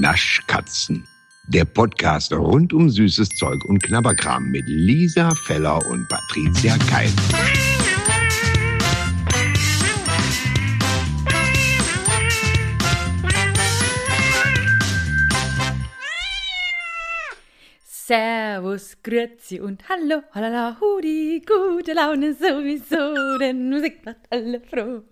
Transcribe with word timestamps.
Naschkatzen. 0.00 1.06
Der 1.48 1.64
Podcast 1.64 2.32
rund 2.32 2.72
um 2.74 2.90
süßes 2.90 3.30
Zeug 3.30 3.64
und 3.64 3.82
Knabberkram 3.82 4.50
mit 4.50 4.64
Lisa 4.66 5.34
Feller 5.46 5.78
und 5.86 6.06
Patricia 6.08 6.76
Keil. 6.90 7.10
Servus, 17.84 18.98
Grüezi 19.02 19.60
und 19.60 19.88
Hallo, 19.88 20.22
halala, 20.32 20.76
hudi, 20.78 21.42
gute 21.44 21.94
Laune 21.94 22.34
sowieso, 22.34 23.38
denn 23.38 23.70
Musik 23.70 24.04
macht 24.04 24.20
alle 24.30 24.60
froh. 24.60 25.02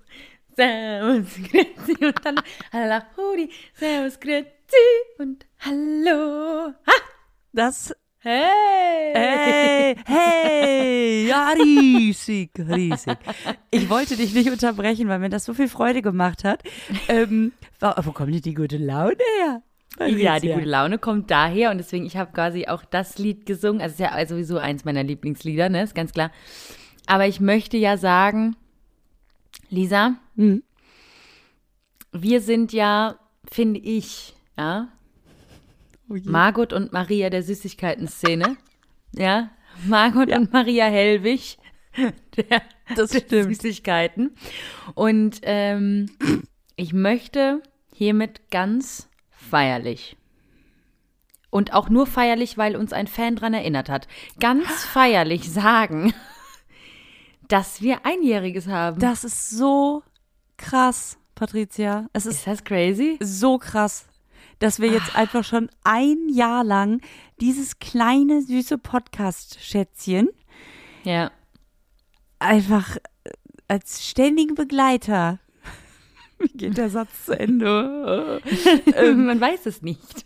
Servus, 0.56 1.34
Grüezi 1.50 2.04
und 2.04 2.24
Hallo, 2.24 2.40
halala, 2.72 3.06
hudi, 3.16 3.50
Servus, 3.74 4.20
Grüezi 4.20 4.46
und 5.18 5.44
Hallo. 5.58 6.72
Ha! 6.86 6.92
Das. 7.52 7.92
Hey! 8.20 9.12
Hey, 9.14 9.96
hey, 10.06 11.26
ja, 11.28 11.48
riesig, 11.60 12.52
riesig. 12.56 13.18
Ich 13.70 13.90
wollte 13.90 14.16
dich 14.16 14.32
nicht 14.32 14.48
unterbrechen, 14.48 15.08
weil 15.08 15.18
mir 15.18 15.28
das 15.28 15.44
so 15.44 15.54
viel 15.54 15.68
Freude 15.68 16.02
gemacht 16.02 16.44
hat. 16.44 16.62
Ähm, 17.08 17.52
wo, 17.80 18.12
kommt 18.12 18.32
denn 18.32 18.40
die 18.40 18.54
gute 18.54 18.78
Laune 18.78 19.16
her? 19.40 19.62
Ja, 20.08 20.38
die 20.38 20.52
gute 20.52 20.64
Laune 20.66 20.98
kommt 20.98 21.30
daher 21.30 21.70
und 21.72 21.78
deswegen, 21.78 22.06
ich 22.06 22.16
habe 22.16 22.32
quasi 22.32 22.66
auch 22.66 22.84
das 22.84 23.18
Lied 23.18 23.44
gesungen. 23.44 23.82
Also, 23.82 23.94
es 23.94 24.00
ist 24.00 24.12
ja 24.12 24.26
sowieso 24.26 24.58
eins 24.58 24.84
meiner 24.84 25.02
Lieblingslieder, 25.02 25.68
ne? 25.68 25.82
Ist 25.82 25.94
ganz 25.96 26.12
klar. 26.12 26.30
Aber 27.06 27.26
ich 27.26 27.40
möchte 27.40 27.76
ja 27.76 27.96
sagen, 27.96 28.56
Lisa, 29.74 30.14
Hm. 30.36 30.62
wir 32.12 32.40
sind 32.40 32.72
ja, 32.72 33.18
finde 33.50 33.80
ich, 33.80 34.34
ja, 34.56 34.88
Oh. 36.10 36.16
Margot 36.24 36.74
und 36.74 36.92
Maria 36.92 37.30
der 37.30 37.42
Süßigkeiten-Szene. 37.42 38.58
Ja, 39.14 39.48
Margot 39.86 40.30
und 40.30 40.52
Maria 40.52 40.84
Hellwig 40.84 41.56
der, 41.96 42.62
Das 42.94 43.10
der. 43.10 43.44
Süßigkeiten. 43.44 44.34
Und 44.94 45.40
ähm, 45.44 46.10
ich 46.76 46.92
möchte 46.92 47.62
hiermit 47.94 48.50
ganz 48.50 49.08
feierlich 49.30 50.16
und 51.48 51.72
auch 51.72 51.88
nur 51.88 52.06
feierlich, 52.06 52.58
weil 52.58 52.76
uns 52.76 52.92
ein 52.92 53.06
Fan 53.06 53.36
dran 53.36 53.54
erinnert 53.54 53.88
hat, 53.88 54.06
ganz 54.40 54.66
feierlich 54.84 55.50
sagen, 55.50 56.12
dass 57.48 57.80
wir 57.82 58.04
Einjähriges 58.06 58.66
haben. 58.66 58.98
Das 59.00 59.24
ist 59.24 59.50
so 59.50 60.02
krass, 60.56 61.18
Patricia. 61.34 62.08
Es 62.12 62.26
ist 62.26 62.36
ist 62.38 62.46
das 62.46 62.64
crazy? 62.64 63.18
so 63.20 63.58
krass, 63.58 64.06
dass 64.60 64.80
wir 64.80 64.88
jetzt 64.90 65.16
einfach 65.16 65.44
schon 65.44 65.68
ein 65.84 66.28
Jahr 66.28 66.64
lang 66.64 67.00
dieses 67.40 67.78
kleine, 67.78 68.40
süße 68.42 68.78
Podcast-Schätzchen 68.78 70.28
Ja. 71.04 71.30
einfach 72.38 72.96
äh, 72.96 73.30
als 73.68 74.06
ständigen 74.08 74.54
Begleiter. 74.54 75.40
Wie 76.38 76.48
geht 76.56 76.76
der 76.78 76.90
Satz 76.90 77.26
zu 77.26 77.38
Ende? 77.38 78.40
Man 79.16 79.40
weiß 79.40 79.66
es 79.66 79.82
nicht. 79.82 80.24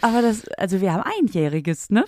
Aber 0.00 0.22
das, 0.22 0.46
also 0.50 0.80
wir 0.80 0.92
haben 0.92 1.02
einjähriges, 1.20 1.90
ne? 1.90 2.04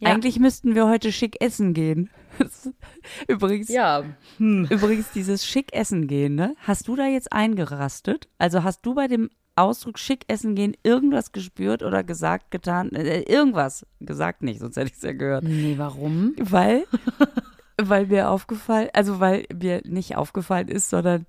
Ja. 0.00 0.10
Eigentlich 0.10 0.38
müssten 0.38 0.74
wir 0.74 0.88
heute 0.88 1.12
schick 1.12 1.40
essen 1.40 1.74
gehen. 1.74 2.10
Übrigens, 3.28 3.68
Ja. 3.68 4.04
übrigens 4.38 5.10
dieses 5.12 5.44
schick 5.46 5.72
essen 5.74 6.06
gehen, 6.06 6.34
ne? 6.34 6.54
Hast 6.66 6.88
du 6.88 6.96
da 6.96 7.06
jetzt 7.06 7.32
eingerastet? 7.32 8.28
Also 8.38 8.62
hast 8.64 8.84
du 8.86 8.94
bei 8.94 9.06
dem 9.08 9.30
Ausdruck 9.56 9.98
schick 9.98 10.24
essen 10.28 10.54
gehen 10.56 10.76
irgendwas 10.82 11.30
gespürt 11.32 11.82
oder 11.82 12.02
gesagt, 12.02 12.50
getan? 12.50 12.90
Äh, 12.92 13.20
irgendwas. 13.22 13.86
Gesagt 14.00 14.42
nicht, 14.42 14.60
sonst 14.60 14.76
hätte 14.76 14.88
ich 14.90 14.96
es 14.96 15.02
ja 15.02 15.12
gehört. 15.12 15.44
Nee, 15.44 15.74
warum? 15.78 16.34
Weil, 16.40 16.84
weil 17.80 18.06
mir 18.06 18.30
aufgefallen, 18.30 18.88
also 18.92 19.20
weil 19.20 19.46
mir 19.54 19.80
nicht 19.84 20.16
aufgefallen 20.16 20.68
ist, 20.68 20.90
sondern 20.90 21.26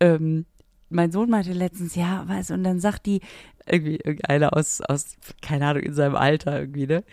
ähm, 0.00 0.44
mein 0.90 1.12
Sohn 1.12 1.30
meinte 1.30 1.52
letztens, 1.54 1.94
ja, 1.94 2.24
was, 2.26 2.50
und 2.50 2.62
dann 2.64 2.78
sagt 2.80 3.06
die, 3.06 3.20
irgendwie 3.66 3.96
irgendeiner 3.96 4.54
aus, 4.54 4.82
aus, 4.82 5.16
keine 5.40 5.66
Ahnung, 5.66 5.82
in 5.84 5.94
seinem 5.94 6.16
Alter 6.16 6.60
irgendwie, 6.60 6.86
ne? 6.86 7.04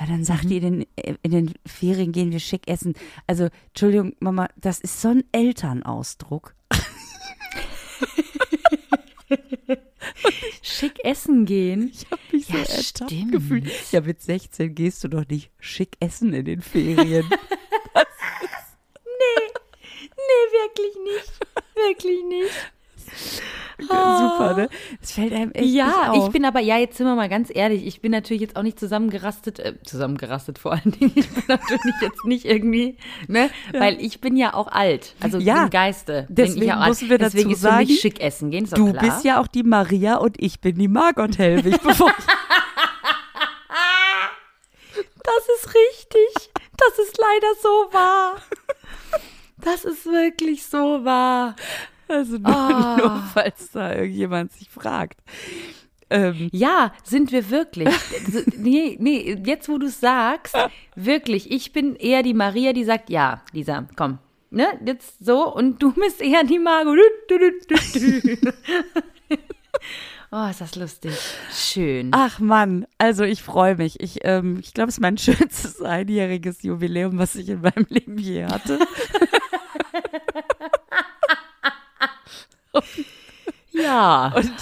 Ja, 0.00 0.06
dann 0.06 0.24
sagt 0.24 0.44
die, 0.48 0.58
in 0.58 0.62
den, 0.80 0.86
in 1.22 1.30
den 1.30 1.54
Ferien 1.66 2.12
gehen 2.12 2.30
wir 2.30 2.38
schick 2.40 2.68
essen. 2.68 2.94
Also, 3.26 3.48
Entschuldigung, 3.68 4.14
Mama, 4.20 4.48
das 4.56 4.78
ist 4.80 5.00
so 5.00 5.08
ein 5.08 5.24
Elternausdruck. 5.32 6.54
Schick 10.62 11.04
essen 11.04 11.44
gehen. 11.46 11.90
Ich 11.92 12.06
habe 12.10 12.20
mich 12.32 12.46
so 12.46 12.52
Ja, 12.52 12.60
ertappt 12.60 13.10
stimmt. 13.10 13.32
gefühlt. 13.32 13.70
Ja, 13.90 14.00
mit 14.00 14.20
16 14.22 14.74
gehst 14.74 15.02
du 15.02 15.08
doch 15.08 15.26
nicht 15.28 15.50
schick 15.58 15.96
essen 16.00 16.32
in 16.32 16.44
den 16.44 16.62
Ferien. 16.62 17.28
Nee, 20.30 20.52
wirklich 20.52 20.94
nicht. 21.04 21.32
Wirklich 21.74 22.24
nicht. 22.28 22.72
Super, 23.80 24.54
ne? 24.56 24.68
Das 25.00 25.12
fällt 25.12 25.32
einem 25.32 25.52
echt 25.52 25.66
ja, 25.72 26.10
auf. 26.10 26.26
ich 26.26 26.32
bin 26.32 26.44
aber, 26.44 26.58
ja, 26.58 26.78
jetzt 26.78 26.96
sind 26.96 27.06
wir 27.06 27.14
mal 27.14 27.28
ganz 27.28 27.48
ehrlich, 27.54 27.86
ich 27.86 28.00
bin 28.00 28.10
natürlich 28.10 28.42
jetzt 28.42 28.56
auch 28.56 28.62
nicht 28.64 28.78
zusammengerastet, 28.80 29.60
äh, 29.60 29.74
zusammengerastet 29.84 30.58
vor 30.58 30.72
allen 30.72 30.90
Dingen. 30.90 31.12
Ich 31.14 31.28
bin 31.28 31.44
natürlich 31.48 31.94
jetzt 32.02 32.24
nicht 32.24 32.44
irgendwie, 32.44 32.96
ne, 33.28 33.50
weil 33.72 34.00
ich 34.00 34.20
bin 34.20 34.36
ja 34.36 34.54
auch 34.54 34.66
alt. 34.66 35.14
Also 35.20 35.38
Ja, 35.38 35.64
im 35.64 35.70
Geiste. 35.70 36.24
bin 36.26 36.34
deswegen 36.34 36.62
ich 36.64 36.72
auch 36.72 36.76
alt. 36.78 36.88
müssen 36.88 37.08
wir 37.10 37.18
dazu 37.18 37.36
Deswegen 37.36 37.52
ist 37.52 37.58
für 37.60 37.68
sagen, 37.68 37.86
mich 37.86 38.00
schick 38.00 38.20
essen 38.20 38.50
gehen, 38.50 38.68
Du 38.68 38.90
klar. 38.92 39.04
bist 39.04 39.24
ja 39.24 39.40
auch 39.40 39.46
die 39.46 39.62
Maria 39.62 40.16
und 40.16 40.42
ich 40.42 40.60
bin 40.60 40.76
die 40.76 40.88
Margot 40.88 41.38
Helwig. 41.38 41.80
Bevor 41.82 42.12
Das 45.22 45.48
ist 45.60 45.68
richtig. 45.74 46.50
Das 46.76 46.98
ist 47.06 47.18
leider 47.18 47.54
so 47.62 47.68
wahr. 47.92 48.36
Das 49.58 49.84
ist 49.84 50.06
wirklich 50.06 50.64
so 50.64 51.04
wahr. 51.04 51.54
Also 52.08 52.38
nur, 52.38 52.54
Ah. 52.56 52.96
nur 52.98 53.22
falls 53.32 53.70
da 53.72 53.94
irgendjemand 53.94 54.52
sich 54.52 54.68
fragt. 54.70 55.20
Ähm, 56.10 56.48
Ja, 56.52 56.92
sind 57.04 57.32
wir 57.32 57.50
wirklich. 57.50 57.88
Nee, 58.56 58.96
nee, 58.98 59.38
jetzt 59.44 59.68
wo 59.68 59.76
du 59.78 59.86
es 59.88 60.00
sagst, 60.00 60.56
wirklich, 60.94 61.50
ich 61.50 61.72
bin 61.72 61.96
eher 61.96 62.22
die 62.22 62.32
Maria, 62.34 62.72
die 62.72 62.84
sagt, 62.84 63.10
ja, 63.10 63.42
Lisa, 63.52 63.86
komm. 63.96 64.18
Ne, 64.50 64.66
jetzt 64.86 65.22
so 65.22 65.52
und 65.54 65.82
du 65.82 65.92
bist 65.92 66.22
eher 66.22 66.42
die 66.44 66.58
du. 66.58 68.48
Oh, 70.30 70.46
ist 70.50 70.60
das 70.60 70.76
lustig. 70.76 71.12
Schön. 71.50 72.10
ach 72.12 72.38
Mann, 72.38 72.86
also 72.98 73.24
ich 73.24 73.42
freue 73.42 73.76
mich. 73.76 73.98
Ich, 74.00 74.18
ähm, 74.24 74.58
ich 74.60 74.74
glaube, 74.74 74.90
es 74.90 74.96
ist 74.96 75.00
mein 75.00 75.16
schönstes 75.18 75.80
einjähriges 75.80 76.62
Jubiläum, 76.62 77.16
was 77.18 77.34
ich 77.34 77.48
in 77.48 77.62
meinem 77.62 77.86
Leben 77.88 78.18
je 78.18 78.44
hatte. 78.44 78.78
Ja. 83.70 84.32
Und, 84.34 84.52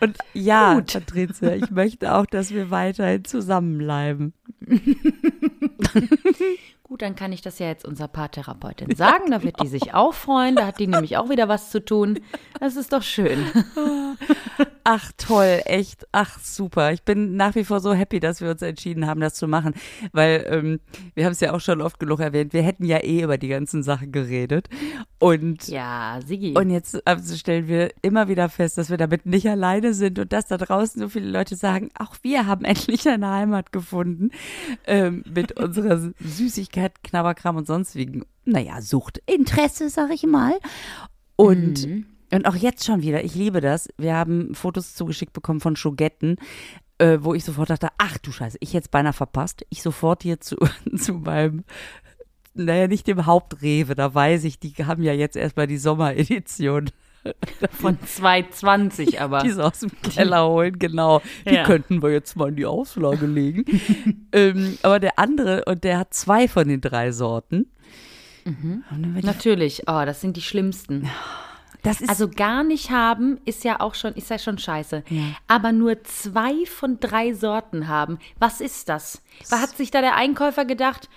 und 0.00 0.18
ja, 0.34 0.74
Gut. 0.74 0.92
Patricia, 0.92 1.54
ich 1.54 1.70
möchte 1.70 2.14
auch, 2.14 2.26
dass 2.26 2.52
wir 2.52 2.70
weiterhin 2.70 3.24
zusammenbleiben. 3.24 4.34
Gut, 6.82 7.02
dann 7.02 7.14
kann 7.14 7.32
ich 7.32 7.40
das 7.40 7.60
ja 7.60 7.68
jetzt 7.68 7.84
unserer 7.84 8.08
Paartherapeutin 8.08 8.96
sagen. 8.96 9.30
Da 9.30 9.44
wird 9.44 9.62
die 9.62 9.68
sich 9.68 9.94
auch 9.94 10.12
freuen. 10.12 10.56
Da 10.56 10.66
hat 10.66 10.80
die 10.80 10.88
nämlich 10.88 11.16
auch 11.18 11.30
wieder 11.30 11.48
was 11.48 11.70
zu 11.70 11.84
tun. 11.84 12.18
Das 12.58 12.74
ist 12.74 12.92
doch 12.92 13.04
schön. 13.04 13.46
Ach 14.82 15.12
toll, 15.16 15.60
echt, 15.66 16.06
ach 16.10 16.38
super. 16.40 16.92
Ich 16.92 17.04
bin 17.04 17.36
nach 17.36 17.54
wie 17.54 17.64
vor 17.64 17.78
so 17.78 17.92
happy, 17.92 18.18
dass 18.18 18.40
wir 18.40 18.50
uns 18.50 18.62
entschieden 18.62 19.06
haben, 19.06 19.20
das 19.20 19.34
zu 19.34 19.46
machen, 19.46 19.74
weil 20.12 20.44
ähm, 20.48 20.80
wir 21.14 21.26
haben 21.26 21.32
es 21.32 21.40
ja 21.40 21.52
auch 21.52 21.60
schon 21.60 21.80
oft 21.80 22.00
genug 22.00 22.18
erwähnt, 22.18 22.52
wir 22.52 22.62
hätten 22.62 22.84
ja 22.84 22.98
eh 22.98 23.22
über 23.22 23.38
die 23.38 23.48
ganzen 23.48 23.82
Sachen 23.82 24.10
geredet 24.10 24.68
und 25.20 25.68
Ja, 25.68 26.18
Sigi. 26.26 26.54
und 26.56 26.70
jetzt 26.70 27.06
also 27.06 27.36
stellen 27.36 27.68
wir 27.68 27.92
immer 28.02 28.26
wieder 28.28 28.48
fest, 28.48 28.76
dass 28.78 28.90
wir 28.90 28.96
damit 28.96 29.26
nicht 29.26 29.48
alleine 29.48 29.94
sind 29.94 30.18
und 30.18 30.32
dass 30.32 30.46
da 30.46 30.56
draußen 30.56 31.00
so 31.00 31.08
viele 31.08 31.30
Leute 31.30 31.54
sagen, 31.54 31.90
auch 31.96 32.16
wir 32.22 32.46
haben 32.46 32.64
endlich 32.64 33.08
eine 33.08 33.28
Heimat 33.28 33.70
gefunden 33.70 34.30
ähm, 34.86 35.22
mit 35.32 35.52
unserer 35.60 36.10
Süßigkeit, 36.18 37.04
Knabberkram 37.04 37.56
und 37.56 37.66
sonstigen, 37.68 38.24
naja, 38.44 38.80
Suchtinteresse, 38.82 39.88
sag 39.90 40.10
ich 40.12 40.24
mal. 40.24 40.54
Und 41.36 41.86
Mhm. 41.86 42.06
und 42.32 42.46
auch 42.46 42.56
jetzt 42.56 42.84
schon 42.84 43.02
wieder, 43.02 43.22
ich 43.24 43.34
liebe 43.34 43.60
das. 43.60 43.88
Wir 43.98 44.14
haben 44.14 44.54
Fotos 44.54 44.94
zugeschickt 44.94 45.32
bekommen 45.32 45.60
von 45.60 45.76
Schogetten, 45.76 46.36
äh, 46.98 47.18
wo 47.22 47.32
ich 47.34 47.44
sofort 47.44 47.70
dachte, 47.70 47.88
ach 47.98 48.18
du 48.18 48.30
Scheiße, 48.30 48.58
ich 48.60 48.72
jetzt 48.74 48.90
beinahe 48.90 49.14
verpasst. 49.14 49.64
Ich 49.70 49.82
sofort 49.82 50.22
hier 50.22 50.40
zu, 50.40 50.56
zu 50.96 51.14
meinem, 51.14 51.64
naja, 52.54 52.86
nicht 52.88 53.06
dem 53.06 53.26
Hauptrewe, 53.26 53.94
da 53.94 54.14
weiß 54.14 54.44
ich, 54.44 54.58
die 54.58 54.72
haben 54.84 55.02
ja 55.02 55.12
jetzt 55.12 55.36
erstmal 55.36 55.66
die 55.66 55.78
Sommeredition. 55.78 56.90
Von 57.78 57.98
220 58.02 59.20
aber. 59.20 59.40
Die 59.40 59.50
sie 59.50 59.62
aus 59.62 59.80
dem 59.80 59.90
Keller 60.00 60.48
holen, 60.48 60.78
genau. 60.78 61.20
Die 61.46 61.54
Ja. 61.54 61.64
könnten 61.64 62.02
wir 62.02 62.10
jetzt 62.10 62.34
mal 62.34 62.48
in 62.48 62.56
die 62.56 62.64
Auslage 62.64 63.26
legen. 63.26 63.64
ähm, 64.32 64.78
aber 64.82 64.98
der 65.00 65.18
andere, 65.18 65.64
und 65.66 65.84
der 65.84 65.98
hat 65.98 66.14
zwei 66.14 66.48
von 66.48 66.66
den 66.66 66.80
drei 66.80 67.12
Sorten. 67.12 67.66
Die 68.46 69.22
Natürlich. 69.26 69.82
Oh, 69.86 70.02
das 70.06 70.22
sind 70.22 70.36
die 70.36 70.40
schlimmsten. 70.40 71.08
Das 71.82 72.00
ist- 72.00 72.08
also 72.08 72.28
gar 72.28 72.64
nicht 72.64 72.90
haben 72.90 73.38
ist 73.44 73.64
ja 73.64 73.80
auch 73.80 73.94
schon, 73.94 74.14
ist 74.14 74.30
ja 74.30 74.38
schon 74.38 74.56
scheiße. 74.58 75.04
Ja. 75.08 75.22
Aber 75.46 75.72
nur 75.72 76.02
zwei 76.04 76.64
von 76.66 77.00
drei 77.00 77.32
Sorten 77.34 77.86
haben. 77.88 78.18
Was 78.38 78.60
ist 78.62 78.88
das? 78.88 79.22
Was 79.50 79.60
hat 79.60 79.76
sich 79.76 79.90
da 79.90 80.00
der 80.00 80.16
Einkäufer 80.16 80.64
gedacht? 80.64 81.08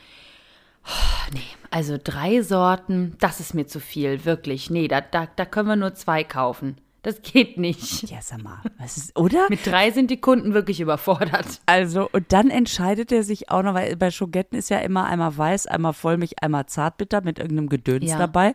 Oh, 0.85 1.33
nee, 1.33 1.39
also 1.71 1.97
drei 2.03 2.41
Sorten, 2.41 3.15
das 3.19 3.39
ist 3.39 3.53
mir 3.53 3.65
zu 3.68 3.80
viel, 3.80 4.25
wirklich. 4.25 4.69
Nee, 4.69 4.88
da, 4.88 5.01
da, 5.01 5.27
da 5.35 5.45
können 5.45 5.68
wir 5.69 5.75
nur 5.75 5.94
zwei 5.95 6.24
kaufen. 6.24 6.77
Das 7.03 7.21
geht 7.21 7.57
nicht. 7.57 8.03
Ja, 8.09 8.19
sag 8.21 8.44
mal, 8.44 8.59
was 8.77 8.97
ist, 8.97 9.18
oder? 9.18 9.47
Mit 9.50 9.65
drei 9.65 9.91
sind 9.91 10.09
die 10.12 10.19
Kunden 10.21 10.53
wirklich 10.53 10.80
überfordert. 10.80 11.62
Also, 11.65 12.09
und 12.12 12.31
dann 12.31 12.50
entscheidet 12.50 13.12
er 13.12 13.24
sich 13.24 13.50
auch 13.50 13.63
noch, 13.63 13.74
weil 13.74 13.95
bei 13.97 14.12
Schogetten 14.12 14.57
ist 14.57 14.69
ja 14.69 14.77
immer 14.80 15.06
einmal 15.06 15.35
weiß, 15.38 15.68
einmal 15.68 15.94
Vollmilch, 15.94 16.41
einmal 16.41 16.65
Zartbitter 16.68 17.21
mit 17.21 17.39
irgendeinem 17.39 17.69
Gedöns 17.69 18.09
Ja. 18.12 18.18
dabei. 18.18 18.53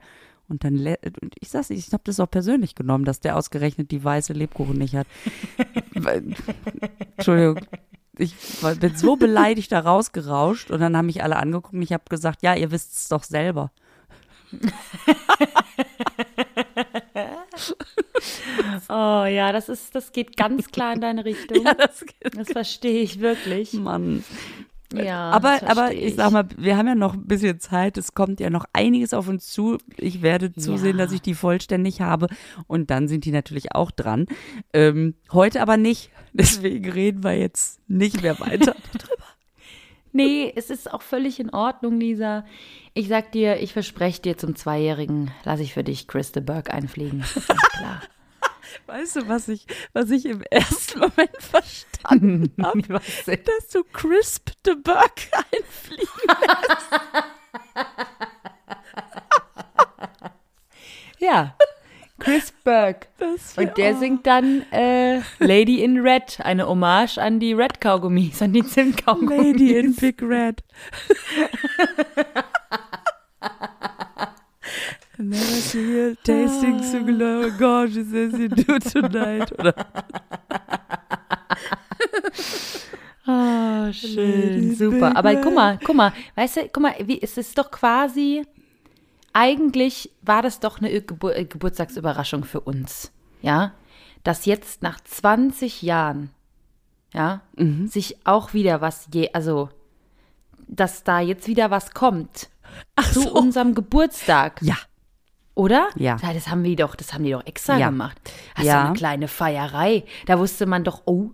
Und 0.51 0.65
dann, 0.65 0.77
und 0.79 1.35
ich 1.41 1.51
sag's, 1.51 1.69
nicht, 1.69 1.87
ich 1.87 1.93
habe 1.93 2.05
das 2.07 2.21
auch 2.21 2.31
persönlich 2.31 2.75
genommen, 2.75 3.05
dass 3.05 3.21
der 3.21 3.37
ausgerechnet 3.37 3.91
die 3.91 4.03
weiße 4.03 4.33
Lebkuchen 4.33 4.79
nicht 4.79 4.95
hat. 4.95 5.07
Entschuldigung. 7.19 7.59
Ich 8.19 8.35
bin 8.81 8.97
so 8.97 9.17
beleidigt 9.17 9.73
da 9.73 9.81
rausgerauscht 9.81 10.71
und 10.71 10.81
dann 10.81 10.97
haben 10.97 11.07
mich 11.07 11.23
alle 11.23 11.37
angeguckt 11.37 11.75
und 11.75 11.83
ich 11.83 11.93
habe 11.93 12.05
gesagt, 12.09 12.43
ja, 12.43 12.55
ihr 12.55 12.71
wisst 12.71 12.93
es 12.95 13.09
doch 13.09 13.23
selber. 13.23 13.71
Oh 18.89 19.25
ja, 19.27 19.53
das 19.53 19.69
ist, 19.69 19.95
das 19.95 20.13
geht 20.13 20.37
ganz 20.37 20.69
klar 20.69 20.95
in 20.95 21.01
deine 21.01 21.25
Richtung. 21.25 21.65
das 21.79 22.05
Das 22.35 22.49
verstehe 22.51 23.03
ich 23.03 23.21
wirklich. 23.21 23.75
Mann. 23.75 24.25
Ja, 24.95 25.31
aber, 25.31 25.59
das 25.61 25.63
aber 25.71 25.87
verstehe 25.87 26.07
ich 26.07 26.15
sag 26.15 26.31
mal, 26.33 26.49
wir 26.57 26.77
haben 26.77 26.87
ja 26.87 26.95
noch 26.95 27.15
ein 27.15 27.27
bisschen 27.27 27.61
Zeit. 27.61 27.99
Es 27.99 28.15
kommt 28.15 28.41
ja 28.41 28.49
noch 28.51 28.65
einiges 28.73 29.13
auf 29.13 29.29
uns 29.29 29.49
zu. 29.53 29.79
Ich 29.97 30.23
werde 30.23 30.53
zusehen, 30.55 30.97
Ja. 30.99 31.05
dass 31.05 31.13
ich 31.13 31.21
die 31.21 31.35
vollständig 31.35 32.01
habe. 32.01 32.29
Und 32.67 32.91
dann 32.91 33.07
sind 33.09 33.25
die 33.25 33.31
natürlich 33.33 33.75
auch 33.75 33.91
dran. 33.91 34.27
Ähm, 34.73 35.15
heute 35.33 35.61
aber 35.63 35.77
nicht. 35.77 36.11
Deswegen 36.33 36.91
reden 36.91 37.23
wir 37.25 37.37
jetzt 37.37 37.81
nicht 37.89 38.23
mehr 38.23 38.39
weiter. 38.41 38.75
Nee, 40.13 40.53
es 40.57 40.71
ist 40.71 40.91
auch 40.93 41.03
völlig 41.03 41.39
in 41.39 41.51
Ordnung, 41.51 42.01
Lisa. 42.01 42.45
Ich 42.95 43.09
sag 43.09 43.31
dir, 43.33 43.61
ich 43.61 43.75
verspreche 43.75 44.23
dir, 44.23 44.39
zum 44.39 44.57
Zweijährigen 44.57 45.31
lasse 45.45 45.63
ich 45.63 45.75
für 45.75 45.85
dich 45.85 46.09
Chris 46.09 46.33
de 46.33 46.43
Burgh 46.43 46.71
einfliegen. 46.73 47.21
Ganz 47.21 47.47
klar. 47.47 48.03
weißt 48.87 49.17
du, 49.17 49.29
was 49.29 49.49
ich, 49.49 49.67
was 49.93 50.11
ich 50.11 50.27
im 50.27 50.43
ersten 50.51 50.99
Moment 51.01 51.37
verstanden 51.41 52.53
habe? 52.63 52.83
Dass 53.27 53.69
du 53.73 53.85
Crisp 53.93 54.51
de 54.67 54.75
Burg 54.77 55.13
einfliegen. 55.53 56.09
Ja, 61.21 61.55
Chris 62.21 62.53
Burke. 62.65 63.07
Das 63.19 63.57
wär- 63.57 63.65
Und 63.69 63.77
der 63.77 63.97
singt 63.97 64.27
dann 64.27 64.63
äh, 64.73 65.21
Lady 65.41 65.83
in 65.83 65.99
Red, 66.01 66.39
eine 66.43 66.69
Hommage 66.69 67.19
an 67.19 67.41
die 67.41 67.53
Red-Kaugummis, 67.53 68.41
an 68.43 68.53
die 68.53 68.65
Zimtkaugummis. 68.65 69.37
Lady 69.53 69.77
in 69.77 69.95
Big 69.97 70.23
Red. 70.23 70.63
Never 75.19 75.43
see 75.43 75.81
you 75.97 76.15
tasting 76.23 76.81
so 76.83 76.99
gorgeous 77.59 78.13
as 78.15 78.39
you 78.39 78.49
do 78.49 78.79
tonight. 78.79 79.51
Oder 79.59 79.75
Ah, 83.27 83.87
Lady 83.87 83.93
schön, 83.93 84.75
super. 84.75 85.15
Aber 85.17 85.35
guck 85.37 85.55
mal, 85.55 85.79
guck 85.85 85.95
mal, 85.97 86.13
weißt 86.35 86.57
du, 86.57 86.61
guck 86.73 86.83
mal, 86.83 86.95
wie, 87.05 87.21
es 87.21 87.37
ist 87.37 87.59
doch 87.59 87.71
quasi, 87.71 88.43
eigentlich 89.35 90.11
war 90.23 90.41
das 90.41 90.61
doch 90.61 90.79
eine 90.79 91.03
Gebur 91.03 91.37
äh, 91.37 91.45
Geburtstagsüberraschung 91.45 92.45
für 92.45 92.61
uns, 92.61 93.13
ja, 93.43 93.75
dass 94.25 94.47
jetzt 94.47 94.83
nach 94.83 94.99
20 95.01 95.83
Jahren, 95.83 96.31
ja, 97.13 97.43
Mhm. 97.57 97.87
sich 97.89 98.17
auch 98.25 98.55
wieder 98.55 98.81
was 98.81 99.09
je, 99.13 99.31
also, 99.35 99.69
dass 100.67 101.05
da 101.05 101.21
jetzt 101.21 101.49
wieder 101.49 101.71
was 101.71 101.91
kommt 101.93 102.49
zu 103.13 103.21
so. 103.23 103.33
unserem 103.35 103.75
Geburtstag. 103.75 104.63
ja, 104.63 104.77
Oder? 105.59 105.89
Ja. 105.97 106.17
Das 106.23 106.49
haben 106.49 106.63
die 106.63 106.77
doch, 106.77 106.95
das 106.95 107.13
haben 107.13 107.25
die 107.25 107.33
doch 107.33 107.45
extra 107.45 107.77
Ja. 107.79 107.89
gemacht. 107.91 108.17
Hast 108.55 108.65
Ja. 108.65 108.75
ja 108.75 108.85
eine 108.87 108.95
kleine 108.95 109.27
Feierei. 109.27 110.05
Da 110.27 110.39
wusste 110.39 110.67
man 110.67 110.85
doch, 110.85 111.03
oh, 111.07 111.31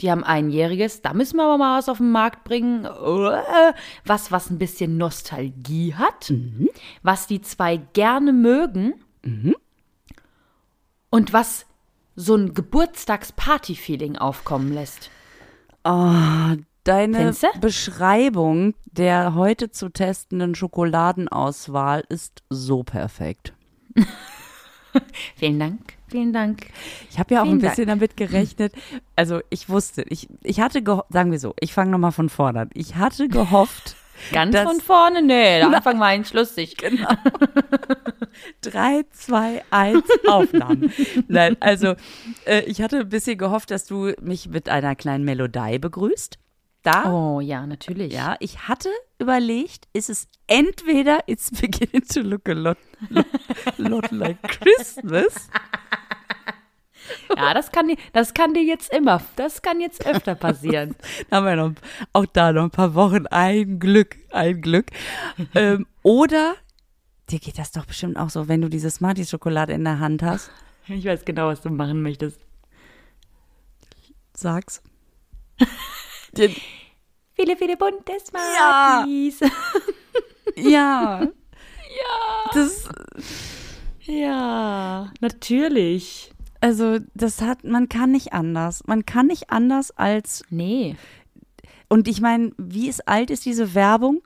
die 0.00 0.12
haben 0.12 0.22
einjähriges, 0.22 1.02
da 1.02 1.12
müssen 1.12 1.38
wir 1.38 1.44
aber 1.44 1.58
mal 1.58 1.78
was 1.78 1.88
auf 1.88 1.98
den 1.98 2.12
Markt 2.12 2.44
bringen. 2.44 2.84
Äh, 2.84 3.72
Was, 4.04 4.30
was 4.30 4.48
ein 4.50 4.58
bisschen 4.58 4.96
Nostalgie 4.96 5.94
hat, 5.94 6.30
Mhm. 6.30 6.68
was 7.02 7.26
die 7.26 7.40
zwei 7.42 7.78
gerne 7.94 8.32
mögen 8.32 8.94
und 11.10 11.32
was 11.32 11.66
so 12.14 12.36
ein 12.36 12.54
Geburtstagsparty-Feeling 12.54 14.16
aufkommen 14.18 14.72
lässt. 14.72 15.10
deine 15.82 17.16
Findste? 17.16 17.48
Beschreibung 17.60 18.74
der 18.84 19.34
heute 19.34 19.70
zu 19.72 19.88
testenden 19.88 20.54
Schokoladenauswahl 20.54 22.04
ist 22.08 22.42
so 22.50 22.84
perfekt. 22.84 23.53
Vielen 25.36 25.58
Dank, 25.58 25.80
vielen 26.08 26.32
Dank. 26.32 26.66
Ich 27.10 27.18
habe 27.18 27.34
ja 27.34 27.40
auch 27.40 27.44
Vielen 27.46 27.58
ein 27.58 27.60
bisschen 27.68 27.88
damit 27.88 28.16
gerechnet. 28.16 28.72
Also 29.16 29.40
ich 29.50 29.68
wusste, 29.68 30.02
ich, 30.08 30.28
ich 30.42 30.60
hatte, 30.60 30.82
sagen 31.10 31.32
wir 31.32 31.40
so, 31.40 31.54
ich 31.58 31.72
fange 31.74 31.90
nochmal 31.90 32.12
von 32.12 32.28
vorne 32.28 32.60
an. 32.60 32.70
Ich 32.74 32.94
hatte 32.94 33.28
gehofft, 33.28 33.96
Ganz 34.32 34.52
Das- 34.52 34.62
von 34.70 34.80
vorne, 34.80 35.22
nee, 35.22 35.58
der 35.58 35.66
Anfang 35.74 35.98
war 35.98 36.06
eigentlich 36.06 36.32
lustig. 36.32 36.76
Genau. 36.84 37.08
3, 38.62 39.04
2, 39.12 39.62
1, 39.70 40.02
Aufnahmen. 40.28 40.92
Nein, 41.28 41.56
also 41.60 41.94
äh, 42.46 42.60
ich 42.66 42.80
hatte 42.82 43.00
ein 43.00 43.08
bisschen 43.08 43.38
gehofft, 43.38 43.70
dass 43.70 43.84
du 43.86 44.12
mich 44.20 44.48
mit 44.48 44.68
einer 44.68 44.94
kleinen 44.96 45.24
Melodie 45.24 45.78
begrüßt. 45.78 46.38
Da, 46.84 47.10
Oh 47.10 47.40
ja, 47.40 47.66
natürlich. 47.66 48.12
ja, 48.12 48.36
ich 48.40 48.68
hatte 48.68 48.88
überlegt, 49.18 49.88
ist 49.92 50.08
es 50.10 50.28
entweder 50.46 51.24
It's 51.26 51.50
beginning 51.50 52.06
to 52.06 52.20
look 52.20 52.48
a 52.48 52.52
lot, 52.52 52.76
lot, 53.08 53.26
lot 53.78 54.10
like 54.12 54.40
Christmas 54.42 55.48
Ja, 57.36 57.52
das 57.54 57.72
kann, 57.72 57.88
dir- 57.88 57.96
das 58.12 58.32
kann 58.34 58.54
dir 58.54 58.62
jetzt 58.62 58.92
immer, 58.92 59.20
das 59.36 59.60
kann 59.62 59.80
jetzt 59.80 60.06
öfter 60.06 60.34
passieren. 60.34 60.94
Da 61.30 61.36
haben 61.38 61.46
wir 61.46 61.56
noch, 61.56 61.72
auch 62.12 62.26
da 62.26 62.52
noch 62.52 62.64
ein 62.64 62.70
paar 62.70 62.94
Wochen. 62.94 63.26
Ein 63.28 63.78
Glück, 63.78 64.16
ein 64.30 64.60
Glück. 64.60 64.86
ähm, 65.54 65.86
oder, 66.02 66.54
dir 67.30 67.38
geht 67.40 67.58
das 67.58 67.72
doch 67.72 67.86
bestimmt 67.86 68.16
auch 68.18 68.28
so, 68.30 68.46
wenn 68.48 68.60
du 68.60 68.68
diese 68.68 68.90
Smarties-Schokolade 68.90 69.72
in 69.72 69.84
der 69.84 69.98
Hand 70.00 70.22
hast. 70.22 70.50
Ich 70.86 71.04
weiß 71.06 71.24
genau, 71.24 71.46
was 71.48 71.62
du 71.62 71.70
machen 71.70 72.02
möchtest. 72.02 72.38
Sag's. 74.34 74.82
Dir- 76.36 76.54
Viele, 77.34 77.56
viele 77.56 77.76
bunte 77.76 78.12
Smarties. 78.24 79.40
ja. 80.56 81.20
Ja. 81.22 82.50
Das, 82.52 82.88
Ja, 84.06 85.12
natürlich. 85.20 86.32
also, 86.60 86.98
das 87.14 87.40
hat, 87.42 87.64
man 87.64 87.88
kann 87.88 88.10
nicht 88.12 88.32
anders. 88.32 88.82
Man 88.86 89.06
kann 89.06 89.26
nicht 89.26 89.50
anders 89.50 89.90
als, 89.92 90.44
Nee. 90.50 90.96
und 91.88 92.06
ich 92.08 92.20
meine, 92.20 92.52
wie 92.58 92.88
ist 92.88 93.08
alt 93.08 93.30
ist 93.30 93.44
diese 93.46 93.74
Werbung? 93.74 94.22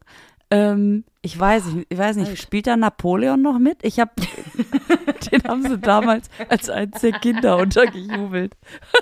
Ähm, 0.51 1.05
ich 1.21 1.39
weiß 1.39 1.67
nicht, 1.67 1.87
ich 1.91 1.99
weiß 1.99 2.17
nicht, 2.17 2.41
spielt 2.41 2.67
da 2.67 2.77
Napoleon 2.77 3.43
noch 3.43 3.59
mit? 3.59 3.79
Ich 3.83 4.01
habe, 4.01 4.13
den 5.31 5.43
haben 5.45 5.63
sie 5.69 5.79
damals 5.79 6.29
als 6.49 6.71
eins 6.71 7.01
der 7.03 7.13
Kinder 7.13 7.59
untergejubelt. 7.59 8.57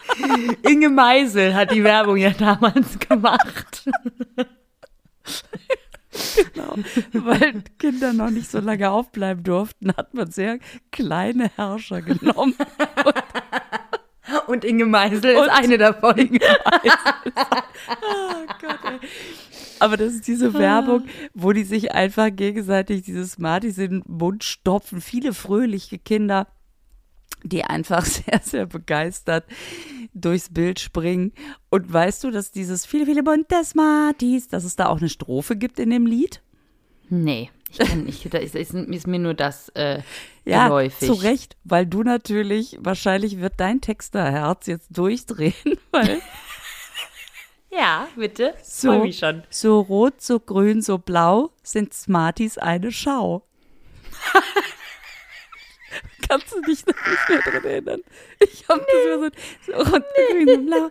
Inge 0.62 0.88
Meisel 0.90 1.54
hat 1.54 1.70
die 1.70 1.84
Werbung 1.84 2.16
ja 2.16 2.30
damals 2.30 2.98
gemacht. 2.98 3.84
Genau. 6.54 6.74
Weil 7.12 7.62
Kinder 7.78 8.12
noch 8.12 8.30
nicht 8.30 8.50
so 8.50 8.58
lange 8.60 8.90
aufbleiben 8.90 9.44
durften, 9.44 9.94
hat 9.96 10.14
man 10.14 10.30
sehr 10.30 10.58
kleine 10.90 11.50
Herrscher 11.56 12.00
genommen. 12.02 12.54
Und 14.46 14.64
Inge 14.64 14.86
Meisel 14.86 15.36
Und- 15.36 15.44
ist 15.46 15.50
eine 15.52 15.78
davon. 15.78 16.14
Oh 18.02 18.46
Gott, 18.60 18.78
ey. 18.84 18.98
Aber 19.78 19.96
das 19.96 20.14
ist 20.14 20.26
diese 20.26 20.54
Werbung, 20.54 21.04
wo 21.34 21.52
die 21.52 21.64
sich 21.64 21.92
einfach 21.92 22.28
gegenseitig 22.34 23.02
diese 23.02 23.26
Smarties 23.26 23.78
in 23.78 23.90
den 23.90 24.02
Mund 24.06 24.44
stopfen. 24.44 25.00
Viele 25.00 25.32
fröhliche 25.34 25.98
Kinder, 25.98 26.46
die 27.42 27.64
einfach 27.64 28.04
sehr, 28.06 28.40
sehr 28.42 28.66
begeistert 28.66 29.44
durchs 30.14 30.48
Bild 30.52 30.80
springen. 30.80 31.32
Und 31.70 31.92
weißt 31.92 32.24
du, 32.24 32.30
dass 32.30 32.50
dieses 32.50 32.86
viele, 32.86 33.06
viele 33.06 33.22
bunte 33.22 33.62
Smarties, 33.64 34.48
dass 34.48 34.64
es 34.64 34.76
da 34.76 34.86
auch 34.86 34.98
eine 34.98 35.08
Strophe 35.10 35.56
gibt 35.56 35.78
in 35.78 35.90
dem 35.90 36.06
Lied? 36.06 36.42
Nee, 37.08 37.50
ich 37.70 37.78
kann 37.78 38.04
nicht. 38.04 38.32
Da 38.32 38.38
ist, 38.38 38.54
ist, 38.54 38.72
ist 38.74 39.06
mir 39.06 39.18
nur 39.18 39.34
das 39.34 39.68
äh, 39.70 40.00
Ja, 40.44 40.68
geläufig. 40.68 41.06
zu 41.06 41.14
Recht, 41.14 41.56
weil 41.64 41.86
du 41.86 42.02
natürlich, 42.02 42.78
wahrscheinlich 42.80 43.38
wird 43.38 43.54
dein 43.58 43.80
Texterherz 43.80 44.66
jetzt 44.66 44.88
durchdrehen, 44.96 45.52
weil 45.92 46.20
Ja, 47.70 48.08
bitte. 48.16 48.54
so, 48.62 48.88
Freu 48.88 48.98
mich 49.04 49.18
schon. 49.18 49.42
so 49.50 49.80
rot, 49.80 50.20
so 50.20 50.40
grün, 50.40 50.82
so 50.82 50.98
blau 50.98 51.50
sind 51.62 51.92
Smarties 51.92 52.58
eine 52.58 52.92
Schau. 52.92 53.42
Kannst 56.28 56.52
du 56.52 56.60
dich 56.62 56.84
da 56.84 56.92
nicht 56.92 57.28
mehr 57.28 57.40
dran 57.52 57.64
erinnern? 57.64 58.00
Ich 58.40 58.64
hab 58.68 58.78
das 58.80 59.14
immer 59.14 59.30
so, 59.66 59.72
so 59.84 59.90
rund 59.92 60.04
grün 60.30 60.48
und 60.58 60.66
blau. 60.66 60.88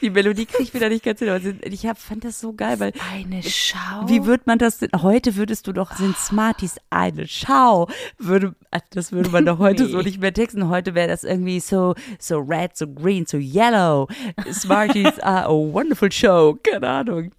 Die 0.00 0.10
Melodie 0.10 0.46
krieg 0.46 0.60
ich 0.60 0.74
wieder 0.74 0.88
nicht 0.88 1.04
ganz 1.04 1.18
hin, 1.18 1.28
aber 1.28 1.40
ich 1.64 1.86
hab, 1.86 1.98
fand 1.98 2.24
das 2.24 2.40
so 2.40 2.52
geil, 2.54 2.80
weil 2.80 2.92
Eine 3.12 3.42
Schau. 3.42 4.06
wie 4.08 4.24
wird 4.26 4.46
man 4.46 4.58
das 4.58 4.78
denn? 4.78 4.90
Heute 5.02 5.36
würdest 5.36 5.66
du 5.66 5.72
doch, 5.72 5.92
sind 5.96 6.16
Smarties 6.16 6.76
eine 6.90 7.26
Schau. 7.28 7.88
Würde, 8.18 8.54
das 8.90 9.12
würde 9.12 9.30
man 9.30 9.44
doch 9.46 9.58
heute 9.58 9.86
so 9.88 9.98
Nee. 9.98 10.04
nicht 10.04 10.20
mehr 10.20 10.32
texten. 10.32 10.68
Heute 10.68 10.94
wäre 10.94 11.08
das 11.08 11.24
irgendwie 11.24 11.60
so, 11.60 11.94
so 12.18 12.38
red, 12.38 12.76
so 12.76 12.86
green, 12.86 13.26
so 13.26 13.36
yellow. 13.36 14.08
Smarties 14.52 15.18
are 15.22 15.44
a 15.46 15.50
wonderful 15.52 16.10
show. 16.10 16.58
Keine 16.62 16.88
Ahnung. 16.88 17.32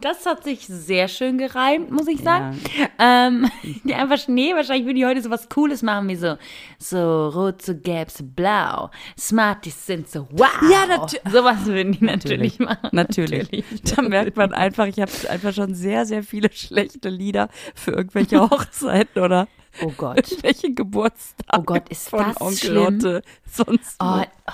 Das 0.00 0.26
hat 0.26 0.44
sich 0.44 0.66
sehr 0.66 1.08
schön 1.08 1.38
gereimt, 1.38 1.90
muss 1.90 2.06
ich 2.08 2.20
sagen. 2.20 2.60
Ähm, 2.98 3.50
die 3.84 3.94
einfach 3.94 4.18
Schnee, 4.18 4.54
wahrscheinlich 4.54 4.84
würden 4.86 4.96
die 4.96 5.06
heute 5.06 5.22
so 5.22 5.30
was 5.30 5.48
Cooles 5.48 5.82
machen, 5.82 6.08
wie 6.08 6.16
so, 6.16 6.36
so 6.78 7.28
rot, 7.28 7.62
so 7.62 7.74
gelb, 7.76 8.10
so 8.10 8.24
blau. 8.24 8.90
Smarties 9.18 9.86
sind 9.86 10.08
so 10.10 10.26
wow. 10.32 10.48
Ja, 10.70 10.84
natü- 10.84 11.30
Sowas 11.30 11.64
würden 11.66 11.92
die 11.92 12.04
natürlich, 12.04 12.58
machen. 12.58 12.88
Natürlich. 12.92 13.64
Da 13.94 14.02
merkt 14.02 14.36
man 14.36 14.52
einfach, 14.52 14.86
ich 14.86 15.00
habe 15.00 15.10
einfach 15.30 15.52
schon 15.54 15.74
sehr, 15.74 16.04
sehr 16.06 16.22
viele 16.22 16.50
schlechte 16.52 17.08
Lieder 17.08 17.48
für 17.74 17.92
irgendwelche 17.92 18.40
Hochzeiten 18.50 19.22
oder 19.22 19.48
Oh 19.82 19.92
Gott. 19.96 20.16
irgendwelche 20.30 20.72
Geburtstage 20.72 21.58
Oh 21.60 21.62
Gott, 21.62 21.88
ist 21.88 22.08
von 22.08 22.20
das 22.26 22.40
Onkel 22.40 22.56
schlimm? 22.56 22.74
Lotte. 23.00 23.22
Sonst 23.50 23.96
Oh, 24.00 24.22
oh 24.22 24.52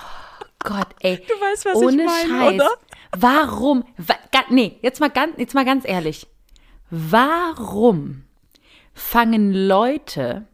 Gott, 0.62 0.88
ey. 1.00 1.17
Du 1.17 1.35
weißt, 1.35 1.64
was 1.67 1.76
Ohne 1.76 2.02
ich 2.02 2.09
meine, 2.09 2.29
Scheiß. 2.29 2.55
oder? 2.55 2.71
Warum? 3.17 3.85
Wa 3.97 4.14
nee, 4.50 4.79
jetzt 4.83 5.00
mal, 5.00 5.11
ganz, 5.11 5.35
jetzt 5.38 5.55
mal 5.55 5.64
ganz 5.64 5.87
ehrlich. 5.87 6.26
Warum 6.90 8.25
fangen 8.93 9.52
Leute 9.52 10.47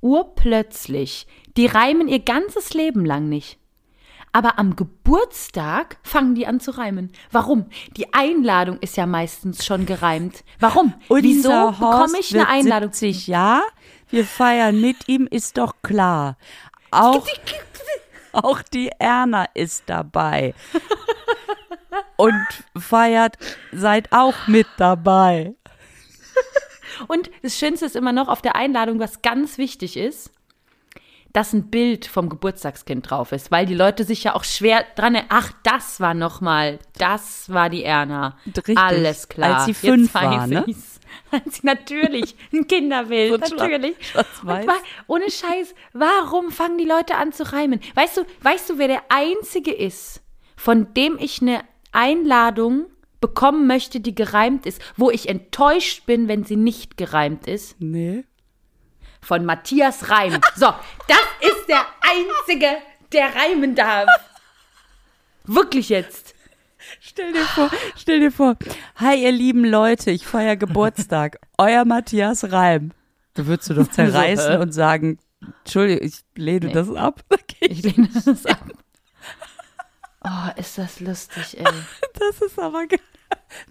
urplötzlich, 0.00 1.26
die 1.56 1.66
reimen 1.66 2.08
ihr 2.08 2.20
ganzes 2.20 2.74
Leben 2.74 3.04
lang 3.04 3.28
nicht, 3.28 3.58
aber 4.32 4.58
am 4.58 4.76
Geburtstag 4.76 5.98
fangen 6.02 6.34
die 6.34 6.46
an 6.46 6.58
zu 6.58 6.72
reimen. 6.72 7.12
Warum? 7.30 7.66
Die 7.96 8.12
Einladung 8.14 8.78
ist 8.78 8.96
ja 8.96 9.06
meistens 9.06 9.64
schon 9.64 9.84
gereimt. 9.84 10.42
Warum? 10.58 10.94
Wieso 11.08 11.50
Unser 11.50 11.72
bekomme 11.72 11.98
Horst 11.98 12.16
ich 12.18 12.34
eine 12.34 12.48
Einladung? 12.48 12.92
70, 12.92 13.26
ja, 13.26 13.62
wir 14.08 14.24
feiern 14.24 14.80
mit 14.80 15.08
ihm, 15.08 15.26
ist 15.30 15.58
doch 15.58 15.74
klar. 15.82 16.36
Auch, 16.90 17.26
auch 18.32 18.62
die 18.62 18.90
Erna 18.98 19.46
ist 19.54 19.84
dabei. 19.86 20.54
Und 22.16 22.46
feiert, 22.78 23.36
seid 23.72 24.12
auch 24.12 24.46
mit 24.46 24.66
dabei. 24.76 25.54
Und 27.08 27.30
das 27.42 27.58
Schönste 27.58 27.86
ist 27.86 27.96
immer 27.96 28.12
noch 28.12 28.28
auf 28.28 28.42
der 28.42 28.54
Einladung, 28.54 28.98
was 29.00 29.22
ganz 29.22 29.58
wichtig 29.58 29.96
ist, 29.96 30.30
dass 31.32 31.52
ein 31.52 31.70
Bild 31.70 32.06
vom 32.06 32.28
Geburtstagskind 32.28 33.10
drauf 33.10 33.32
ist, 33.32 33.50
weil 33.50 33.66
die 33.66 33.74
Leute 33.74 34.04
sich 34.04 34.24
ja 34.24 34.34
auch 34.34 34.44
schwer 34.44 34.84
dran 34.94 35.14
erinnern. 35.14 35.34
Ach, 35.34 35.52
das 35.62 36.00
war 36.00 36.14
nochmal, 36.14 36.78
das 36.98 37.50
war 37.50 37.70
die 37.70 37.84
Erna. 37.84 38.36
Richtig, 38.46 38.78
Alles 38.78 39.28
klar. 39.28 39.56
als 39.56 39.64
sie 39.64 39.74
fünf 39.74 40.12
war, 40.14 40.46
ne? 40.46 40.64
ich's. 40.66 40.91
Natürlich 41.62 42.34
ein 42.52 42.66
Kinderbild, 42.66 43.30
So 43.32 43.38
schwarz- 43.38 43.50
natürlich. 43.50 43.96
wa- 44.66 44.76
ohne 45.06 45.30
Scheiß, 45.30 45.74
warum 45.92 46.50
fangen 46.50 46.78
die 46.78 46.84
Leute 46.84 47.16
an 47.16 47.32
zu 47.32 47.50
reimen? 47.52 47.80
Weißt 47.94 48.16
du, 48.18 48.24
weißt 48.42 48.70
du, 48.70 48.78
wer 48.78 48.88
der 48.88 49.02
Einzige 49.08 49.72
ist, 49.72 50.20
von 50.56 50.92
dem 50.94 51.18
ich 51.18 51.40
eine 51.42 51.60
Einladung 51.92 52.86
bekommen 53.20 53.66
möchte, 53.66 54.00
die 54.00 54.14
gereimt 54.14 54.66
ist, 54.66 54.80
wo 54.96 55.10
ich 55.10 55.28
enttäuscht 55.28 56.06
bin, 56.06 56.28
wenn 56.28 56.44
sie 56.44 56.56
nicht 56.56 56.96
gereimt 56.96 57.46
ist? 57.46 57.76
Nee. 57.80 58.24
Von 59.20 59.44
Matthias 59.44 60.10
Reim. 60.10 60.40
So, 60.56 60.66
das 61.06 61.20
ist 61.40 61.68
der 61.68 61.86
Einzige, 62.00 62.68
der 63.12 63.34
reimen 63.36 63.74
darf. 63.76 64.08
Wirklich 65.44 65.88
jetzt. 65.88 66.34
Stell 67.12 67.32
dir 67.32 67.44
vor, 67.44 67.70
stell 67.96 68.20
dir 68.20 68.32
vor. 68.32 68.56
Hi, 68.96 69.22
ihr 69.22 69.32
lieben 69.32 69.64
Leute, 69.66 70.10
ich 70.10 70.26
feiere 70.26 70.56
Geburtstag. 70.56 71.38
Euer 71.58 71.84
Matthias 71.84 72.50
Reim. 72.52 72.92
Da 73.34 73.46
würdest 73.46 73.68
du 73.68 73.74
doch 73.74 73.86
zerreißen 73.88 74.58
und 74.60 74.72
sagen, 74.72 75.18
Entschuldigung, 75.64 76.06
ich 76.06 76.20
lehne 76.36 76.66
Nee. 76.68 76.72
das 76.72 76.88
ab. 76.94 77.22
Okay. 77.30 77.66
Ich 77.70 77.82
lehne 77.82 78.08
das 78.24 78.46
ab. 78.46 78.64
Oh, 80.24 80.50
ist 80.60 80.78
das 80.78 81.00
lustig, 81.00 81.58
ey. 81.58 81.64
Das 82.14 82.40
ist 82.42 82.56
aber 82.56 82.86
ge- 82.88 83.00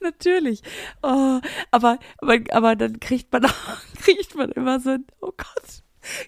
natürlich. 0.02 0.62
Oh, 1.02 1.40
aber, 1.72 1.98
aber, 2.18 2.38
aber 2.52 2.76
dann 2.76 3.00
kriegt 3.00 3.32
man, 3.32 3.46
kriegt 4.04 4.36
man 4.36 4.52
immer 4.52 4.82
so 4.82 4.90
ein, 4.92 5.06
oh 5.22 5.32
Gott, 5.38 5.82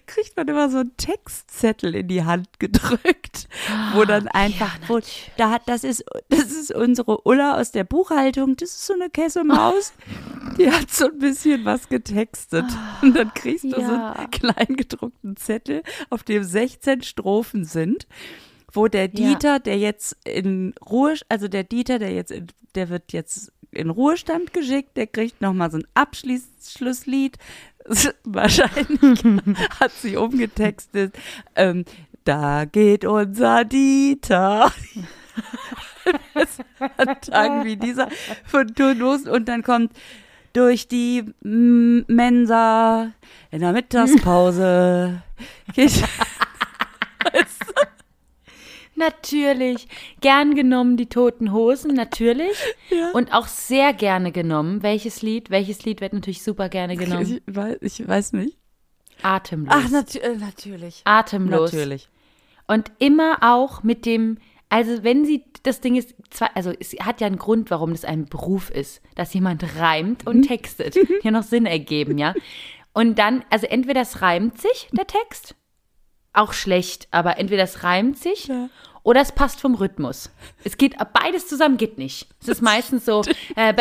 kriegt 0.06 0.36
man 0.36 0.48
immer 0.48 0.70
so 0.70 0.78
einen 0.78 0.96
Textzettel 0.96 1.94
in 1.94 2.08
die 2.08 2.24
Hand 2.24 2.58
gedrückt, 2.58 3.48
wo 3.94 4.04
dann 4.04 4.28
einfach, 4.28 4.76
wo, 4.88 5.00
da 5.36 5.50
hat, 5.50 5.62
das 5.66 5.84
ist, 5.84 6.04
das 6.28 6.52
ist 6.52 6.74
unsere 6.74 7.26
Ulla 7.26 7.60
aus 7.60 7.70
der 7.72 7.84
Buchhaltung, 7.84 8.56
das 8.56 8.70
ist 8.70 8.86
so 8.86 8.94
eine 8.94 9.10
Kessemaus, 9.10 9.92
die 10.58 10.70
hat 10.70 10.90
so 10.90 11.06
ein 11.06 11.18
bisschen 11.18 11.64
was 11.64 11.88
getextet. 11.88 12.64
Und 13.02 13.16
dann 13.16 13.32
kriegst 13.34 13.64
du 13.64 13.70
so 13.70 13.80
Ja. 13.80 14.12
einen 14.12 14.30
kleingedruckten 14.30 15.36
Zettel, 15.36 15.82
auf 16.10 16.22
dem 16.22 16.44
16 16.44 17.02
Strophen 17.02 17.64
sind 17.64 18.06
wo 18.76 18.88
der 18.88 19.04
Ja. 19.04 19.08
Dieter, 19.34 19.60
der 19.60 19.78
jetzt 19.78 20.16
in 20.24 20.74
Ruhe, 20.84 21.14
also 21.28 21.46
der 21.46 21.62
Dieter, 21.62 22.00
der 22.00 22.10
jetzt, 22.12 22.32
in, 22.32 22.48
der 22.74 22.88
wird 22.88 23.12
jetzt 23.12 23.52
in 23.70 23.88
Ruhestand 23.88 24.52
geschickt, 24.52 24.96
der 24.96 25.06
kriegt 25.06 25.40
nochmal 25.40 25.70
so 25.70 25.78
ein 25.78 25.86
Abschlusslied. 25.94 27.36
Wahrscheinlich 28.24 29.24
hat 29.80 29.92
sie 29.92 30.16
umgetextet. 30.16 31.14
Ähm, 31.54 31.84
da 32.24 32.64
geht 32.64 33.04
unser 33.04 33.64
Dieter. 33.64 34.72
An 36.96 37.20
Tagen 37.20 37.64
wie 37.64 37.76
dieser 37.76 38.08
von 38.44 38.74
Turnus 38.74 39.26
und 39.26 39.48
dann 39.48 39.62
kommt 39.62 39.92
durch 40.52 40.86
die 40.86 41.24
Mensa 41.42 43.12
in 43.50 43.60
der 43.60 43.72
Mittagspause. 43.72 45.22
Geht, 45.74 46.04
Natürlich. 48.96 49.88
Gern 50.20 50.54
genommen 50.54 50.96
die 50.96 51.08
toten 51.08 51.52
Hosen, 51.52 51.94
natürlich. 51.94 52.56
Ja. 52.90 53.10
Und 53.12 53.32
auch 53.32 53.48
sehr 53.48 53.92
gerne 53.92 54.30
genommen. 54.30 54.82
Welches 54.82 55.22
Lied? 55.22 55.50
Welches 55.50 55.84
Lied 55.84 56.00
wird 56.00 56.12
natürlich 56.12 56.42
super 56.42 56.68
gerne 56.68 56.96
genommen? 56.96 57.40
ich, 57.46 57.54
weiß, 57.54 57.78
ich 57.80 58.06
weiß 58.06 58.34
nicht. 58.34 58.56
Atemlos. 59.22 59.74
Ach, 59.74 59.90
natu 59.90 60.18
äh, 60.18 60.36
natürlich. 60.36 61.00
Atemlos. 61.04 61.72
Natürlich. 61.72 62.08
Und 62.68 62.92
immer 62.98 63.38
auch 63.40 63.82
mit 63.82 64.06
dem, 64.06 64.38
also 64.68 65.02
wenn 65.02 65.24
sie, 65.24 65.44
das 65.62 65.80
Ding 65.80 65.96
ist, 65.96 66.14
zwar, 66.30 66.50
also 66.54 66.72
es 66.78 66.92
hat 67.00 67.20
ja 67.20 67.26
einen 67.26 67.38
Grund, 67.38 67.70
warum 67.70 67.92
das 67.92 68.04
ein 68.04 68.26
Beruf 68.26 68.70
ist, 68.70 69.00
dass 69.14 69.34
jemand 69.34 69.64
reimt 69.76 70.26
und 70.26 70.42
textet. 70.42 70.96
Ja 71.22 71.30
noch 71.30 71.42
Sinn 71.42 71.66
ergeben, 71.66 72.18
ja. 72.18 72.34
Und 72.96 73.18
dann, 73.18 73.44
also 73.50 73.66
entweder 73.66 74.02
es 74.02 74.22
reimt 74.22 74.60
sich, 74.60 74.88
der 74.92 75.08
Text, 75.08 75.56
auch 76.34 76.52
schlecht, 76.52 77.08
aber 77.10 77.38
entweder 77.38 77.62
es 77.62 77.82
reimt 77.82 78.18
sich 78.18 78.48
ja. 78.48 78.68
oder 79.02 79.20
es 79.20 79.32
passt 79.32 79.60
vom 79.60 79.74
Rhythmus. 79.74 80.30
Es 80.64 80.76
geht 80.76 80.96
beides 81.12 81.48
zusammen 81.48 81.76
geht 81.76 81.96
nicht. 81.96 82.28
Es 82.42 82.48
ist 82.48 82.62
meistens 82.62 83.06
so 83.06 83.22
äh, 83.56 83.72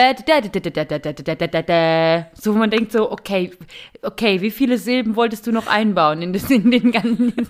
so 2.33 2.53
man 2.53 2.69
denkt 2.69 2.91
so 2.91 3.11
okay, 3.11 3.51
okay, 4.01 4.41
wie 4.41 4.51
viele 4.51 4.77
Silben 4.77 5.15
wolltest 5.15 5.45
du 5.47 5.51
noch 5.51 5.67
einbauen 5.67 6.21
in, 6.21 6.33
das, 6.33 6.49
in 6.49 6.71
den 6.71 6.91
ganzen 6.91 7.29
in 7.29 7.47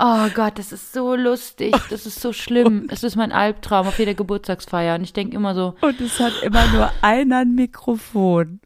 Oh 0.00 0.28
Gott, 0.32 0.60
das 0.60 0.70
ist 0.70 0.92
so 0.92 1.16
lustig, 1.16 1.74
das 1.90 2.06
ist 2.06 2.20
so 2.20 2.32
schlimm. 2.32 2.86
Es 2.88 3.02
ist 3.02 3.16
mein 3.16 3.32
Albtraum 3.32 3.88
auf 3.88 3.98
jeder 3.98 4.14
Geburtstagsfeier 4.14 4.94
und 4.94 5.02
ich 5.02 5.12
denke 5.12 5.34
immer 5.34 5.56
so. 5.56 5.74
Und 5.80 6.00
es 6.00 6.20
hat 6.20 6.40
immer 6.42 6.64
nur 6.68 6.92
einer 7.02 7.38
ein 7.38 7.56
Mikrofon 7.56 8.60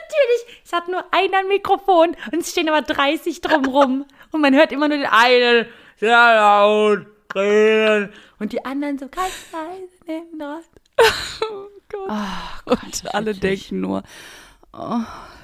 natürlich, 0.00 0.62
es 0.64 0.72
hat 0.72 0.88
nur 0.88 1.04
einer 1.12 1.38
ein 1.38 1.48
Mikrofon 1.48 2.16
und 2.32 2.40
es 2.40 2.50
stehen 2.50 2.68
aber 2.68 2.82
30 2.82 3.40
drumrum 3.40 4.06
und 4.30 4.40
man 4.40 4.54
hört 4.54 4.72
immer 4.72 4.88
nur 4.88 4.98
den 4.98 5.06
einen 5.06 5.66
sehr 5.96 6.34
laut 6.34 7.06
reden 7.34 8.12
und 8.38 8.52
die 8.52 8.64
anderen 8.64 8.98
so 8.98 9.08
ganz 9.08 9.32
leise 9.52 9.88
neben 10.06 10.38
dran. 10.38 10.62
Oh 11.50 11.68
Gott. 11.90 12.10
Oh 12.66 12.70
Und 12.70 13.14
alle 13.14 13.26
wirklich. 13.26 13.68
denken 13.68 13.80
nur, 13.80 14.02
oh, 14.72 15.00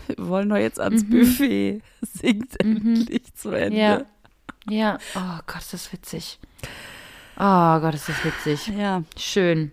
wir 0.06 0.28
wollen 0.28 0.48
doch 0.48 0.56
jetzt 0.56 0.80
ans 0.80 1.08
Buffet. 1.08 1.82
Singt 2.02 2.58
endlich 2.60 3.34
zu 3.34 3.50
Ende. 3.50 3.78
Ja. 3.78 4.02
Ja, 4.68 4.98
oh 5.14 5.40
Gott, 5.46 5.60
ist 5.60 5.72
das 5.72 5.92
witzig. 5.92 6.38
Oh 7.36 7.80
Gott, 7.80 7.94
ist 7.94 8.08
das 8.08 8.24
witzig. 8.24 8.66
Ja. 8.68 9.02
Schön. 9.16 9.72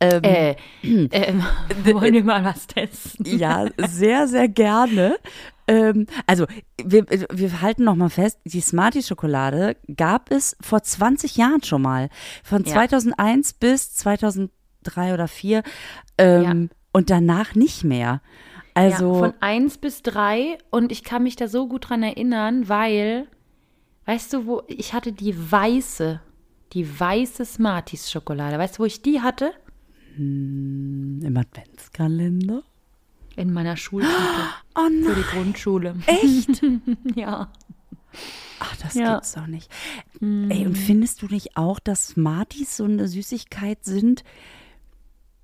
Ähm, 0.00 0.22
Äh, 0.22 0.56
ähm, 0.82 1.42
wollen 1.84 2.14
wir 2.14 2.24
mal 2.24 2.44
was 2.44 2.66
testen? 2.66 3.24
Ja, 3.38 3.66
sehr, 3.86 4.26
sehr 4.28 4.48
gerne. 4.48 5.16
Ähm, 5.68 6.06
also, 6.26 6.46
wir, 6.82 7.06
wir 7.08 7.60
halten 7.62 7.84
noch 7.84 7.94
mal 7.94 8.08
fest, 8.10 8.40
die 8.44 8.60
Smarties-Schokolade 8.60 9.76
gab 9.94 10.30
es 10.32 10.56
vor 10.60 10.82
20 10.82 11.36
Jahren 11.36 11.62
schon 11.62 11.82
mal. 11.82 12.08
Von 12.42 12.64
Ja. 12.64 12.72
2001 12.72 13.52
bis 13.54 13.94
2003 13.94 14.50
oder 15.14 15.26
2004. 15.28 15.62
Ähm, 16.18 16.42
Ja. 16.42 16.76
Und 16.92 17.08
danach 17.10 17.54
nicht 17.54 17.84
mehr. 17.84 18.20
Also, 18.74 19.12
ja, 19.12 19.18
von 19.18 19.34
eins 19.40 19.78
bis 19.78 20.02
drei 20.02 20.58
und 20.70 20.90
ich 20.90 21.04
kann 21.04 21.22
mich 21.22 21.36
da 21.36 21.46
so 21.46 21.68
gut 21.68 21.88
dran 21.90 22.02
erinnern, 22.02 22.68
weil, 22.68 23.28
weißt 24.06 24.32
du, 24.32 24.46
wo 24.46 24.62
ich 24.66 24.92
hatte 24.92 25.12
die 25.12 25.34
weiße, 25.52 26.20
die 26.72 27.00
weiße 27.00 27.44
Smarties-Schokolade. 27.44 28.58
Weißt 28.58 28.78
du, 28.78 28.80
wo 28.82 28.86
ich 28.86 29.02
die 29.02 29.20
hatte? 29.20 29.52
Im 30.20 31.36
Adventskalender. 31.36 32.62
In 33.36 33.52
meiner 33.52 33.76
Schultüte 33.76 34.12
Oh 34.74 34.86
für 34.86 34.90
nein, 34.90 35.14
die 35.16 35.22
Grundschule. 35.36 35.96
echt? 36.06 36.62
Ja. 37.16 37.50
Ach, 38.58 38.76
das 38.76 38.94
Ja. 38.94 39.14
gibt's 39.14 39.32
doch 39.32 39.46
nicht. 39.46 39.70
Ey, 40.20 40.66
und 40.66 40.76
findest 40.76 41.22
du 41.22 41.26
nicht 41.26 41.56
auch, 41.56 41.78
dass 41.80 42.08
Smarties 42.08 42.76
so 42.76 42.84
eine 42.84 43.08
Süßigkeit 43.08 43.84
sind, 43.84 44.24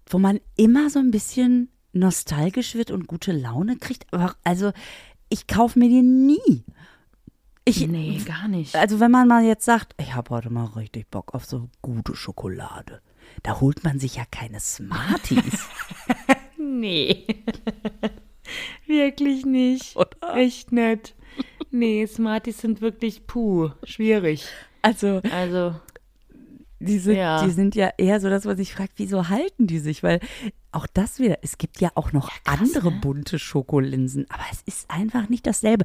wo 0.09 0.19
man 0.19 0.41
immer 0.57 0.91
so 0.91 0.99
ein 0.99 1.11
bisschen 1.11 1.69
nostalgisch 1.93 2.75
wird 2.75 2.91
und 2.91 3.07
gute 3.07 3.33
Laune 3.33 3.77
kriegt? 3.77 4.07
Also, 4.45 4.73
ich 5.31 5.47
kaufe 5.47 5.79
mir 5.79 5.89
die 5.89 6.03
nie. 6.03 6.65
Ich, 7.65 7.87
Nee, 7.89 8.21
gar 8.25 8.47
nicht. 8.49 8.77
Also 8.77 9.01
wenn 9.01 9.11
man 9.11 9.27
mal 9.27 9.43
jetzt 9.45 9.65
sagt, 9.65 9.95
ich 10.01 10.15
habe 10.15 10.31
heute 10.31 10.51
mal 10.51 10.67
richtig 10.67 11.11
Bock 11.11 11.35
auf 11.35 11.45
so 11.47 11.69
gute 11.83 12.15
Schokolade, 12.15 13.01
da 13.43 13.61
holt 13.61 13.85
man 13.85 13.99
sich 13.99 14.17
ja 14.17 14.25
keine 14.31 14.61
Smarties. 14.61 15.67
Nee. 16.59 17.25
Wirklich 18.87 19.45
nicht. 19.47 19.97
Oder? 19.97 20.37
Echt 20.37 20.73
nett. 20.73 21.15
Nee, 21.71 22.07
Smarties 22.07 22.59
sind 22.59 22.81
wirklich 22.81 23.27
puh, 23.27 23.71
schwierig. 23.85 24.47
Also 24.83 25.21
Also, 25.33 25.75
die 26.81 26.99
sind, 26.99 27.17
Ja. 27.17 27.45
die 27.45 27.51
sind 27.51 27.75
ja 27.75 27.91
eher 27.99 28.21
so, 28.21 28.29
dass 28.31 28.45
man 28.45 28.57
sich 28.57 28.75
fragt, 28.75 28.93
wieso 28.97 29.29
halten 29.29 29.67
die 29.67 29.79
sich? 29.79 30.03
Weil 30.03 30.21
auch 30.77 30.87
das 30.87 31.19
wieder, 31.19 31.39
es 31.43 31.59
gibt 31.59 31.81
ja 31.81 31.91
auch 31.95 32.13
noch 32.13 32.29
krass, 32.29 32.61
andere 32.61 32.93
ne? 32.93 32.99
bunte 33.01 33.39
Schokolinsen, 33.39 34.27
aber 34.29 34.45
es 34.53 34.63
ist 34.67 34.91
einfach 34.91 35.29
nicht 35.29 35.47
dasselbe. 35.47 35.85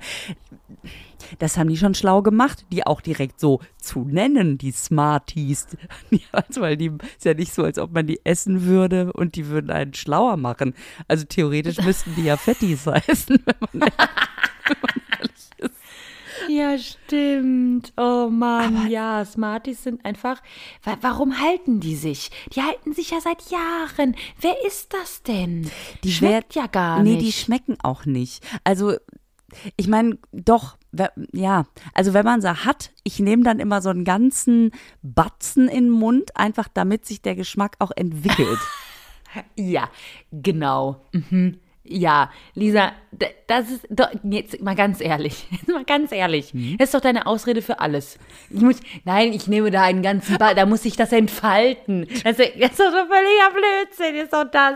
Das 1.39 1.57
haben 1.57 1.69
die 1.69 1.77
schon 1.77 1.95
schlau 1.95 2.21
gemacht, 2.21 2.65
die 2.71 2.85
auch 2.85 2.99
direkt 2.99 3.39
so 3.39 3.61
zu 3.77 4.03
nennen, 4.03 4.57
die 4.57 4.71
Smarties. 4.71 5.67
Ja, 6.11 6.19
also, 6.31 6.61
weil 6.61 6.75
die 6.75 6.87
ist 6.87 7.23
ja 7.23 7.33
nicht 7.33 7.53
so, 7.53 7.63
als 7.63 7.77
ob 7.79 7.93
man 7.93 8.05
die 8.05 8.19
essen 8.25 8.65
würde 8.65 9.13
und 9.13 9.35
die 9.35 9.47
würden 9.47 9.71
einen 9.71 9.93
schlauer 9.93 10.35
machen. 10.35 10.73
Also 11.07 11.25
theoretisch 11.25 11.77
müssten 11.85 12.15
die 12.15 12.23
ja 12.23 12.35
Fettis 12.35 12.85
heißen, 12.85 13.39
wenn 13.45 13.79
man 13.79 13.89
ja, 16.51 16.77
stimmt. 16.77 17.93
Oh 17.97 18.29
Mann, 18.29 18.89
ja, 18.89 19.23
Smarties 19.25 19.83
sind 19.83 20.03
einfach. 20.05 20.41
Wa 20.83 20.97
warum 21.01 21.39
halten 21.39 21.79
die 21.79 21.95
sich? 21.95 22.29
Die 22.53 22.61
halten 22.61 22.93
sich 22.93 23.11
ja 23.11 23.21
seit 23.21 23.49
Jahren. 23.49 24.15
Wer 24.39 24.65
ist 24.65 24.93
das 24.93 25.23
denn? 25.23 25.69
Die 26.03 26.11
schmeckt 26.11 26.55
ja 26.55 26.67
gar 26.67 27.01
nee, 27.01 27.15
nicht. 27.15 27.25
die 27.25 27.31
schmecken 27.31 27.77
auch 27.81 28.05
nicht. 28.05 28.43
Also, 28.63 28.95
ich 29.77 29.87
meine, 29.87 30.17
doch, 30.31 30.77
ja. 31.31 31.65
Also, 31.93 32.13
wenn 32.13 32.25
man 32.25 32.41
sie 32.41 32.65
hat, 32.65 32.91
ich 33.03 33.19
nehme 33.19 33.43
dann 33.43 33.59
immer 33.59 33.81
so 33.81 33.89
einen 33.89 34.05
ganzen 34.05 34.71
Batzen 35.01 35.67
in 35.67 35.85
den 35.85 35.89
Mund, 35.89 36.35
einfach 36.37 36.67
damit 36.67 37.05
sich 37.05 37.21
der 37.21 37.35
Geschmack 37.35 37.75
auch 37.79 37.91
entwickelt. 37.95 38.59
Ja, 39.55 39.89
genau. 40.33 41.05
Mhm. 41.13 41.57
Ja, 41.83 42.31
Lisa, 42.53 42.91
das 43.47 43.71
ist 43.71 43.87
doch, 43.89 44.09
jetzt 44.23 44.61
mal 44.61 44.75
ganz 44.75 45.01
ehrlich, 45.01 45.47
jetzt 45.51 45.67
mal 45.67 45.83
ganz 45.83 46.11
ehrlich, 46.11 46.53
das 46.77 46.89
ist 46.89 46.93
doch 46.93 47.01
deine 47.01 47.25
Ausrede 47.25 47.63
für 47.63 47.79
alles. 47.79 48.19
Ich 48.51 48.61
muss, 48.61 48.77
nein, 49.03 49.33
ich 49.33 49.47
nehme 49.47 49.71
da 49.71 49.81
einen 49.81 50.03
ganzen 50.03 50.37
Ball, 50.37 50.53
da 50.53 50.67
muss 50.67 50.85
ich 50.85 50.95
das 50.95 51.11
entfalten. 51.11 52.07
Das 52.23 52.37
ist, 52.37 52.53
das 52.59 52.71
ist 52.71 52.79
doch 52.79 52.93
ein 52.93 53.07
völliger 53.07 53.51
Blödsinn, 53.53 54.15
ist 54.15 54.33
doch 54.33 54.45
das. 54.51 54.75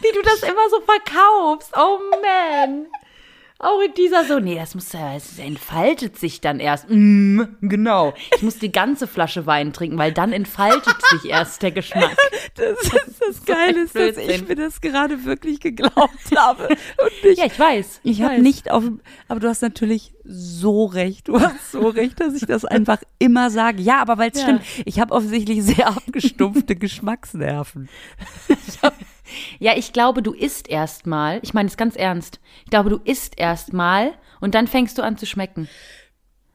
Wie 0.00 0.12
du 0.14 0.22
das 0.22 0.42
immer 0.42 0.68
so 0.70 0.80
verkaufst. 0.82 1.72
Oh 1.76 1.98
man. 2.22 2.86
Auch 3.60 3.80
in 3.84 3.92
dieser 3.94 4.24
so, 4.24 4.38
nee, 4.38 4.54
das 4.54 4.76
muss 4.76 4.92
ja, 4.92 5.16
es 5.16 5.36
entfaltet 5.38 6.16
sich 6.16 6.40
dann 6.40 6.60
erst. 6.60 6.86
Mm, 6.88 7.42
genau. 7.60 8.14
Ich 8.36 8.42
muss 8.42 8.58
die 8.60 8.70
ganze 8.70 9.08
Flasche 9.08 9.46
Wein 9.46 9.72
trinken, 9.72 9.98
weil 9.98 10.12
dann 10.12 10.32
entfaltet 10.32 10.94
sich 11.10 11.28
erst 11.30 11.62
der 11.62 11.72
Geschmack. 11.72 12.16
Das 12.54 12.80
ist 12.80 13.20
das 13.20 13.44
Geile, 13.44 13.82
ist, 13.82 13.94
dass 13.94 14.16
ich 14.16 14.48
mir 14.48 14.56
das 14.56 14.80
gerade 14.80 15.24
wirklich 15.24 15.60
geglaubt 15.60 15.96
habe. 16.36 16.68
Und 16.68 17.24
nicht, 17.24 17.38
Ja, 17.38 17.46
ich 17.46 17.56
weiß. 17.58 18.00
ich 18.02 18.22
habe 18.22 18.34
weiß. 18.34 18.42
nicht 18.42 18.70
auf, 18.72 18.82
aber 19.28 19.38
du 19.38 19.48
hast 19.48 19.62
natürlich 19.62 20.12
so 20.24 20.86
recht. 20.86 21.28
Du 21.28 21.40
hast 21.40 21.70
so 21.70 21.86
recht, 21.88 22.20
dass 22.20 22.34
ich 22.34 22.46
das 22.46 22.64
einfach 22.64 22.98
immer 23.20 23.50
sage. 23.50 23.80
Ja, 23.82 24.00
aber 24.00 24.18
weil 24.18 24.30
es 24.32 24.38
Ja. 24.40 24.44
stimmt, 24.44 24.62
ich 24.86 24.98
habe 24.98 25.14
offensichtlich 25.14 25.62
sehr 25.62 25.86
abgestumpfte 25.88 26.74
Geschmacksnerven. 26.76 27.88
Ja, 29.58 29.72
ich 29.76 29.92
glaube, 29.92 30.22
du 30.22 30.32
isst 30.32 30.68
erstmal. 30.68 31.40
Ich 31.42 31.54
meine 31.54 31.68
es 31.68 31.76
ganz 31.76 31.96
ernst. 31.96 32.40
Ich 32.64 32.70
glaube, 32.70 32.90
du 32.90 32.96
isst 33.04 33.38
erstmal 33.38 34.12
und 34.40 34.54
dann 34.54 34.66
fängst 34.66 34.98
du 34.98 35.02
an 35.02 35.16
zu 35.16 35.26
schmecken. 35.26 35.68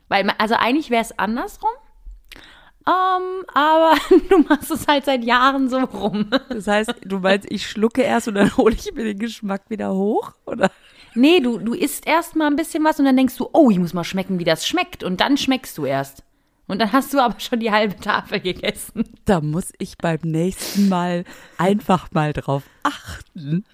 Weil, 0.07 0.29
also 0.37 0.55
eigentlich 0.55 0.89
wäre 0.89 1.01
es 1.01 1.17
andersrum. 1.17 1.69
Ähm, 2.85 3.45
aber 3.53 3.95
du 4.29 4.39
machst 4.39 4.71
es 4.71 4.87
halt 4.87 5.05
seit 5.05 5.23
Jahren 5.23 5.69
so 5.69 5.79
rum. 5.79 6.29
Das 6.49 6.67
heißt, 6.67 6.93
du 7.05 7.19
meinst, 7.19 7.47
ich 7.49 7.67
schlucke 7.67 8.01
erst 8.01 8.27
und 8.27 8.35
dann 8.35 8.55
hole 8.57 8.75
ich 8.75 8.93
mir 8.93 9.03
den 9.05 9.19
Geschmack 9.19 9.69
wieder 9.69 9.93
hoch? 9.93 10.33
Oder? 10.45 10.69
Nee, 11.15 11.39
du, 11.39 11.59
du 11.59 11.73
isst 11.73 12.07
erstmal 12.07 12.47
ein 12.47 12.55
bisschen 12.55 12.83
was 12.83 12.99
und 12.99 13.05
dann 13.05 13.17
denkst 13.17 13.37
du, 13.37 13.49
oh, 13.53 13.69
ich 13.69 13.77
muss 13.77 13.93
mal 13.93 14.03
schmecken, 14.03 14.39
wie 14.39 14.43
das 14.43 14.67
schmeckt. 14.67 15.03
Und 15.03 15.21
dann 15.21 15.37
schmeckst 15.37 15.77
du 15.77 15.85
erst. 15.85 16.23
Und 16.67 16.79
dann 16.79 16.91
hast 16.93 17.13
du 17.13 17.19
aber 17.19 17.39
schon 17.39 17.59
die 17.59 17.71
halbe 17.71 17.95
Tafel 17.97 18.39
gegessen. 18.39 19.03
Da 19.25 19.41
muss 19.41 19.71
ich 19.79 19.97
beim 19.97 20.19
nächsten 20.23 20.87
Mal 20.89 21.25
einfach 21.57 22.09
mal 22.11 22.31
drauf 22.33 22.63
achten. 22.83 23.65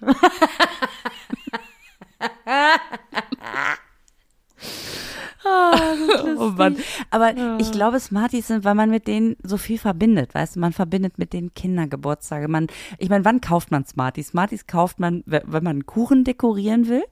oh 5.44 6.50
Mann. 6.56 6.76
Aber 7.10 7.34
ich 7.58 7.72
glaube, 7.72 7.98
Smarties 8.00 8.48
sind, 8.48 8.64
weil 8.64 8.74
man 8.74 8.90
mit 8.90 9.06
denen 9.06 9.36
so 9.42 9.56
viel 9.56 9.78
verbindet, 9.78 10.34
weißt 10.34 10.56
du, 10.56 10.60
man 10.60 10.72
verbindet 10.72 11.18
mit 11.18 11.32
den 11.32 11.54
Kindergeburtstage. 11.54 12.48
Man, 12.48 12.66
ich 12.98 13.08
meine, 13.08 13.24
wann 13.24 13.40
kauft 13.40 13.70
man 13.70 13.84
Smarties? 13.86 14.28
Smarties 14.28 14.66
kauft 14.66 15.00
man, 15.00 15.22
we- 15.26 15.42
wenn 15.46 15.64
man 15.64 15.76
einen 15.76 15.86
Kuchen 15.86 16.24
dekorieren 16.24 16.88
will. 16.88 17.04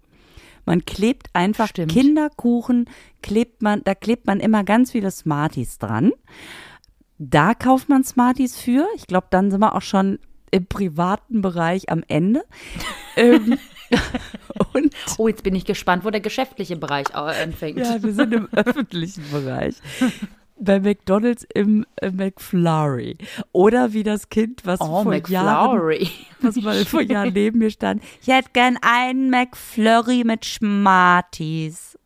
Man 0.68 0.84
klebt 0.84 1.30
einfach 1.32 1.68
Stimmt. 1.68 1.92
Kinderkuchen, 1.92 2.90
klebt 3.22 3.62
man, 3.62 3.80
da 3.84 3.94
klebt 3.94 4.26
man 4.26 4.38
immer 4.38 4.64
ganz 4.64 4.92
viele 4.92 5.10
Smarties 5.10 5.78
dran. 5.78 6.12
Da 7.16 7.54
kauft 7.54 7.88
man 7.88 8.04
Smarties 8.04 8.58
für. 8.58 8.86
Ich 8.94 9.06
glaube, 9.06 9.28
dann 9.30 9.50
sind 9.50 9.60
wir 9.60 9.74
auch 9.74 9.80
schon 9.80 10.18
im 10.50 10.66
privaten 10.66 11.40
Bereich 11.40 11.88
am 11.90 12.04
Ende. 12.06 12.44
ähm, 13.16 13.58
und 14.74 14.94
Oh, 15.16 15.26
jetzt 15.26 15.42
bin 15.42 15.54
ich 15.54 15.64
gespannt, 15.64 16.04
wo 16.04 16.10
der 16.10 16.20
geschäftliche 16.20 16.76
Bereich 16.76 17.14
anfängt. 17.14 17.78
ja, 17.78 18.02
wir 18.02 18.12
sind 18.12 18.34
im 18.34 18.48
öffentlichen 18.52 19.24
Bereich. 19.32 19.76
Bei 20.60 20.80
McDonalds 20.80 21.46
im 21.54 21.86
äh, 21.96 22.10
McFlurry. 22.10 23.16
Oder 23.52 23.92
wie 23.92 24.02
das 24.02 24.28
Kind, 24.28 24.66
was 24.66 24.80
oh, 24.80 25.02
vor 25.04 25.14
Jahren, 25.14 26.08
was 26.40 26.56
mal 26.56 26.84
vor 26.84 27.00
Jahren 27.02 27.32
neben 27.32 27.58
mir 27.60 27.70
stand. 27.70 28.02
Ich 28.22 28.28
hätte 28.28 28.50
gern 28.52 28.76
einen 28.82 29.30
McFlurry 29.30 30.24
mit 30.24 30.44
Schmarties. 30.44 31.96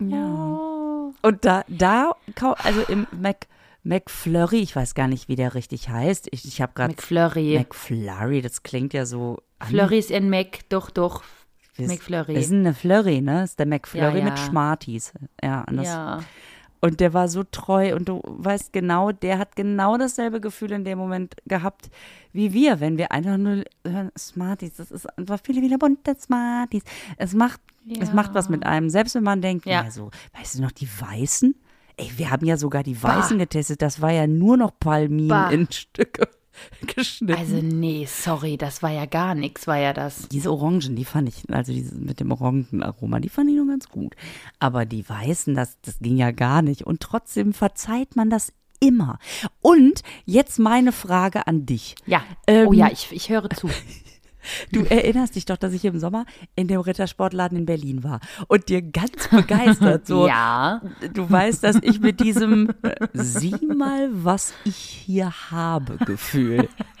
Ja. 0.00 1.10
Und 1.22 1.44
da, 1.44 1.64
da, 1.68 2.12
also 2.62 2.80
im 2.88 3.06
Mac, 3.12 3.46
McFlurry, 3.82 4.60
ich 4.60 4.74
weiß 4.76 4.94
gar 4.94 5.08
nicht, 5.08 5.28
wie 5.28 5.36
der 5.36 5.54
richtig 5.54 5.88
heißt. 5.88 6.28
Ich, 6.30 6.44
ich 6.46 6.60
habe 6.60 6.72
gerade 6.74 6.92
McFlurry. 6.92 7.58
McFlurry, 7.58 8.42
das 8.42 8.62
klingt 8.62 8.94
ja 8.94 9.06
so. 9.06 9.38
an- 9.58 9.68
Flurry 9.68 9.98
ist 9.98 10.12
ein 10.12 10.30
Mac, 10.30 10.68
doch, 10.68 10.90
doch. 10.90 11.22
Das- 11.76 11.88
McFlurry. 11.88 12.34
Das 12.34 12.44
ist 12.46 12.52
eine 12.52 12.74
Flurry, 12.74 13.20
ne? 13.20 13.40
Das 13.40 13.50
ist 13.50 13.58
der 13.58 13.66
McFlurry 13.66 14.18
Ja, 14.18 14.24
mit 14.24 14.38
ja. 14.38 14.44
Schmarties. 14.44 15.12
Ja, 15.42 15.64
und, 15.68 15.76
das, 15.78 15.86
ja. 15.86 16.20
und 16.80 17.00
der 17.00 17.12
war 17.14 17.28
so 17.28 17.42
treu 17.42 17.94
und 17.96 18.08
du 18.08 18.20
weißt 18.24 18.72
genau, 18.72 19.10
der 19.12 19.38
hat 19.38 19.56
genau 19.56 19.96
dasselbe 19.98 20.40
Gefühl 20.40 20.72
in 20.72 20.84
dem 20.84 20.98
Moment 20.98 21.34
gehabt 21.46 21.90
wie 22.32 22.52
wir, 22.52 22.80
wenn 22.80 22.98
wir 22.98 23.12
einfach 23.12 23.36
nur 23.36 23.62
hören, 23.86 24.10
Smarties, 24.18 24.74
das 24.74 24.90
ist 24.90 25.06
einfach 25.18 25.38
viele, 25.44 25.60
viele 25.60 25.78
bunte 25.78 26.16
Smarties. 26.18 26.82
Es 27.16 27.32
macht, 27.32 27.60
es 27.88 28.08
Ja. 28.08 28.14
macht 28.14 28.34
was 28.34 28.48
mit 28.48 28.66
einem, 28.66 28.90
selbst 28.90 29.14
wenn 29.14 29.22
man 29.22 29.40
denkt, 29.40 29.66
Ja. 29.66 29.88
so, 29.90 30.10
weißt 30.36 30.58
du 30.58 30.62
noch, 30.62 30.72
die 30.72 30.88
Weißen? 30.88 31.54
Ey, 31.96 32.10
wir 32.16 32.30
haben 32.32 32.44
ja 32.44 32.56
sogar 32.56 32.82
die 32.82 33.00
Weißen 33.00 33.38
getestet, 33.38 33.80
das 33.82 34.00
war 34.00 34.10
ja 34.10 34.26
nur 34.26 34.56
noch 34.56 34.72
Palmin 34.80 35.28
Bah. 35.28 35.50
in 35.50 35.70
Stücke 35.70 36.28
geschnitten. 36.94 37.38
Also 37.38 37.56
nee, 37.56 38.06
sorry, 38.06 38.56
das 38.56 38.82
war 38.82 38.90
ja 38.90 39.06
gar 39.06 39.34
nichts, 39.34 39.66
war 39.66 39.78
ja 39.78 39.92
das. 39.92 40.28
Diese 40.28 40.52
Orangen, 40.52 40.96
die 40.96 41.04
fand 41.04 41.28
ich, 41.28 41.42
also 41.52 41.72
diese 41.72 41.94
mit 41.94 42.20
dem 42.20 42.32
Orangenaroma, 42.32 43.20
die 43.20 43.28
fand 43.28 43.50
ich 43.50 43.56
noch 43.56 43.66
ganz 43.66 43.88
gut. 43.88 44.14
Aber 44.58 44.84
die 44.84 45.08
weißen, 45.08 45.54
das, 45.54 45.78
das 45.82 45.98
ging 45.98 46.16
ja 46.16 46.30
gar 46.30 46.62
nicht. 46.62 46.82
Und 46.82 47.00
trotzdem 47.00 47.52
verzeiht 47.52 48.16
man 48.16 48.30
das 48.30 48.52
immer. 48.80 49.18
Und 49.60 50.02
jetzt 50.24 50.58
meine 50.58 50.92
Frage 50.92 51.46
an 51.46 51.66
dich. 51.66 51.94
Ja. 52.06 52.22
Ähm, 52.46 52.68
oh 52.68 52.72
ja, 52.72 52.90
ich, 52.90 53.08
ich 53.12 53.28
höre 53.28 53.50
zu. 53.50 53.68
Du 54.72 54.84
erinnerst 54.84 55.36
dich 55.36 55.44
doch, 55.44 55.56
dass 55.56 55.72
ich 55.72 55.84
im 55.84 55.98
Sommer 55.98 56.26
in 56.56 56.68
dem 56.68 56.80
Rittersportladen 56.80 57.58
in 57.58 57.66
Berlin 57.66 58.04
war 58.04 58.20
und 58.48 58.68
dir 58.68 58.82
ganz 58.82 59.28
begeistert 59.30 60.06
so. 60.06 60.26
ja. 60.26 60.80
Du 61.12 61.30
weißt, 61.30 61.62
dass 61.64 61.76
ich 61.82 62.00
mit 62.00 62.20
diesem 62.20 62.70
äh, 62.82 62.94
Sieh 63.12 63.66
mal, 63.66 64.08
was 64.12 64.54
ich 64.64 64.76
hier 64.76 65.32
habe 65.50 65.96
Gefühl 65.98 66.68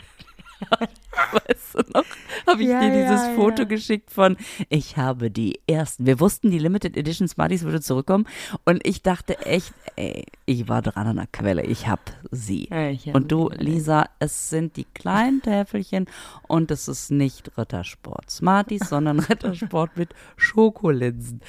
weißt 1.32 1.74
du 1.74 1.78
noch? 1.92 2.04
Habe 2.46 2.62
ich 2.62 2.68
Ja, 2.68 2.80
dir 2.80 2.90
dieses 2.90 3.26
ja, 3.26 3.34
Foto 3.34 3.62
ja. 3.62 3.68
geschickt 3.68 4.10
von, 4.10 4.36
ich 4.68 4.96
habe 4.96 5.30
die 5.30 5.60
ersten. 5.66 6.06
Wir 6.06 6.20
wussten, 6.20 6.50
die 6.50 6.58
Limited 6.58 6.96
Edition 6.96 7.28
Smarties 7.28 7.62
würde 7.64 7.80
zurückkommen. 7.80 8.26
Und 8.64 8.86
ich 8.86 9.02
dachte 9.02 9.38
echt, 9.46 9.72
ey, 9.96 10.24
ich 10.46 10.68
war 10.68 10.82
dran 10.82 11.06
an 11.06 11.16
der 11.16 11.26
Quelle. 11.26 11.62
Ich 11.64 11.86
habe 11.86 12.02
sie. 12.30 12.68
Ich 12.70 13.08
hab 13.08 13.14
und 13.14 13.30
du. 13.30 13.50
Lisa, 13.50 14.08
es 14.18 14.50
sind 14.50 14.76
die 14.76 14.86
kleinen 14.94 15.42
Täfelchen 15.42 16.06
und 16.48 16.70
es 16.70 16.88
ist 16.88 17.10
nicht 17.10 17.56
Rittersport 17.56 18.30
Smarties, 18.30 18.88
sondern 18.88 19.20
Rittersport 19.20 19.96
mit 19.96 20.14
Schokolinsen. 20.36 21.40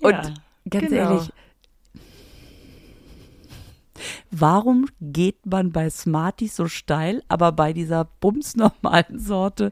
Und 0.00 0.12
ganz 0.12 0.88
genau. 0.88 0.96
ehrlich, 0.96 1.32
Warum 4.30 4.86
geht 5.00 5.44
man 5.46 5.70
bei 5.72 5.90
Smarties 5.90 6.56
so 6.56 6.66
steil, 6.66 7.22
aber 7.28 7.52
bei 7.52 7.72
dieser 7.72 8.04
bumsnormalen 8.20 9.18
Sorte 9.18 9.70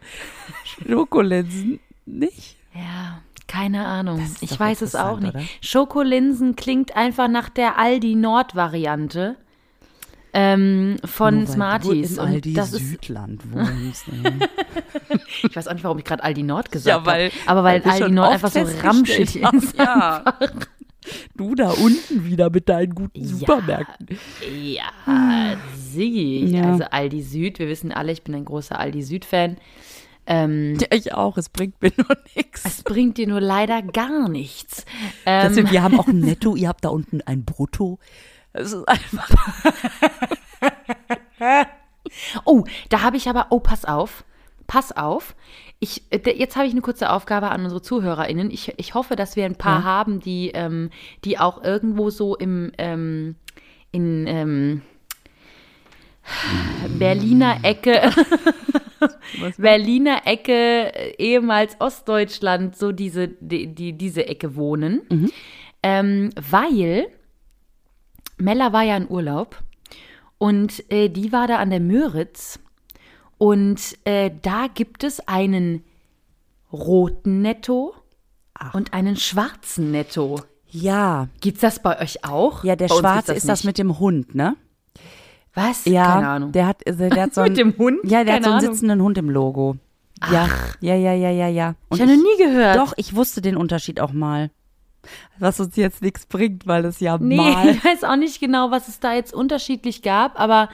Schokolinsen 0.87 1.81
nicht? 2.07 2.57
Ja, 2.75 3.23
keine 3.47 3.87
Ahnung. 3.87 4.25
Ich 4.41 4.59
weiß 4.59 4.83
es 4.83 4.95
auch 4.95 5.19
nicht. 5.21 5.35
oder? 5.35 5.43
Schokolinsen 5.61 6.55
klingt 6.57 6.95
einfach 6.97 7.29
nach 7.29 7.49
der 7.49 7.79
Aldi 7.79 8.15
Nord-Variante 8.15 9.37
ähm, 10.33 10.97
von 11.05 11.39
Nur 11.39 11.47
Smarties. 11.49 12.15
Du 12.17 12.23
in 12.23 12.29
Aldi 12.29 12.53
das 12.55 12.73
ist, 12.73 12.89
Südland 12.91 13.43
wohnst. 13.53 14.05
ich 15.43 15.57
weiß 15.57 15.67
auch 15.67 15.73
nicht, 15.73 15.83
warum 15.83 15.99
ich 15.99 16.05
gerade 16.05 16.23
Aldi 16.23 16.45
Nord 16.45 16.71
gesagt 16.73 17.07
Ja, 17.07 17.13
habe. 17.13 17.31
Aber 17.47 17.65
weil, 17.65 17.83
Aldi 17.83 18.13
Nord 18.13 18.31
einfach 18.33 18.51
so 18.51 18.61
ramschig 18.83 19.43
ist. 19.53 19.77
ja. 19.77 20.23
Du 21.37 21.55
da 21.55 21.71
unten 21.71 22.25
wieder 22.27 22.51
mit 22.51 22.69
deinen 22.69 22.95
guten 22.95 23.25
Supermärkten. 23.25 24.07
Ja, 24.63 25.57
Siggi. 25.77 26.45
Ja. 26.57 26.73
Also 26.73 26.85
Aldi 26.85 27.23
Süd, 27.23 27.59
wir 27.59 27.69
wissen 27.69 27.93
alle, 27.93 28.13
ich 28.13 28.23
bin 28.23 28.35
ein 28.35 28.45
großer 28.45 28.79
Aldi 28.79 29.03
Süd-Fan. 29.03 29.57
Ähm, 30.27 30.77
Ja, 30.79 30.87
ich 30.91 31.15
auch, 31.15 31.39
es 31.39 31.49
bringt 31.49 31.81
mir 31.81 31.93
nur 31.97 32.17
nichts. 32.37 32.65
es 32.65 32.83
bringt 32.83 33.17
dir 33.17 33.27
nur 33.27 33.41
leider 33.41 33.81
gar 33.83 34.29
nichts. 34.29 34.85
Ähm, 35.27 35.49
Deswegen, 35.49 35.71
wir 35.71 35.83
haben 35.83 35.99
auch 35.99 36.09
ein 36.09 36.21
Netto, 36.21 36.55
ihr 36.57 36.69
habt 36.69 36.85
da 36.85 36.91
unten 36.91 37.21
ein 37.23 37.45
Brutto. 37.45 37.99
Es 38.53 38.73
ist 38.73 38.87
einfach. 38.87 39.29
Oh, 42.45 42.65
da 42.89 43.03
habe 43.03 43.17
ich 43.17 43.29
aber, 43.29 43.47
oh, 43.51 43.61
pass 43.61 43.85
auf, 43.85 44.25
pass 44.67 44.91
auf. 44.93 45.37
Ich, 45.81 46.03
äh, 46.11 46.31
jetzt 46.37 46.57
habe 46.57 46.67
ich 46.67 46.73
eine 46.73 46.83
kurze 46.83 47.11
Aufgabe 47.11 47.51
an 47.51 47.63
unsere 47.63 47.83
ZuhörerInnen. 47.83 48.51
Ich, 48.51 48.75
ich 48.77 48.95
hoffe, 48.95 49.17
dass 49.17 49.35
wir 49.35 49.47
ein 49.47 49.57
paar 49.57 49.83
haben, 49.83 50.21
die, 50.21 50.51
ähm, 50.51 50.91
die 51.25 51.39
auch 51.39 51.65
irgendwo 51.65 52.11
so 52.11 52.37
im, 52.37 52.71
ähm, 52.79 53.37
in 53.91 54.27
ähm, 54.27 54.83
Berliner 56.99 57.59
Ecke, 57.63 58.13
Berliner 59.59 60.27
Ecke, 60.27 60.95
äh, 60.95 61.15
ehemals 61.19 61.81
Ostdeutschland, 61.81 62.77
so 62.77 62.93
diese, 62.93 63.29
die, 63.29 63.75
die, 63.75 63.93
diese 63.95 64.27
Ecke 64.27 64.57
wohnen. 64.57 65.03
Ähm, 65.83 66.31
weil 66.51 67.09
Mella 68.37 68.73
war 68.73 68.83
ja 68.83 68.97
in 68.97 69.09
Urlaub 69.09 69.63
und 70.39 70.85
äh, 70.91 71.09
die 71.09 71.33
war 71.33 71.47
da 71.47 71.57
an 71.57 71.71
der 71.71 71.81
Müritz. 71.81 72.59
Und 73.41 73.97
äh, 74.05 74.31
da 74.43 74.67
gibt 74.73 75.03
es 75.03 75.27
einen 75.27 75.83
roten 76.71 77.41
Netto 77.41 77.95
und 78.75 78.93
einen 78.93 79.17
schwarzen 79.17 79.91
Netto. 79.93 80.43
Ja, 80.69 81.29
Gibt's 81.41 81.63
das 81.63 81.79
bei 81.81 81.99
euch 82.03 82.23
auch? 82.23 82.65
ja, 82.65 82.77
der 82.77 82.89
Bei 82.89 82.97
Schwarze 82.97 83.33
gibt's 83.33 83.45
ist 83.45 83.49
das 83.49 83.61
nicht. 83.61 83.65
mit 83.69 83.79
dem 83.79 83.99
Hund, 83.99 84.35
ne? 84.35 84.57
Was? 85.55 85.87
Ja, 85.87 86.05
Keine 86.05 86.29
Ahnung. 86.29 86.53
der 86.53 86.67
hat, 86.67 86.87
also 86.87 87.09
der 87.09 87.23
hat 87.23 87.35
so 87.35 87.41
Mit 87.41 87.59
einen, 87.59 87.71
dem 87.73 87.79
Hund? 87.79 87.99
Ja, 88.05 88.25
der 88.25 88.35
hat 88.35 88.43
Keine 88.43 88.45
so 88.45 88.51
einen 88.51 88.59
Ahnung. 88.61 88.75
sitzenden 88.75 89.03
Hund 89.03 89.17
im 89.17 89.31
Logo. 89.31 89.77
Ja, 90.31 90.47
ja, 90.81 90.95
ja, 90.95 91.15
ja, 91.15 91.31
ja, 91.31 91.49
ja. 91.49 91.75
Und 91.89 91.97
ich 91.97 92.03
habe 92.03 92.15
noch 92.15 92.23
nie 92.23 92.45
gehört. 92.45 92.77
Doch, 92.77 92.93
ich 92.99 93.17
wusste 93.17 93.41
den 93.41 93.57
Unterschied 93.57 94.01
auch 94.01 94.13
mal. 94.13 94.51
Was 95.39 95.59
uns 95.61 95.77
jetzt 95.77 96.03
nichts 96.03 96.27
bringt, 96.27 96.67
weil 96.67 96.85
es 96.85 97.01
ja 97.01 97.17
Nee, 97.19 97.37
mal. 97.37 97.71
ich 97.71 97.85
weiß 97.85 98.05
auch 98.05 98.17
nicht 98.17 98.41
genau, 98.41 98.71
was 98.71 98.89
es 98.89 99.01
da 99.01 99.15
jetzt 99.15 99.33
unterschiedlich 99.33 100.03
gab, 100.03 100.39
aber 100.39 100.69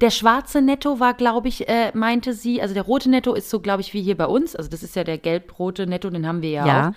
der 0.00 0.10
schwarze 0.10 0.60
Netto 0.60 1.00
war, 1.00 1.14
glaube 1.14 1.48
ich, 1.48 1.68
äh, 1.68 1.90
meinte 1.94 2.34
sie, 2.34 2.60
also 2.60 2.74
der 2.74 2.82
rote 2.82 3.08
Netto 3.10 3.34
ist 3.34 3.48
so, 3.50 3.60
glaube 3.60 3.80
ich, 3.80 3.94
wie 3.94 4.02
hier 4.02 4.16
bei 4.16 4.26
uns. 4.26 4.54
Also 4.54 4.68
das 4.70 4.82
ist 4.82 4.96
ja 4.96 5.04
der 5.04 5.18
gelb-rote 5.18 5.86
Netto, 5.86 6.10
den 6.10 6.26
haben 6.26 6.42
wir 6.42 6.50
ja, 6.50 6.66
Ja. 6.66 6.88
auch. 6.88 6.92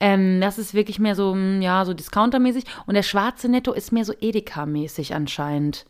Ähm, 0.00 0.40
das 0.40 0.58
ist 0.58 0.74
wirklich 0.74 0.98
mehr 1.00 1.14
so, 1.16 1.34
mm, 1.34 1.60
ja, 1.60 1.84
so 1.84 1.92
Discounter-mäßig. 1.92 2.64
Und 2.86 2.94
der 2.94 3.02
schwarze 3.02 3.48
Netto 3.48 3.72
ist 3.72 3.90
mehr 3.90 4.04
so 4.04 4.12
Edeka-mäßig 4.12 5.12
anscheinend. 5.14 5.86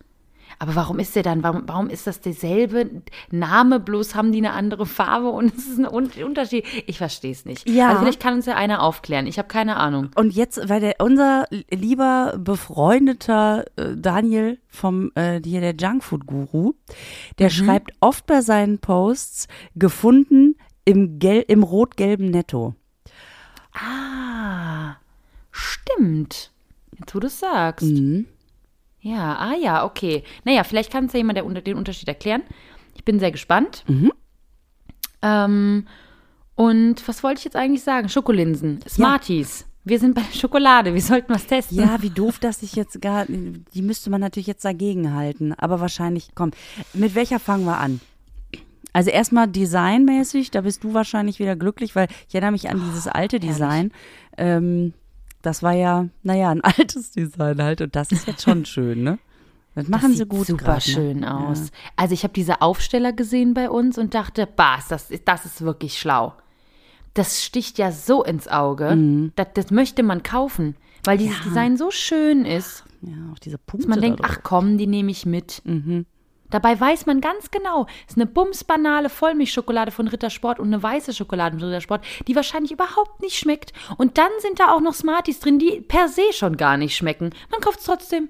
Aber 0.60 0.74
warum 0.74 0.98
ist 0.98 1.14
der 1.14 1.22
dann, 1.22 1.44
warum, 1.44 1.62
warum 1.66 1.88
ist 1.88 2.08
das 2.08 2.20
derselbe 2.20 3.02
Name, 3.30 3.78
bloß 3.78 4.16
haben 4.16 4.32
die 4.32 4.38
eine 4.38 4.52
andere 4.52 4.86
Farbe 4.86 5.28
und 5.30 5.54
es 5.56 5.68
ist 5.68 5.78
ein 5.78 5.86
Un- 5.86 6.10
Unterschied? 6.24 6.64
Ich 6.86 6.98
verstehe 6.98 7.30
es 7.30 7.44
nicht. 7.44 7.68
Ja. 7.68 7.90
Also 7.90 8.00
vielleicht 8.00 8.20
kann 8.20 8.34
uns 8.34 8.46
ja 8.46 8.56
einer 8.56 8.82
aufklären. 8.82 9.26
Ich 9.28 9.38
habe 9.38 9.46
keine 9.46 9.76
Ahnung. 9.76 10.10
Und 10.16 10.34
jetzt, 10.34 10.68
weil 10.68 10.80
der 10.80 10.96
unser 10.98 11.44
lieber 11.70 12.34
befreundeter 12.38 13.66
äh, 13.76 13.94
Daniel 13.96 14.58
vom 14.66 15.12
äh, 15.14 15.40
hier 15.44 15.60
der 15.60 15.74
Junkfood 15.76 16.26
Guru, 16.26 16.72
der 17.38 17.50
schreibt 17.50 17.92
oft 18.00 18.26
bei 18.26 18.40
seinen 18.40 18.78
Posts 18.80 19.46
gefunden 19.76 20.56
im 20.84 21.18
gel 21.20 21.44
im 21.46 21.62
rot-gelben 21.62 22.30
Netto. 22.30 22.74
Ah, 23.72 24.96
stimmt. 25.52 26.50
Jetzt, 26.98 27.14
wo 27.14 27.20
du 27.20 27.26
es 27.28 27.38
sagst. 27.38 27.86
Mhm. 27.86 28.26
Ja, 29.10 29.36
ah 29.38 29.54
ja, 29.60 29.84
okay. 29.84 30.24
Naja, 30.44 30.64
vielleicht 30.64 30.90
kann 30.92 31.04
uns 31.04 31.12
ja 31.12 31.18
jemand 31.18 31.36
der, 31.36 31.46
Unter- 31.46 31.62
den 31.62 31.76
Unterschied 31.76 32.08
erklären. 32.08 32.42
Ich 32.94 33.04
bin 33.04 33.18
sehr 33.20 33.30
gespannt. 33.30 33.84
Mhm. 33.86 34.12
Ähm, 35.22 35.86
und 36.54 37.06
was 37.08 37.22
wollte 37.22 37.38
ich 37.38 37.44
jetzt 37.44 37.56
eigentlich 37.56 37.82
sagen? 37.82 38.08
Schokolinsen, 38.08 38.80
Smarties. 38.88 39.64
Wir 39.84 39.98
sind 39.98 40.14
bei 40.14 40.22
der 40.22 40.36
Schokolade. 40.36 40.92
Wir 40.92 41.00
sollten 41.00 41.32
was 41.32 41.46
testen. 41.46 41.78
Ja, 41.78 42.02
wie 42.02 42.10
doof, 42.10 42.38
dass 42.40 42.62
ich 42.62 42.74
jetzt 42.74 43.00
gar, 43.00 43.24
die 43.26 43.82
müsste 43.82 44.10
man 44.10 44.20
natürlich 44.20 44.46
jetzt 44.48 44.64
dagegen 44.64 45.14
halten. 45.14 45.54
Aber 45.54 45.80
wahrscheinlich, 45.80 46.30
komm, 46.34 46.50
mit 46.92 47.14
welcher 47.14 47.38
fangen 47.38 47.64
wir 47.64 47.78
an? 47.78 48.00
Also 48.92 49.10
erstmal 49.10 49.46
designmäßig, 49.48 50.50
da 50.50 50.62
bist 50.62 50.82
du 50.84 50.92
wahrscheinlich 50.92 51.38
wieder 51.38 51.56
glücklich, 51.56 51.94
weil 51.96 52.08
ich 52.28 52.34
erinnere 52.34 52.52
mich 52.52 52.68
an 52.68 52.82
dieses 52.86 53.06
alte 53.06 53.38
Design. 53.40 53.92
Ähm, 54.36 54.92
das 55.42 55.62
war 55.62 55.72
ja, 55.72 56.06
naja, 56.22 56.50
ein 56.50 56.60
altes 56.62 57.10
Design 57.12 57.62
halt 57.62 57.80
und 57.80 57.94
das 57.96 58.12
ist 58.12 58.26
jetzt 58.26 58.42
schon 58.42 58.64
schön, 58.64 59.02
ne? 59.02 59.18
Das 59.74 59.86
machen 59.88 60.02
das 60.08 60.10
sie 60.12 60.16
sieht 60.18 60.28
gut 60.28 60.46
super 60.48 60.64
grad, 60.64 60.86
ne? 60.88 60.92
schön 60.92 61.24
aus. 61.24 61.70
Also 61.94 62.12
ich 62.12 62.24
habe 62.24 62.32
diese 62.34 62.60
Aufsteller 62.62 63.12
gesehen 63.12 63.54
bei 63.54 63.70
uns 63.70 63.96
und 63.96 64.12
dachte, 64.14 64.46
bah, 64.46 64.80
das, 64.88 65.10
ist- 65.10 65.28
das 65.28 65.44
ist 65.44 65.60
wirklich 65.62 65.98
schlau. 65.98 66.34
Das 67.14 67.44
sticht 67.44 67.78
ja 67.78 67.92
so 67.92 68.24
ins 68.24 68.48
Auge. 68.48 68.96
Mhm. 68.96 69.32
Das, 69.36 69.48
das 69.54 69.70
möchte 69.70 70.02
man 70.02 70.22
kaufen, 70.24 70.74
weil 71.04 71.18
dieses 71.18 71.40
Design 71.42 71.76
so 71.76 71.90
schön 71.92 72.44
ist. 72.44 72.84
Ja, 73.02 73.12
auch 73.32 73.38
diese 73.38 73.58
Punkte. 73.58 73.86
dass 73.86 73.96
man 73.96 74.00
denkt, 74.00 74.20
ach 74.24 74.38
komm, 74.42 74.78
die 74.78 74.86
nehme 74.88 75.10
ich 75.12 75.24
mit. 75.26 75.62
Mhm. 75.64 76.06
Dabei 76.50 76.78
weiß 76.78 77.06
man 77.06 77.20
ganz 77.20 77.50
genau, 77.50 77.86
es 78.06 78.12
ist 78.12 78.16
eine 78.16 78.26
bumsbanale 78.26 79.08
Vollmilchschokolade 79.08 79.90
von 79.90 80.08
Rittersport 80.08 80.58
und 80.58 80.68
eine 80.68 80.82
weiße 80.82 81.12
Schokolade 81.12 81.58
von 81.58 81.68
Rittersport, 81.68 82.04
die 82.26 82.36
wahrscheinlich 82.36 82.72
überhaupt 82.72 83.20
nicht 83.20 83.36
schmeckt. 83.36 83.72
Und 83.96 84.18
dann 84.18 84.30
sind 84.40 84.60
da 84.60 84.72
auch 84.72 84.80
noch 84.80 84.94
Smarties 84.94 85.40
drin, 85.40 85.58
die 85.58 85.80
per 85.80 86.08
se 86.08 86.32
schon 86.32 86.56
gar 86.56 86.76
nicht 86.76 86.96
schmecken. 86.96 87.30
Man 87.50 87.60
kauft 87.60 87.80
es 87.80 87.84
trotzdem. 87.84 88.28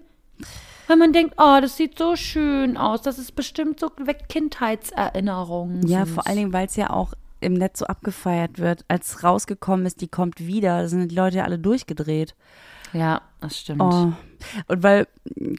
Weil 0.87 0.97
man 0.97 1.13
denkt, 1.13 1.35
oh, 1.37 1.59
das 1.61 1.77
sieht 1.77 1.99
so 1.99 2.17
schön 2.17 2.79
aus. 2.79 3.03
Das 3.03 3.19
ist 3.19 3.37
bestimmt 3.37 3.79
so 3.79 3.91
weckt 3.99 4.31
Kindheitserinnerungen. 4.31 5.87
Ja, 5.87 6.07
vor 6.07 6.27
allen 6.27 6.37
Dingen, 6.37 6.53
weil 6.53 6.67
es 6.67 6.77
ja 6.77 6.91
auch 6.91 7.13
im 7.41 7.53
Netz 7.53 7.81
so 7.81 7.87
abgefeiert 7.87 8.59
wird. 8.59 8.85
Als 8.89 9.23
rausgekommen 9.23 9.87
ist, 9.87 10.01
die 10.01 10.09
kommt 10.09 10.41
wieder, 10.41 10.83
da 10.83 10.89
sind 10.89 11.11
die 11.11 11.15
Leute 11.15 11.39
ja 11.39 11.45
alle 11.45 11.59
durchgedreht. 11.59 12.35
Ja, 12.93 13.23
das 13.41 13.59
stimmt. 13.59 13.83
Oh. 13.83 14.13
Und 14.69 14.83
weil, 14.83 15.07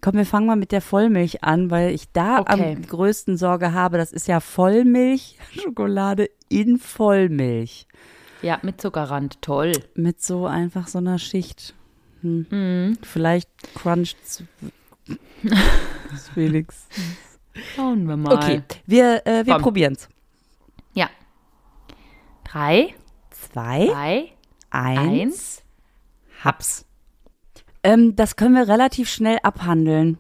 komm, 0.02 0.16
wir 0.16 0.26
fangen 0.26 0.48
mal 0.48 0.56
mit 0.56 0.72
der 0.72 0.82
Vollmilch 0.82 1.44
an, 1.44 1.70
weil 1.70 1.92
ich 1.94 2.12
da 2.12 2.40
Okay. 2.40 2.76
am 2.76 2.82
größten 2.82 3.38
Sorge 3.38 3.74
habe. 3.74 3.98
Das 3.98 4.12
ist 4.12 4.28
ja 4.28 4.40
Vollmilch, 4.40 5.38
Schokolade 5.52 6.30
in 6.50 6.78
Vollmilch. 6.80 7.88
Ja, 8.42 8.60
mit 8.62 8.80
Zuckerrand. 8.82 9.42
Toll. 9.42 9.74
Mit 9.96 10.22
so 10.22 10.46
einfach 10.48 10.88
so 10.88 10.98
einer 11.00 11.20
Schicht. 11.20 11.74
Hm. 12.22 12.46
Mhm. 12.50 12.98
Vielleicht 13.04 13.50
cruncht 13.76 14.18
Felix. 16.34 16.88
Schauen 17.76 18.08
wir 18.08 18.16
mal. 18.18 18.34
Okay, 18.36 18.62
wir, 18.86 19.26
äh, 19.28 19.46
wir 19.46 19.54
Komm. 19.56 19.62
probieren's. 19.64 20.08
Ja. 20.94 21.10
Drei, 22.46 22.94
Zwei, 23.32 23.88
zwei, 23.88 24.32
eins, 24.70 25.00
eins. 25.00 25.64
Haps. 26.44 26.86
Ähm, 27.84 28.16
das 28.16 28.36
können 28.36 28.56
wir 28.56 28.68
relativ 28.68 29.10
schnell 29.10 29.40
abhandeln. 29.44 30.18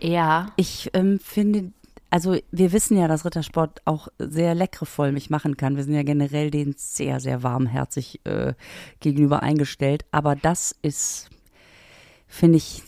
Ja. 0.00 0.52
Ich 0.56 0.90
ähm, 0.94 1.18
finde, 1.18 1.72
also 2.10 2.36
wir 2.50 2.72
wissen 2.72 2.98
ja, 2.98 3.08
dass 3.08 3.24
Rittersport 3.24 3.82
auch 3.84 4.08
sehr 4.18 4.54
leckere 4.54 4.86
Vollmilch 4.86 5.30
machen 5.30 5.56
kann. 5.56 5.76
Wir 5.76 5.84
sind 5.84 5.94
ja 5.94 6.02
generell 6.02 6.50
denen 6.50 6.74
sehr, 6.76 7.20
sehr 7.20 7.42
warmherzig 7.42 8.20
äh, 8.24 8.54
gegenüber 9.00 9.42
eingestellt. 9.42 10.04
Aber 10.10 10.36
das 10.36 10.74
ist, 10.82 11.30
finde 12.26 12.58
ich, 12.58 12.82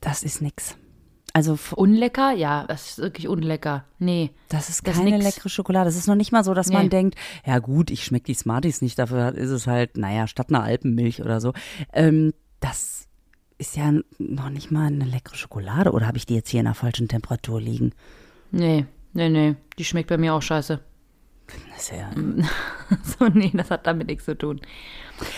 das 0.00 0.22
ist 0.22 0.42
nix. 0.42 0.76
Also 1.36 1.58
Unlecker? 1.74 2.30
Ja, 2.32 2.64
das 2.66 2.90
ist 2.90 2.98
wirklich 2.98 3.26
unlecker. 3.28 3.84
Nee. 3.98 4.30
das 4.48 4.68
ist 4.68 4.86
Das 4.86 4.94
ist 4.94 4.98
keine 5.04 5.18
nix. 5.18 5.24
leckere 5.24 5.48
Schokolade. 5.48 5.86
Das 5.86 5.96
ist 5.96 6.06
noch 6.06 6.14
nicht 6.14 6.30
mal 6.32 6.44
so, 6.44 6.54
dass 6.54 6.68
Nee. 6.68 6.74
man 6.76 6.88
denkt, 6.90 7.16
ja 7.44 7.58
gut, 7.58 7.90
ich 7.90 8.04
schmecke 8.04 8.26
die 8.26 8.34
Smarties 8.34 8.80
nicht, 8.82 8.98
dafür 8.98 9.34
ist 9.34 9.50
es 9.50 9.66
halt, 9.66 9.96
naja, 9.96 10.26
statt 10.28 10.46
einer 10.50 10.62
Alpenmilch 10.62 11.20
oder 11.22 11.40
so. 11.40 11.52
Ähm, 11.92 12.32
das 12.60 13.08
ist 13.58 13.76
ja 13.76 13.92
noch 14.18 14.48
nicht 14.48 14.70
mal 14.70 14.86
eine 14.86 15.04
leckere 15.04 15.34
Schokolade. 15.36 15.90
Oder 15.92 16.06
habe 16.06 16.18
ich 16.18 16.24
die 16.26 16.34
jetzt 16.36 16.50
hier 16.50 16.60
in 16.60 16.66
der 16.66 16.74
falschen 16.74 17.08
Temperatur 17.08 17.60
liegen? 17.60 17.92
Nee, 18.52 18.86
nee, 19.12 19.28
nee. 19.28 19.56
Die 19.78 19.84
schmeckt 19.84 20.08
bei 20.10 20.18
mir 20.18 20.34
auch 20.34 20.42
scheiße. 20.42 20.78
Das 21.72 21.82
ist 21.82 21.92
ja, 21.92 22.10
So, 23.18 23.26
nee, 23.28 23.50
das 23.52 23.70
hat 23.72 23.86
damit 23.88 24.06
nichts 24.06 24.24
zu 24.24 24.38
tun. 24.38 24.60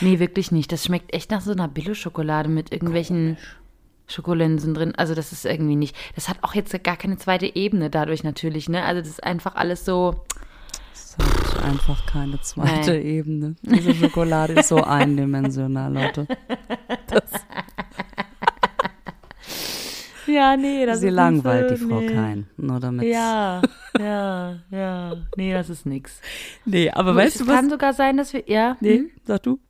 Nee, 0.02 0.18
wirklich 0.18 0.52
nicht. 0.52 0.70
Das 0.70 0.84
schmeckt 0.84 1.12
echt 1.14 1.30
nach 1.30 1.40
so 1.40 1.52
einer 1.52 1.68
Billo-Schokolade 1.68 2.48
mit 2.50 2.70
irgendwelchen 2.72 3.38
Schokolensen 4.06 4.74
drin. 4.74 4.94
Also 4.96 5.14
das 5.14 5.32
ist 5.32 5.44
irgendwie 5.44 5.76
nicht. 5.76 5.96
Das 6.14 6.28
hat 6.28 6.38
auch 6.42 6.54
jetzt 6.54 6.72
gar 6.84 6.96
keine 6.96 7.16
zweite 7.16 7.54
Ebene 7.56 7.90
dadurch 7.90 8.22
natürlich, 8.24 8.68
ne? 8.68 8.84
Also 8.84 9.00
das 9.00 9.08
ist 9.10 9.24
einfach 9.24 9.54
alles 9.56 9.84
so. 9.84 10.24
das 10.92 11.16
hat 11.56 11.64
einfach 11.64 12.06
keine 12.06 12.40
zweite 12.40 12.92
Nee. 12.92 13.18
Ebene. 13.18 13.56
Diese 13.62 13.94
Schokolade 13.94 14.54
ist 14.54 14.68
so 14.68 14.82
eindimensional, 14.82 15.92
Leute. 15.92 16.26
Ja, 20.28 20.56
nee, 20.56 20.92
Sie 20.94 21.08
langweilt 21.08 21.70
die 21.70 21.76
Frau 21.76 22.00
Kein. 22.00 22.46
Nur 22.56 22.80
damit. 22.80 23.06
Ja, 23.06 23.62
ja, 23.98 24.56
ja. 24.70 25.16
Nee, 25.36 25.52
das 25.52 25.70
ist 25.70 25.86
nix. 25.86 26.20
Nee, 26.64 26.90
aber 26.90 27.12
Du, 27.12 27.18
weißt 27.18 27.36
es 27.36 27.42
du 27.42 27.46
was? 27.46 27.54
kann 27.54 27.70
sogar 27.70 27.92
sein, 27.92 28.16
dass 28.16 28.32
wir. 28.32 28.42
Ja. 28.48 28.76
Nee, 28.80 28.98
hm? 28.98 29.10
sag 29.24 29.42
du. 29.44 29.60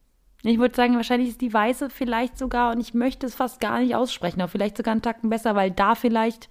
Ich 0.49 0.59
würde 0.59 0.75
sagen, 0.75 0.95
wahrscheinlich 0.97 1.31
ist 1.31 1.41
die 1.41 1.53
weiße 1.53 1.91
vielleicht 1.91 2.39
sogar, 2.39 2.73
und 2.73 2.81
ich 2.81 2.95
möchte 2.95 3.27
es 3.27 3.35
fast 3.35 3.61
gar 3.61 3.81
nicht 3.81 3.95
aussprechen, 3.95 4.41
aber 4.41 4.49
vielleicht 4.49 4.77
sogar 4.77 4.93
einen 4.93 5.03
Tacken 5.03 5.29
besser, 5.31 5.55
weil 5.55 5.71
da 5.71 5.95
vielleicht 5.95 6.49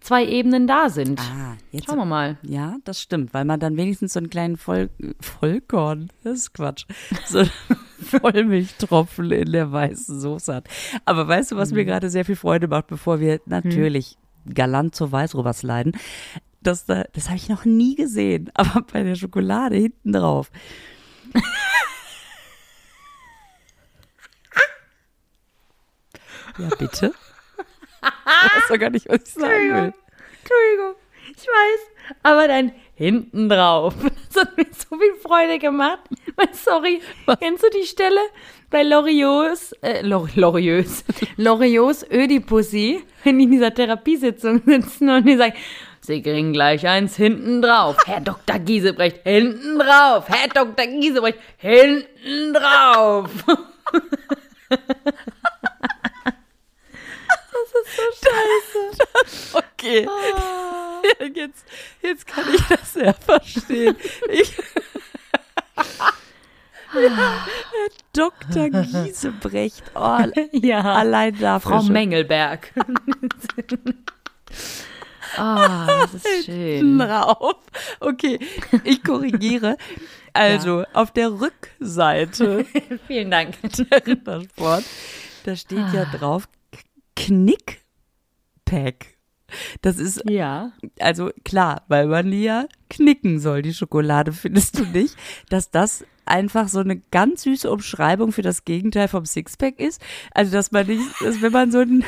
zwei 0.00 0.24
Ebenen 0.24 0.66
da 0.66 0.88
sind. 0.88 1.20
Ah, 1.20 1.56
jetzt. 1.72 1.86
Schauen 1.86 1.98
wir 1.98 2.04
mal. 2.06 2.38
Ja, 2.42 2.76
das 2.84 3.02
stimmt, 3.02 3.34
weil 3.34 3.44
man 3.44 3.60
dann 3.60 3.76
wenigstens 3.76 4.14
so 4.14 4.18
einen 4.20 4.30
kleinen 4.30 4.56
Voll 4.56 4.88
Vollkorn, 5.20 6.10
das 6.24 6.38
ist 6.38 6.54
Quatsch, 6.54 6.86
so 7.26 7.40
einen 7.40 7.50
Vollmilchtropfen 8.00 9.30
in 9.30 9.52
der 9.52 9.70
weißen 9.70 10.18
Soße 10.20 10.54
hat. 10.54 10.68
Aber 11.04 11.28
weißt 11.28 11.52
du, 11.52 11.56
was 11.56 11.70
Mhm. 11.70 11.76
mir 11.76 11.84
gerade 11.84 12.08
sehr 12.10 12.24
viel 12.24 12.36
Freude 12.36 12.66
macht, 12.68 12.86
bevor 12.86 13.20
wir 13.20 13.40
natürlich 13.44 14.16
galant 14.52 14.94
zur 14.94 15.12
Weißruber 15.12 15.54
leiden? 15.62 15.92
Das, 16.62 16.86
da, 16.86 17.04
das 17.12 17.26
habe 17.28 17.36
ich 17.36 17.48
noch 17.50 17.64
nie 17.66 17.94
gesehen, 17.94 18.50
aber 18.54 18.82
bei 18.90 19.02
der 19.02 19.16
Schokolade 19.16 19.76
hinten 19.76 20.12
drauf. 20.12 20.50
Ja, 26.58 26.68
bitte? 26.78 27.12
Ich 28.02 28.54
weiß 28.54 28.68
doch 28.68 28.78
gar 28.78 28.90
nicht, 28.90 29.08
was 29.08 29.22
ich 29.22 29.34
sagen 29.34 29.74
will. 29.74 29.92
Entschuldigung, 30.40 30.94
ich 31.30 31.46
weiß, 31.46 31.80
aber 32.22 32.48
dann 32.48 32.72
hinten 32.94 33.48
drauf. 33.48 33.94
Das 34.32 34.44
hat 34.44 34.56
mir 34.56 34.66
so 34.72 34.96
viel 34.96 35.14
Freude 35.20 35.58
gemacht. 35.58 35.98
Sorry, 36.52 37.02
kennst 37.40 37.64
du 37.64 37.70
die 37.70 37.84
Stelle 37.84 38.20
bei 38.70 38.84
Loriots, 38.84 39.72
äh, 39.82 40.02
Lor 40.02 40.28
Loriots, 40.36 41.04
Loriots 41.36 42.06
Ödipussy, 42.08 43.02
wenn 43.24 43.38
die 43.38 43.44
in 43.44 43.50
dieser 43.50 43.74
Therapiesitzung 43.74 44.62
sitzen 44.64 45.10
und 45.10 45.26
die 45.26 45.36
sagen, 45.36 45.54
Sie 46.02 46.22
kriegen 46.22 46.52
gleich 46.52 46.86
eins 46.86 47.16
hinten 47.16 47.60
drauf. 47.60 47.96
Herr 48.06 48.20
Dr. 48.20 48.58
Giesebrecht, 48.60 49.20
hinten 49.24 49.78
drauf. 49.78 50.28
Herr 50.28 50.48
Dr. 50.48 50.86
Giesebrecht, 50.86 51.38
hinten 51.58 52.54
drauf. 52.54 53.28
Okay. 59.52 60.06
Jetzt, 61.34 61.64
jetzt 62.02 62.26
kann 62.26 62.44
ich 62.54 62.60
das 62.68 62.94
ja 62.94 63.12
verstehen. 63.14 63.96
Ich, 64.28 64.54
ja, 66.94 67.46
Herr 67.72 67.88
Dr. 68.12 68.68
Giesebrecht. 68.68 69.82
Oh, 69.94 70.18
Ja. 70.52 70.80
allein 70.82 71.38
dafür. 71.38 71.70
Frau 71.70 71.80
schon. 71.82 71.92
Mengelberg. 71.92 72.72
Ah, 75.36 76.06
das 76.12 76.14
ist 76.24 76.44
schön. 76.46 76.98
drauf. 76.98 77.56
Okay, 78.00 78.38
ich 78.84 79.02
korrigiere. 79.02 79.76
Also, 80.34 80.84
auf 80.92 81.12
der 81.12 81.32
Rückseite 81.40 82.66
Vielen 83.06 83.30
Dank. 83.30 83.56
der 83.62 84.06
Rittersport, 84.06 84.84
da 85.44 85.56
steht 85.56 85.92
ja 85.94 86.04
drauf 86.04 86.46
Knickpack. 88.70 89.06
Das 89.82 89.98
ist 89.98 90.22
Ja. 90.30 90.70
also 91.00 91.30
klar, 91.44 91.82
weil 91.88 92.06
man 92.06 92.30
die 92.30 92.42
ja 92.44 92.66
knicken 92.88 93.40
soll, 93.40 93.62
die 93.62 93.74
Schokolade, 93.74 94.32
findest 94.32 94.78
du 94.78 94.84
nicht, 94.84 95.16
dass 95.48 95.70
das 95.72 96.04
einfach 96.24 96.68
so 96.68 96.78
eine 96.78 96.98
ganz 97.10 97.42
süße 97.42 97.68
Umschreibung 97.68 98.30
für 98.30 98.42
das 98.42 98.64
Gegenteil 98.64 99.08
vom 99.08 99.24
Sixpack 99.24 99.80
ist? 99.80 100.00
Also, 100.32 100.52
dass 100.52 100.70
man 100.70 100.86
nicht, 100.86 101.02
dass 101.20 101.42
wenn 101.42 101.50
man 101.50 101.72
so 101.72 101.78
einen, 101.80 102.04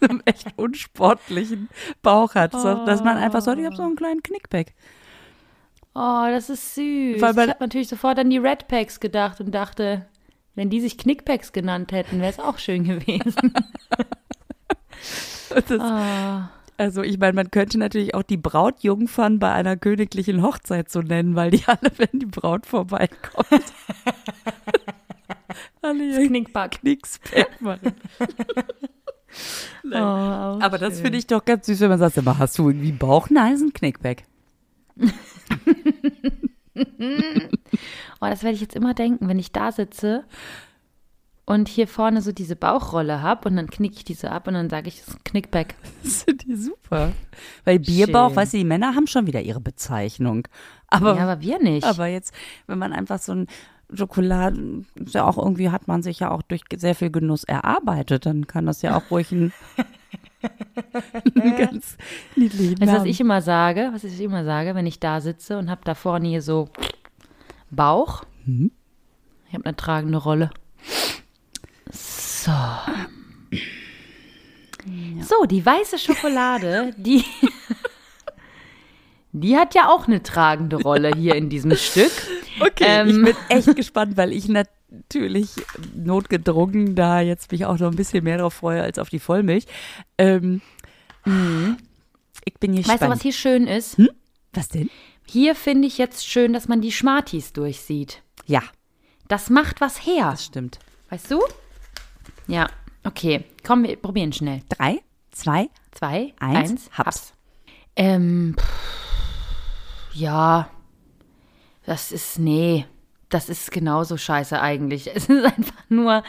so 0.00 0.08
einen 0.08 0.22
echt 0.24 0.46
unsportlichen 0.56 1.68
Bauch 2.02 2.36
hat, 2.36 2.52
so, 2.52 2.84
dass 2.86 3.02
man 3.02 3.16
einfach 3.16 3.42
so, 3.42 3.52
ich 3.54 3.64
habe 3.66 3.74
so 3.74 3.82
einen 3.82 3.96
kleinen 3.96 4.22
Knickpack. 4.22 4.74
Oh, 5.96 6.26
das 6.30 6.48
ist 6.48 6.76
süß. 6.76 7.20
Weil 7.20 7.32
man- 7.34 7.46
ich 7.48 7.54
habe 7.54 7.64
natürlich 7.64 7.88
sofort 7.88 8.20
an 8.20 8.30
die 8.30 8.38
Red 8.38 8.68
Packs 8.68 9.00
gedacht 9.00 9.40
und 9.40 9.50
dachte, 9.50 10.06
wenn 10.54 10.70
die 10.70 10.80
sich 10.80 10.96
Knickpacks 10.96 11.52
genannt 11.52 11.90
hätten, 11.90 12.20
wäre 12.20 12.30
es 12.30 12.38
auch 12.38 12.58
schön 12.58 12.84
gewesen. 12.84 13.52
Das, 15.68 15.80
Ah. 15.80 16.50
Also, 16.80 17.02
ich 17.02 17.18
meine, 17.18 17.32
man 17.32 17.50
könnte 17.50 17.76
natürlich 17.76 18.14
auch 18.14 18.22
die 18.22 18.36
Brautjungfern 18.36 19.40
bei 19.40 19.52
einer 19.52 19.76
königlichen 19.76 20.42
Hochzeit 20.42 20.88
so 20.90 21.02
nennen, 21.02 21.34
weil 21.34 21.50
die 21.50 21.64
alle, 21.66 21.90
wenn 21.96 22.20
die 22.20 22.26
Braut 22.26 22.66
vorbeikommt, 22.66 23.48
alle 25.82 26.04
ihr 26.04 26.28
Knickpack. 26.28 26.80
Knickspack 26.80 27.60
machen. 27.60 27.94
Oh, 29.84 29.96
Aber 29.96 30.78
das 30.78 31.00
finde 31.00 31.18
ich 31.18 31.26
doch 31.26 31.44
ganz 31.44 31.66
süß, 31.66 31.80
wenn 31.80 31.90
man 31.90 31.98
sagt, 31.98 32.18
aber 32.18 32.38
hast 32.38 32.56
du 32.58 32.68
irgendwie 32.68 32.92
Bauch? 32.92 33.28
Nein, 33.28 33.52
das 33.52 33.60
ist 33.60 33.66
ein 33.66 33.72
Knickback. 33.72 34.24
Oh, 38.20 38.26
das 38.26 38.42
werde 38.42 38.54
ich 38.54 38.60
jetzt 38.60 38.76
immer 38.76 38.94
denken, 38.94 39.28
wenn 39.28 39.38
ich 39.38 39.52
da 39.52 39.72
sitze 39.72 40.24
und 41.48 41.66
hier 41.66 41.88
vorne 41.88 42.20
so 42.20 42.30
diese 42.30 42.56
Bauchrolle 42.56 43.22
habe 43.22 43.48
und 43.48 43.56
dann 43.56 43.70
knicke 43.70 43.96
ich 43.96 44.04
diese 44.04 44.30
ab 44.30 44.46
und 44.48 44.52
dann 44.52 44.68
sage 44.68 44.88
ich, 44.88 44.98
das 44.98 45.08
ist 45.08 45.14
ein 45.14 45.24
Knickback. 45.24 45.76
Das 46.02 46.20
sind 46.20 46.44
die 46.44 46.54
super. 46.54 47.12
Weil 47.64 47.78
Bierbauch, 47.78 48.28
Schön. 48.28 48.36
weißt 48.36 48.52
du, 48.52 48.58
die 48.58 48.64
Männer 48.64 48.94
haben 48.94 49.06
schon 49.06 49.26
wieder 49.26 49.40
ihre 49.40 49.60
Bezeichnung. 49.60 50.46
Aber, 50.88 51.16
ja, 51.16 51.22
aber 51.22 51.40
wir 51.40 51.58
nicht. 51.58 51.86
aber 51.86 52.06
jetzt, 52.06 52.34
wenn 52.66 52.78
man 52.78 52.92
einfach 52.92 53.18
so 53.18 53.32
ein 53.32 53.46
Schokoladen, 53.92 54.86
ist 54.96 55.14
ja 55.14 55.24
auch 55.24 55.38
irgendwie 55.38 55.70
hat 55.70 55.88
man 55.88 56.02
sich 56.02 56.20
ja 56.20 56.30
auch 56.30 56.42
durch 56.42 56.60
sehr 56.76 56.94
viel 56.94 57.10
Genuss 57.10 57.44
erarbeitet, 57.44 58.26
dann 58.26 58.46
kann 58.46 58.66
das 58.66 58.82
ja 58.82 58.94
auch 58.94 59.10
ruhig 59.10 59.32
ein, 59.32 59.52
ein 61.34 61.56
ganz 61.56 61.96
niedlichen 62.36 62.78
Weißt 62.78 62.92
was 62.92 63.04
ich 63.04 63.20
immer 63.20 63.40
sage? 63.40 63.88
Was 63.92 64.04
ich 64.04 64.20
immer 64.20 64.44
sage, 64.44 64.74
wenn 64.74 64.86
ich 64.86 65.00
da 65.00 65.22
sitze 65.22 65.56
und 65.56 65.70
habe 65.70 65.80
da 65.84 65.94
vorne 65.94 66.28
hier 66.28 66.42
so 66.42 66.68
Bauch. 67.70 68.24
Mhm. 68.44 68.70
Ich 69.48 69.54
habe 69.54 69.64
eine 69.64 69.76
tragende 69.76 70.18
Rolle. 70.18 70.50
So. 71.92 72.52
So, 75.20 75.44
die 75.44 75.64
weiße 75.64 75.98
Schokolade, 75.98 76.94
die, 76.96 77.24
die 79.32 79.56
hat 79.56 79.74
ja 79.74 79.88
auch 79.88 80.06
eine 80.06 80.22
tragende 80.22 80.76
Rolle 80.76 81.10
hier 81.16 81.34
in 81.34 81.48
diesem 81.50 81.76
Stück. 81.76 82.12
Okay, 82.60 83.04
ich 83.08 83.14
Ähm. 83.14 83.24
bin 83.24 83.36
echt 83.50 83.76
gespannt, 83.76 84.16
weil 84.16 84.32
ich 84.32 84.48
natürlich 84.48 85.50
notgedrungen 85.94 86.94
da 86.94 87.20
jetzt 87.20 87.52
mich 87.52 87.66
auch 87.66 87.78
noch 87.78 87.90
ein 87.90 87.96
bisschen 87.96 88.24
mehr 88.24 88.38
drauf 88.38 88.54
freue 88.54 88.82
als 88.82 88.98
auf 88.98 89.10
die 89.10 89.18
Vollmilch. 89.18 89.64
Ähm, 90.16 90.60
Ich 92.44 92.54
bin 92.54 92.74
gespannt. 92.74 93.00
Weißt 93.00 93.08
du, 93.10 93.14
was 93.14 93.22
hier 93.22 93.32
schön 93.32 93.66
ist? 93.66 93.96
was 94.54 94.68
denn? 94.68 94.88
Hier 95.26 95.54
finde 95.54 95.86
ich 95.86 95.98
jetzt 95.98 96.26
schön, 96.26 96.54
dass 96.54 96.68
man 96.68 96.80
die 96.80 96.92
Schmartis 96.92 97.52
durchsieht. 97.52 98.22
Ja, 98.46 98.62
Das 99.28 99.50
macht 99.50 99.82
was 99.82 100.06
her. 100.06 100.30
das 100.30 100.46
stimmt. 100.46 100.78
Weißt 101.10 101.30
du? 101.30 101.40
Ja, 102.48 102.66
okay. 103.04 103.44
Komm, 103.64 103.84
wir 103.84 103.96
probieren 103.96 104.32
schnell. 104.32 104.62
Drei, 104.68 105.00
zwei, 105.30 105.68
Zwei, 105.92 106.32
Eins, 106.38 106.70
eins, 106.70 106.90
Haps. 106.92 106.98
Haps. 106.98 107.32
Ähm, 107.96 108.54
pff, 108.58 110.14
ja, 110.14 110.70
das 111.84 112.12
ist, 112.12 112.38
nee, 112.38 112.86
das 113.28 113.48
ist 113.48 113.72
genauso 113.72 114.16
scheiße 114.16 114.60
eigentlich. 114.60 115.10
Es 115.14 115.28
ist 115.28 115.44
einfach 115.44 115.84
nur, 115.88 116.22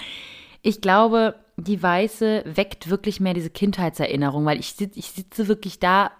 ich 0.62 0.82
glaube, 0.82 1.36
die 1.58 1.82
Weiße 1.82 2.43
weckt 2.45 2.89
wirklich 2.89 3.19
mehr 3.19 3.34
diese 3.34 3.49
Kindheitserinnerung, 3.49 4.45
weil 4.45 4.60
ich, 4.60 4.75
ich 4.95 5.12
sitze 5.12 5.47
wirklich 5.47 5.79
da 5.79 6.12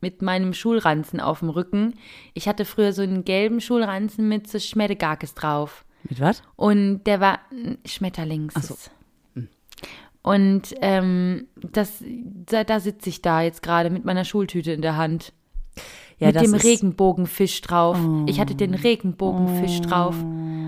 mit 0.00 0.20
meinem 0.20 0.52
Schulranzen 0.52 1.20
auf 1.20 1.38
dem 1.38 1.48
Rücken. 1.48 1.94
Ich 2.34 2.48
hatte 2.48 2.64
früher 2.64 2.92
so 2.92 3.02
einen 3.02 3.24
gelben 3.24 3.60
Schulranzen 3.60 4.28
mit 4.28 4.48
so 4.50 4.58
Schmedegakes 4.58 5.34
drauf. 5.34 5.84
mit 6.02 6.20
was? 6.20 6.42
Und 6.56 7.04
der 7.04 7.20
war 7.20 7.38
mm, 7.52 7.74
Schmetterlings. 7.86 8.54
Ach 8.56 8.62
so. 8.62 8.76
Und 10.22 10.74
ähm, 10.80 11.46
das, 11.56 12.02
da, 12.46 12.62
da 12.64 12.78
sitze 12.80 13.08
ich 13.08 13.22
da 13.22 13.42
jetzt 13.42 13.62
gerade 13.62 13.90
mit 13.90 14.04
meiner 14.04 14.24
Schultüte 14.24 14.72
in 14.72 14.82
der 14.82 14.96
Hand. 14.96 15.32
Ja, 16.18 16.28
mit 16.28 16.40
dem 16.40 16.54
ist- 16.54 16.64
Regenbogenfisch 16.64 17.60
drauf. 17.62 17.98
Ich 18.26 18.38
hatte 18.38 18.54
den 18.54 18.74
Regenbogenfisch 18.74 19.80
drauf 19.80 20.14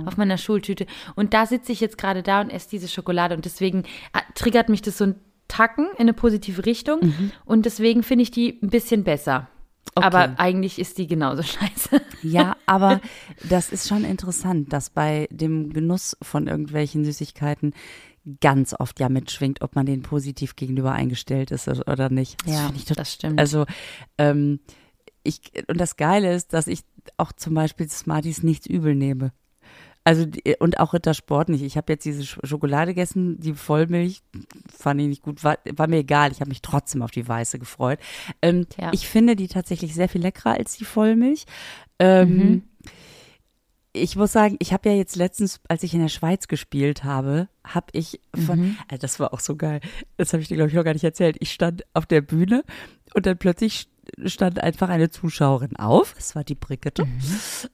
auf 0.07 0.17
meiner 0.17 0.39
Schultüte. 0.39 0.87
Und 1.15 1.33
da 1.35 1.47
sitze 1.47 1.71
ich 1.71 1.81
jetzt 1.81 1.97
gerade 1.99 2.23
da 2.25 2.41
und 2.41 2.51
esse 2.51 2.69
diese 2.71 2.89
Schokolade. 2.89 3.37
Und 3.37 3.45
deswegen 3.45 3.85
äh, 4.13 4.21
triggert 4.35 4.69
mich 4.69 4.83
das 4.83 4.99
so 4.99 5.05
ein 5.05 5.15
Tacken 5.47 5.87
in 5.95 6.01
eine 6.01 6.15
positive 6.15 6.67
Richtung. 6.67 7.15
Und 7.45 7.67
deswegen 7.67 8.03
finde 8.03 8.23
ich 8.25 8.31
die 8.33 8.59
ein 8.63 8.71
bisschen 8.71 9.05
besser. 9.05 9.47
Okay. 9.95 10.07
Aber 10.07 10.35
eigentlich 10.39 10.79
ist 10.81 10.99
die 10.99 11.07
genauso 11.07 11.43
scheiße. 11.45 12.01
Ja, 12.23 12.57
aber 12.67 13.01
das 13.49 13.71
ist 13.71 13.87
schon 13.87 14.03
interessant, 14.05 14.73
dass 14.73 14.91
bei 14.91 15.29
dem 15.31 15.73
Genuss 15.73 16.17
von 16.23 16.49
irgendwelchen 16.49 17.05
Süßigkeiten 17.05 17.75
ganz 18.41 18.75
oft 18.79 19.01
ja 19.01 19.09
mitschwingt, 19.09 19.61
ob 19.63 19.75
man 19.77 19.87
denen 19.87 20.03
positiv 20.03 20.57
gegenüber 20.57 20.93
eingestellt 20.93 21.51
ist 21.51 21.69
oder 21.69 22.09
nicht. 22.11 22.37
Das 22.47 22.71
ich 22.75 22.85
total 22.85 23.03
das 23.03 23.13
stimmt. 23.13 23.39
Also, 23.39 23.67
ähm, 24.19 24.61
ich, 25.23 25.41
und 25.69 25.79
das 25.81 25.97
Geile 25.97 26.35
ist, 26.35 26.53
dass 26.53 26.67
ich 26.67 26.81
auch 27.17 27.33
zum 27.33 27.55
Beispiel 27.55 27.89
Smarties 27.89 28.43
nichts 28.43 28.67
übel 28.67 28.95
nehme. 28.95 29.33
Also, 30.07 30.27
und 30.59 30.81
auch 30.81 30.93
Rittersport 30.93 31.49
nicht. 31.49 31.63
Ich 31.63 31.79
habe 31.79 31.91
jetzt 31.93 32.05
diese 32.05 32.23
Sch- 32.23 32.47
Schokolade 32.47 32.91
gegessen, 32.93 33.41
die 33.41 33.55
Vollmilch, 33.55 34.23
fand 34.71 35.01
ich 35.01 35.09
nicht 35.09 35.23
gut, 35.23 35.43
war, 35.45 35.57
war 35.77 35.87
mir 35.87 35.97
egal. 36.01 36.31
Ich 36.31 36.41
habe 36.41 36.51
mich 36.51 36.61
trotzdem 36.61 37.01
auf 37.01 37.11
die 37.11 37.27
weiße 37.27 37.59
gefreut. 37.59 37.99
Ähm, 38.43 38.67
Ja. 38.79 38.91
Ich 38.93 39.09
finde 39.09 39.35
die 39.35 39.49
tatsächlich 39.49 39.95
sehr 39.95 40.11
viel 40.11 40.21
leckerer 40.21 40.53
als 40.53 40.77
die 40.77 40.85
Vollmilch. 40.85 41.45
Ähm, 41.99 42.65
ich 43.95 44.17
muss 44.17 44.33
sagen, 44.33 44.57
ich 44.59 44.73
habe 44.73 44.91
ja 44.91 44.97
jetzt 44.97 45.17
letztens, 45.17 45.61
als 45.69 45.85
ich 45.85 45.95
in 45.95 46.01
der 46.01 46.09
Schweiz 46.09 46.49
gespielt 46.49 47.05
habe, 47.05 47.49
habe 47.65 47.87
ich 47.93 48.21
von, 48.35 48.77
also 48.89 49.01
das 49.01 49.21
war 49.21 49.33
auch 49.33 49.41
so 49.41 49.57
geil. 49.57 49.81
Das 50.17 50.33
habe 50.33 50.43
ich 50.43 50.49
dir 50.49 50.57
glaube 50.57 50.69
ich 50.69 50.75
noch 50.75 50.85
gar 50.85 50.93
nicht 50.93 51.05
erzählt. 51.05 51.37
Ich 51.39 51.53
stand 51.53 51.85
auf 51.95 52.05
der 52.05 52.21
Bühne 52.21 52.65
und 53.15 53.25
dann 53.25 53.39
plötzlich 53.39 53.89
stand 54.27 54.61
einfach 54.61 54.89
eine 54.89 55.11
Zuschauerin 55.11 55.77
auf. 55.77 56.15
Es 56.19 56.35
war 56.35 56.45
die 56.45 56.57
Brigitte. 56.57 57.07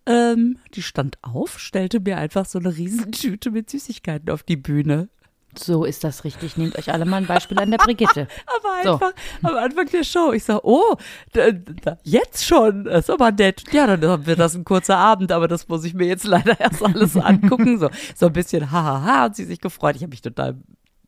Ähm, 0.06 0.58
die 0.74 0.82
stand 0.82 1.18
auf, 1.22 1.58
stellte 1.58 2.00
mir 2.00 2.18
einfach 2.18 2.44
so 2.44 2.58
eine 2.58 2.76
Riesentüte 2.76 3.50
mit 3.50 3.70
Süßigkeiten 3.70 4.30
auf 4.30 4.42
die 4.42 4.56
Bühne. 4.56 5.08
So 5.58 5.84
ist 5.84 6.04
das 6.04 6.24
richtig. 6.24 6.56
Nehmt 6.56 6.78
euch 6.78 6.92
alle 6.92 7.04
mal 7.04 7.16
ein 7.18 7.26
Beispiel 7.26 7.58
an 7.58 7.70
der 7.70 7.78
Brigitte. 7.78 8.28
Aber 8.46 8.82
So. 8.84 8.92
einfach 8.94 9.12
am 9.42 9.56
Anfang 9.56 9.86
der 9.86 10.04
Show. 10.04 10.32
Ich 10.32 10.44
sag, 10.44 10.60
oh, 10.62 10.96
da, 11.32 11.50
da, 11.50 11.98
jetzt 12.04 12.44
schon. 12.44 12.84
Das 12.84 13.00
ist 13.00 13.10
aber 13.10 13.32
nett. 13.32 13.64
Ja, 13.72 13.86
dann 13.86 14.04
haben 14.04 14.26
wir 14.26 14.36
das 14.36 14.54
ein 14.54 14.64
kurzer 14.64 14.96
Abend, 14.96 15.32
aber 15.32 15.48
das 15.48 15.68
muss 15.68 15.84
ich 15.84 15.94
mir 15.94 16.06
jetzt 16.06 16.24
leider 16.24 16.58
erst 16.60 16.82
alles 16.82 17.16
angucken. 17.16 17.78
So, 17.78 17.90
so 18.14 18.26
ein 18.26 18.32
bisschen 18.32 18.70
hahaha 18.70 19.22
hat 19.22 19.36
sie 19.36 19.44
sich 19.44 19.60
gefreut. 19.60 19.96
Ich 19.96 20.02
habe 20.02 20.10
mich 20.10 20.22
total. 20.22 20.56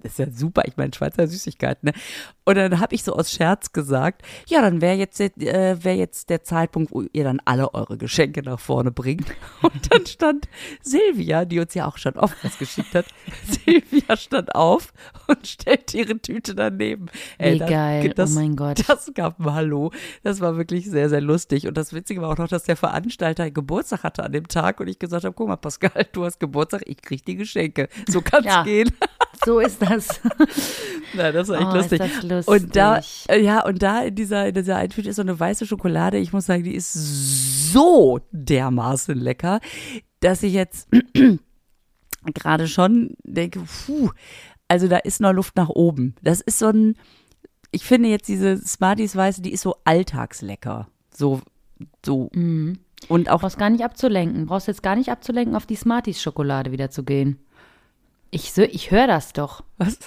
Das 0.03 0.13
ist 0.13 0.19
ja 0.19 0.31
super, 0.31 0.63
ich 0.67 0.77
meine, 0.77 0.93
Schweizer 0.95 1.27
Süßigkeiten, 1.27 1.89
ne? 1.89 1.93
Und 2.45 2.57
dann 2.57 2.81
habe 2.81 2.95
ich 2.95 3.05
so 3.05 3.15
aus 3.15 3.31
Scherz 3.31 3.73
gesagt, 3.73 4.23
ja, 4.49 4.61
dann 4.63 4.81
wäre 4.81 4.97
jetzt, 4.97 5.21
äh, 5.21 5.31
wär 5.85 5.95
jetzt 5.95 6.29
der 6.29 6.43
Zeitpunkt, 6.43 6.91
wo 6.93 7.03
ihr 7.13 7.23
dann 7.25 7.41
alle 7.45 7.73
eure 7.73 7.97
Geschenke 7.97 8.43
nach 8.43 8.59
vorne 8.59 8.91
bringt. 8.91 9.27
Und 9.63 9.93
dann 9.93 10.05
stand 10.07 10.49
Silvia, 10.83 11.45
die 11.45 11.61
uns 11.61 11.75
ja 11.75 11.87
auch 11.87 11.99
schon 11.99 12.15
oft 12.15 12.37
was 12.43 12.59
geschickt 12.59 12.95
hat, 12.95 13.07
Silvia 13.65 14.17
stand 14.17 14.55
auf 14.55 14.93
und 15.29 15.47
stellte 15.47 15.99
ihre 15.99 16.19
Tüte 16.19 16.55
daneben. 16.55 17.07
Wie 17.39 17.59
geil. 17.59 18.13
Oh 18.19 18.27
mein 18.31 18.57
Gott. 18.57 18.83
Das 18.89 19.11
gab 19.15 19.39
ein 19.39 19.53
Hallo. 19.55 19.93
Das 20.25 20.41
war 20.41 20.57
wirklich 20.57 20.91
sehr, 20.91 21.09
sehr 21.09 21.21
lustig. 21.21 21.67
Und 21.69 21.77
das 21.77 21.93
Witzige 21.93 22.21
war 22.23 22.31
auch 22.31 22.39
noch, 22.39 22.49
dass 22.49 22.65
der 22.65 22.77
Veranstalter 22.77 23.51
Geburtstag 23.51 24.03
hatte 24.03 24.25
an 24.25 24.33
dem 24.33 24.49
Tag 24.49 24.81
und 24.81 24.89
ich 24.89 24.99
gesagt 24.99 25.25
habe, 25.25 25.35
guck 25.35 25.49
mal, 25.49 25.57
Pascal, 25.57 26.07
du 26.13 26.25
hast 26.25 26.41
Geburtstag, 26.41 26.83
ich 26.87 27.01
krieg 27.01 27.25
die 27.25 27.37
Geschenke. 27.37 27.89
So 28.09 28.21
kann's 28.21 28.47
Ja. 28.47 28.65
gehen. 28.65 28.91
So 29.45 29.61
ist 29.61 29.81
das. 29.83 29.91
Nein, 31.15 31.35
das 31.35 31.49
war 31.49 31.59
echt 31.59 31.67
Oh, 31.67 31.77
ist 31.77 31.91
lustig. 31.91 32.23
lustig. 32.23 32.49
Und 32.49 32.77
da, 32.77 33.01
ja, 33.37 33.65
und 33.65 33.83
da 33.83 34.03
in 34.03 34.15
dieser, 34.15 34.49
in 34.49 34.55
dieser 34.55 34.77
Eintüte 34.77 35.11
ist 35.11 35.17
so 35.17 35.23
eine 35.23 35.39
weiße 35.39 35.67
Schokolade. 35.67 36.19
Ich 36.19 36.33
muss 36.33 36.47
sagen, 36.47 36.65
die 36.65 36.75
ist 36.75 36.93
so 37.73 38.21
dermaßen 38.33 39.19
lecker, 39.19 39.61
dass 40.21 40.43
ich 40.43 40.53
jetzt 40.53 40.89
gerade 42.35 42.69
schon 42.69 43.15
denke, 43.25 43.61
puh, 43.87 44.11
also 44.69 44.89
da 44.89 44.99
ist 44.99 45.21
noch 45.21 45.33
Luft 45.33 45.57
nach 45.57 45.69
oben. 45.69 46.15
Das 46.23 46.41
ist 46.41 46.59
so 46.59 46.69
ein, 46.69 46.97
ich 47.71 47.85
finde 47.85 48.09
jetzt 48.09 48.29
diese 48.29 48.57
Smarties 48.59 49.17
Weiße, 49.17 49.43
die 49.43 49.53
ist 49.53 49.63
so 49.63 49.77
alltagslecker. 49.85 50.89
So, 51.15 51.41
so. 52.05 52.31
Und 52.33 53.29
auch 53.31 53.41
brauchst 53.41 53.59
gar 53.59 53.71
nicht 53.71 53.85
abzulenken. 53.85 54.47
Brauchst 54.47 54.69
jetzt 54.69 54.83
gar 54.83 54.97
nicht 54.97 55.11
abzulenken, 55.11 55.57
auf 55.57 55.67
die 55.67 55.77
Smarties-Schokolade 55.77 56.73
wieder 56.73 56.91
zu 56.91 57.03
gehen. 57.05 57.39
Ich, 58.33 58.57
ich 58.57 58.91
höre 58.91 59.07
das 59.07 59.33
doch. 59.35 59.63
was? 59.79 59.99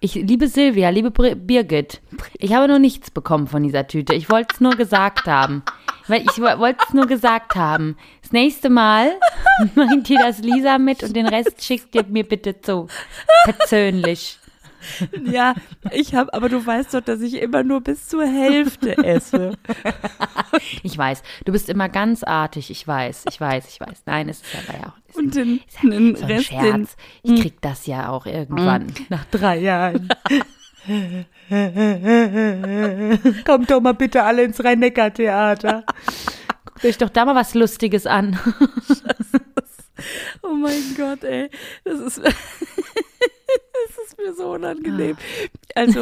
Ich 0.00 0.14
liebe 0.14 0.46
Silvia, 0.46 0.90
liebe 0.90 1.10
Birgit. 1.10 2.02
Ich 2.38 2.52
habe 2.52 2.68
noch 2.68 2.78
nichts 2.78 3.10
bekommen 3.10 3.46
von 3.46 3.62
dieser 3.62 3.86
Tüte. 3.88 4.12
Ich 4.14 4.28
wollte 4.30 4.54
es 4.54 4.60
nur 4.60 4.76
gesagt 4.76 5.26
haben. 5.26 5.62
Weil 6.06 6.20
ich 6.20 6.36
wo- 6.38 6.58
wollte 6.60 6.84
es 6.86 6.92
nur 6.94 7.06
gesagt 7.06 7.56
haben. 7.56 7.96
Das 8.22 8.30
nächste 8.30 8.68
Mal 8.68 9.12
bringt 9.74 10.08
ihr 10.10 10.18
das 10.18 10.38
Lisa 10.40 10.76
mit 10.78 11.02
und 11.02 11.16
den 11.16 11.26
Rest 11.26 11.64
schickt 11.64 11.94
ihr 11.94 12.04
mir 12.04 12.24
bitte 12.24 12.60
zu. 12.60 12.88
Persönlich. 13.44 14.38
Ja, 15.24 15.54
ich 15.90 16.14
habe, 16.14 16.32
aber 16.34 16.48
du 16.48 16.64
weißt 16.64 16.94
doch, 16.94 17.00
dass 17.00 17.20
ich 17.20 17.34
immer 17.34 17.62
nur 17.62 17.80
bis 17.80 18.08
zur 18.08 18.26
Hälfte 18.26 18.96
esse. 18.98 19.52
Ich 20.82 20.96
weiß, 20.96 21.22
du 21.44 21.52
bist 21.52 21.68
immer 21.68 21.90
ganz 21.90 22.22
artig. 22.22 22.70
Ich 22.70 22.86
weiß, 22.86 23.24
ich 23.28 23.40
weiß, 23.40 23.66
ich 23.68 23.80
weiß. 23.80 24.04
Nein, 24.06 24.28
es 24.28 24.40
ist 24.40 24.56
aber 24.66 24.78
ja 24.78 24.86
auch 24.86 25.18
Und 25.18 25.34
den, 25.34 25.60
ist 25.66 25.82
ja 25.82 25.90
den 25.90 26.16
so 26.16 26.24
ein 26.24 26.30
Rest, 26.30 26.46
Scherz. 26.46 26.96
Ich 27.22 27.40
krieg 27.40 27.60
das 27.60 27.86
ja 27.86 28.08
auch 28.08 28.24
irgendwann. 28.26 28.92
Nach 29.10 29.24
drei 29.26 29.58
Jahren. 29.58 30.08
Kommt 33.44 33.70
doch 33.70 33.80
mal 33.80 33.92
bitte 33.92 34.22
alle 34.22 34.44
ins 34.44 34.62
Rhein-Neckar-Theater. 34.62 35.84
Guckt 36.64 36.84
euch 36.84 36.98
doch 36.98 37.10
da 37.10 37.24
mal 37.24 37.34
was 37.34 37.54
Lustiges 37.54 38.06
an. 38.06 38.38
Oh 40.42 40.54
mein 40.54 40.94
Gott, 40.96 41.24
ey. 41.24 41.50
Das 41.84 42.00
ist, 42.00 42.20
ist 44.16 44.26
mir 44.26 44.34
so 44.34 44.52
unangenehm. 44.52 45.16
Also, 45.74 46.00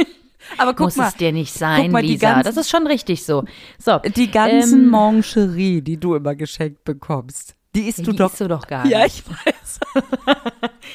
aber 0.58 0.72
guck 0.74 0.86
Muss 0.86 0.96
mal, 0.96 1.08
es 1.08 1.16
dir 1.16 1.32
nicht 1.32 1.52
sein, 1.52 1.90
mal, 1.90 2.02
die 2.02 2.08
Lisa. 2.12 2.32
ganzen- 2.32 2.44
Das 2.44 2.56
ist 2.56 2.70
schon 2.70 2.86
richtig 2.86 3.24
so. 3.24 3.44
So, 3.78 3.98
die 4.00 4.30
ganzen 4.30 4.84
ähm, 4.84 4.90
Mancherie, 4.90 5.82
die 5.82 5.98
du 5.98 6.14
immer 6.14 6.34
geschenkt 6.34 6.84
bekommst, 6.84 7.54
die 7.74 7.88
isst 7.88 8.06
du 8.06 8.12
die 8.12 8.16
doch. 8.18 8.30
isst 8.30 8.40
du 8.40 8.48
doch 8.48 8.66
gar 8.66 8.86
ja, 8.86 9.04
nicht. 9.04 9.24
ich 9.26 9.30
weiß. 9.30 9.80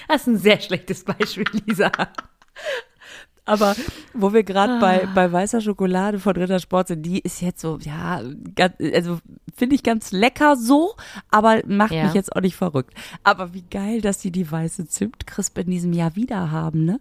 Das 0.08 0.22
ist 0.22 0.28
ein 0.28 0.38
sehr 0.38 0.60
schlechtes 0.60 1.04
Beispiel, 1.04 1.46
Lisa. 1.66 1.92
Aber 3.50 3.76
wo 4.14 4.32
wir 4.34 4.44
gerade 4.44 4.80
bei, 4.80 5.06
Ah. 5.08 5.12
bei 5.16 5.32
weißer 5.32 5.60
Schokolade 5.62 6.20
von 6.20 6.36
Rittersport 6.36 6.90
sind, 6.90 7.02
die 7.04 7.20
ist 7.20 7.42
jetzt 7.42 7.62
so, 7.62 7.80
ja, 7.82 8.22
ganz, 8.56 8.76
also 8.94 9.20
finde 9.56 9.76
ich 9.76 9.84
ganz 9.84 10.12
lecker 10.12 10.56
so, 10.56 10.96
aber 11.32 11.62
macht 11.66 11.92
Ja. 11.92 12.04
mich 12.06 12.14
jetzt 12.14 12.36
auch 12.36 12.42
nicht 12.42 12.56
verrückt. 12.56 12.94
Aber 13.24 13.54
wie 13.54 13.64
geil, 13.70 14.02
dass 14.02 14.20
die 14.20 14.32
die 14.32 14.50
weiße 14.52 14.88
Zimtcrisp 14.88 15.58
in 15.58 15.72
diesem 15.72 15.94
Jahr 15.94 16.16
wieder 16.16 16.52
haben, 16.52 16.86
ne? 16.86 17.00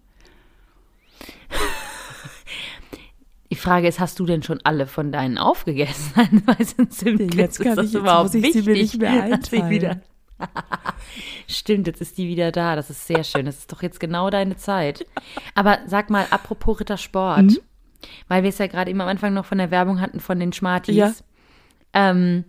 Die 3.50 3.56
Frage 3.56 3.88
ist, 3.88 3.98
hast 3.98 4.18
du 4.20 4.26
denn 4.26 4.42
schon 4.42 4.60
alle 4.64 4.86
von 4.86 5.10
deinen 5.10 5.38
aufgegessen? 5.38 6.12
Weißen 6.46 6.90
Zimtcrisps? 6.90 7.34
Jetzt 7.36 7.60
kann 7.60 7.72
ist 7.72 7.76
das 7.78 7.86
ich- 7.86 7.92
jetzt 7.94 8.00
überhaupt 8.00 8.34
muss 8.34 8.44
ich 8.44 8.52
sie 8.52 8.62
mir 8.62 8.72
nicht 8.74 8.98
mehr 8.98 9.28
dass 9.38 9.48
sie 9.50 9.68
wieder 9.70 10.00
Stimmt, 11.48 11.86
jetzt 11.86 12.00
ist 12.00 12.18
die 12.18 12.28
wieder 12.28 12.52
da. 12.52 12.76
Das 12.76 12.90
ist 12.90 13.06
sehr 13.06 13.24
schön. 13.24 13.46
Das 13.46 13.58
ist 13.58 13.72
doch 13.72 13.82
jetzt 13.82 14.00
genau 14.00 14.30
deine 14.30 14.56
Zeit. 14.56 15.06
Aber 15.54 15.78
sag 15.86 16.10
mal, 16.10 16.26
apropos 16.30 16.80
Rittersport, 16.80 17.42
Mhm. 17.42 17.58
weil 18.28 18.42
wir 18.42 18.50
es 18.50 18.58
ja 18.58 18.66
gerade 18.66 18.90
eben 18.90 19.00
am 19.00 19.08
Anfang 19.08 19.34
noch 19.34 19.44
von 19.46 19.58
der 19.58 19.70
Werbung 19.70 20.00
hatten 20.00 20.20
von 20.20 20.38
den 20.38 20.52
Smarties. 20.52 20.94
Ja. 20.96 21.12
Ähm, 21.94 22.44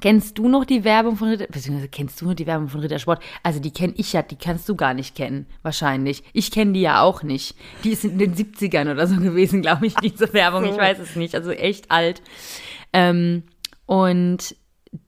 kennst 0.00 0.38
du 0.38 0.48
noch 0.48 0.64
die 0.64 0.84
Werbung 0.84 1.16
von 1.16 1.28
Ritter, 1.28 1.46
beziehungsweise 1.46 1.88
kennst 1.88 2.20
du 2.20 2.26
noch 2.26 2.34
die 2.34 2.46
Werbung 2.46 2.68
von 2.68 2.80
Rittersport? 2.80 3.22
Also 3.42 3.60
die 3.60 3.72
kenne 3.72 3.92
ich 3.96 4.12
ja, 4.12 4.22
die 4.22 4.36
kannst 4.36 4.68
du 4.68 4.76
gar 4.76 4.94
nicht 4.94 5.14
kennen, 5.16 5.46
wahrscheinlich. 5.62 6.22
Ich 6.32 6.50
kenne 6.50 6.72
die 6.72 6.80
ja 6.80 7.02
auch 7.02 7.22
nicht. 7.22 7.56
Die 7.84 7.90
ist 7.90 8.04
in 8.04 8.18
den 8.18 8.34
70ern 8.34 8.90
oder 8.90 9.06
so 9.06 9.16
gewesen, 9.16 9.60
glaube 9.62 9.86
ich, 9.86 9.94
diese 9.96 10.32
Werbung. 10.32 10.64
Ich 10.64 10.76
weiß 10.76 10.98
es 11.00 11.16
nicht. 11.16 11.34
Also 11.34 11.50
echt 11.50 11.90
alt. 11.90 12.22
Ähm, 12.92 13.42
und 13.86 14.54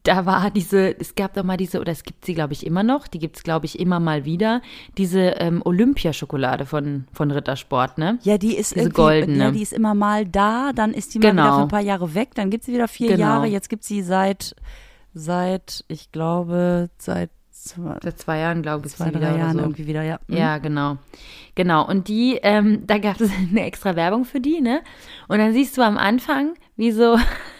da 0.04 0.26
war 0.26 0.50
diese, 0.52 0.96
es 1.00 1.14
gab 1.16 1.34
doch 1.34 1.42
mal 1.42 1.56
diese, 1.56 1.80
oder 1.80 1.90
es 1.90 2.04
gibt 2.04 2.24
sie, 2.24 2.34
glaube 2.34 2.52
ich, 2.52 2.64
immer 2.64 2.82
noch, 2.84 3.08
die 3.08 3.18
gibt 3.18 3.36
es, 3.36 3.42
glaube 3.42 3.66
ich, 3.66 3.80
immer 3.80 3.98
mal 3.98 4.24
wieder, 4.24 4.62
diese 4.96 5.20
ähm, 5.20 5.60
Olympiaschokolade 5.64 6.66
von, 6.66 7.06
von 7.12 7.30
Rittersport, 7.32 7.98
ne? 7.98 8.18
Ja, 8.22 8.38
die 8.38 8.56
ist 8.56 8.76
Diese 8.76 8.90
goldene. 8.90 9.38
ja, 9.44 9.50
die 9.50 9.62
ist 9.62 9.72
immer 9.72 9.94
mal 9.94 10.24
da, 10.24 10.72
dann 10.72 10.92
ist 10.94 11.14
die 11.14 11.18
mal 11.18 11.30
Genau. 11.30 11.42
wieder 11.42 11.56
für 11.56 11.62
ein 11.62 11.68
paar 11.68 11.80
Jahre 11.80 12.14
weg, 12.14 12.30
dann 12.36 12.50
gibt 12.50 12.62
sie 12.64 12.72
wieder 12.72 12.86
vier 12.86 13.08
Genau. 13.08 13.20
Jahre, 13.20 13.46
jetzt 13.46 13.68
gibt 13.68 13.82
sie 13.82 14.02
seit, 14.02 14.54
seit, 15.14 15.84
ich 15.88 16.12
glaube, 16.12 16.88
seit 16.98 17.30
zwei, 17.50 17.96
Seit 18.02 18.18
zwei 18.18 18.38
Jahren, 18.38 18.62
glaube 18.62 18.86
ich, 18.86 18.92
zwei 18.94 19.10
drei 19.10 19.18
wieder 19.20 19.36
Jahren 19.36 19.52
so. 19.56 19.60
irgendwie 19.60 19.86
wieder, 19.86 20.02
ja. 20.02 20.18
Mhm. 20.26 20.36
Ja, 20.36 20.58
genau. 20.58 20.96
Genau. 21.54 21.86
Und 21.86 22.08
die, 22.08 22.38
ähm, 22.42 22.86
da 22.86 22.98
gab 22.98 23.20
es 23.20 23.30
eine 23.50 23.64
extra 23.64 23.94
Werbung 23.96 24.24
für 24.24 24.40
die, 24.40 24.60
ne? 24.60 24.80
Und 25.28 25.38
dann 25.38 25.52
siehst 25.52 25.76
du 25.76 25.82
am 25.82 25.96
Anfang, 25.98 26.54
wie 26.76 26.90
so, 26.92 27.16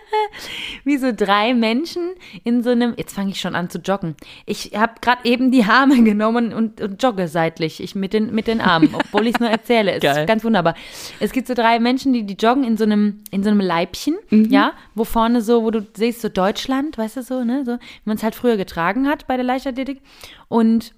wie 0.84 0.96
so 0.96 1.12
drei 1.14 1.54
Menschen 1.54 2.12
in 2.44 2.62
so 2.62 2.70
einem, 2.70 2.94
jetzt 2.96 3.14
fange 3.14 3.30
ich 3.30 3.40
schon 3.40 3.54
an 3.54 3.70
zu 3.70 3.78
joggen. 3.78 4.16
Ich 4.46 4.72
habe 4.74 4.94
gerade 5.00 5.24
eben 5.24 5.50
die 5.50 5.64
Arme 5.64 6.02
genommen 6.04 6.52
und, 6.52 6.80
und 6.80 7.02
jogge 7.02 7.28
seitlich 7.28 7.82
ich 7.82 7.94
mit, 7.94 8.12
den, 8.12 8.34
mit 8.34 8.46
den 8.46 8.60
Armen, 8.60 8.94
obwohl 8.94 9.26
ich 9.26 9.34
es 9.34 9.40
nur 9.40 9.50
erzähle. 9.50 9.92
Es 10.02 10.18
ist 10.18 10.26
ganz 10.26 10.44
wunderbar. 10.44 10.74
Es 11.20 11.32
gibt 11.32 11.46
so 11.46 11.54
drei 11.54 11.78
Menschen, 11.78 12.12
die, 12.12 12.24
die 12.24 12.34
joggen 12.34 12.64
in 12.64 12.76
so 12.76 12.84
einem, 12.84 13.22
in 13.30 13.42
so 13.42 13.50
einem 13.50 13.60
Leibchen, 13.60 14.16
ja, 14.30 14.72
wo 14.94 15.04
vorne 15.04 15.42
so, 15.42 15.62
wo 15.62 15.70
du 15.70 15.86
siehst, 15.94 16.22
so 16.22 16.28
Deutschland, 16.28 16.98
weißt 16.98 17.18
du 17.18 17.22
so, 17.22 17.44
ne, 17.44 17.64
so, 17.64 17.72
wie 17.72 17.78
man 18.04 18.16
es 18.16 18.22
halt 18.22 18.34
früher 18.34 18.56
getragen 18.56 19.08
hat 19.08 19.26
bei 19.26 19.36
der 19.36 19.44
Leichtathletik. 19.44 20.00
Und 20.48 20.94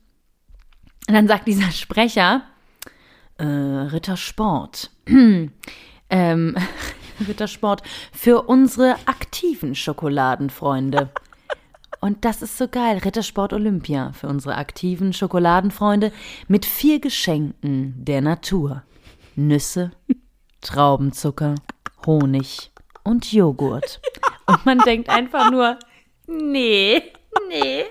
dann 1.07 1.29
sagt 1.29 1.47
dieser 1.47 1.71
Sprecher, 1.71 2.43
äh, 3.39 3.45
Rittersport. 3.45 4.91
ähm, 6.11 6.57
Rittersport 7.27 7.83
für 8.13 8.43
unsere 8.43 8.97
aktiven 9.07 9.75
Schokoladenfreunde. 9.75 11.11
Und 12.01 12.25
das 12.25 12.43
ist 12.43 12.59
so 12.59 12.69
geil. 12.69 12.99
Rittersport 12.99 13.53
Olympia 13.53 14.13
für 14.13 14.29
unsere 14.29 14.57
aktiven 14.57 15.13
Schokoladenfreunde 15.13 16.13
mit 16.49 16.67
vier 16.67 17.01
Geschenken 17.01 17.95
der 18.05 18.21
Natur. 18.21 18.83
Nüsse, 19.37 19.91
Traubenzucker, 20.61 21.55
Honig 22.07 22.71
und 23.05 23.33
Joghurt. 23.33 24.01
Und 24.47 24.67
man 24.67 24.79
denkt 24.81 25.09
einfach 25.09 25.51
nur, 25.51 25.79
nee, 26.27 27.03
nee, 27.49 27.85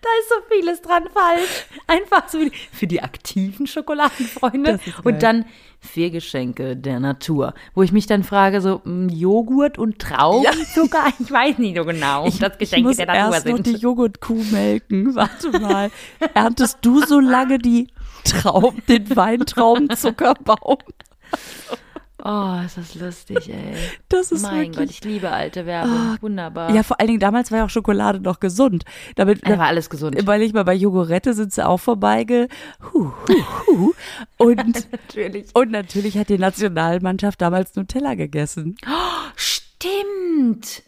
da 0.00 0.08
ist 0.20 0.28
so 0.28 0.34
vieles 0.48 0.82
dran 0.82 1.08
falsch. 1.12 1.66
Einfach 1.86 2.28
so 2.28 2.38
für 2.72 2.86
die 2.86 3.02
aktiven 3.02 3.66
Schokoladenfreunde. 3.66 4.78
Und 5.04 5.22
dann 5.22 5.44
vier 5.80 6.10
Geschenke 6.10 6.76
der 6.76 7.00
Natur. 7.00 7.54
Wo 7.74 7.82
ich 7.82 7.92
mich 7.92 8.06
dann 8.06 8.24
frage, 8.24 8.60
so 8.60 8.80
mm, 8.84 9.08
Joghurt 9.08 9.78
und 9.78 9.98
Traubenzucker? 9.98 11.06
Ich 11.18 11.30
weiß 11.30 11.58
nicht 11.58 11.76
so 11.76 11.84
genau, 11.84 12.26
ob 12.26 12.38
das 12.38 12.52
ich 12.54 12.58
Geschenke 12.58 12.88
muss 12.88 12.96
der 12.96 13.06
Natur 13.06 13.34
erst 13.34 13.46
noch 13.46 13.56
sind. 13.56 13.66
die 13.66 13.76
Joghurtkuh 13.76 14.44
melken. 14.50 15.14
Warte 15.14 15.58
mal. 15.58 15.90
Erntest 16.34 16.78
du 16.82 17.00
so 17.00 17.20
lange 17.20 17.58
die 17.58 17.88
Trauben, 18.24 18.82
den 18.88 19.14
Weintraubenzuckerbaum? 19.14 20.78
Oh, 22.24 22.56
ist 22.64 22.76
das 22.76 22.94
lustig, 22.96 23.48
ey. 23.48 23.74
Das 24.08 24.32
ist 24.32 24.42
mein 24.42 24.56
wirklich. 24.56 24.76
Gott, 24.76 24.90
ich 24.90 25.04
liebe 25.04 25.30
alte 25.30 25.66
Werbung. 25.66 26.16
Wunderbar. 26.20 26.74
ja, 26.74 26.82
vor 26.82 26.98
allen 26.98 27.08
Dingen 27.08 27.20
damals 27.20 27.50
war 27.52 27.58
ja 27.58 27.64
auch 27.64 27.70
Schokolade 27.70 28.20
noch 28.20 28.40
gesund. 28.40 28.84
Damit, 29.14 29.46
da 29.46 29.56
war 29.56 29.66
alles 29.66 29.88
gesund. 29.88 30.16
weil 30.26 30.42
ich 30.42 30.52
mal 30.52 30.64
bei 30.64 30.74
Jogurette 30.74 31.34
sind 31.34 31.52
sie 31.52 31.64
auch 31.64 31.78
vorbeige. 31.78 32.48
Huh, 32.92 33.12
huh, 33.28 33.44
huh. 33.66 33.92
Und, 34.36 34.90
Natürlich. 34.92 35.54
und 35.54 35.70
natürlich 35.70 36.18
hat 36.18 36.28
die 36.28 36.38
Nationalmannschaft 36.38 37.40
damals 37.40 37.76
Nutella 37.76 38.14
gegessen. 38.14 38.76
Stimmt. 39.36 40.82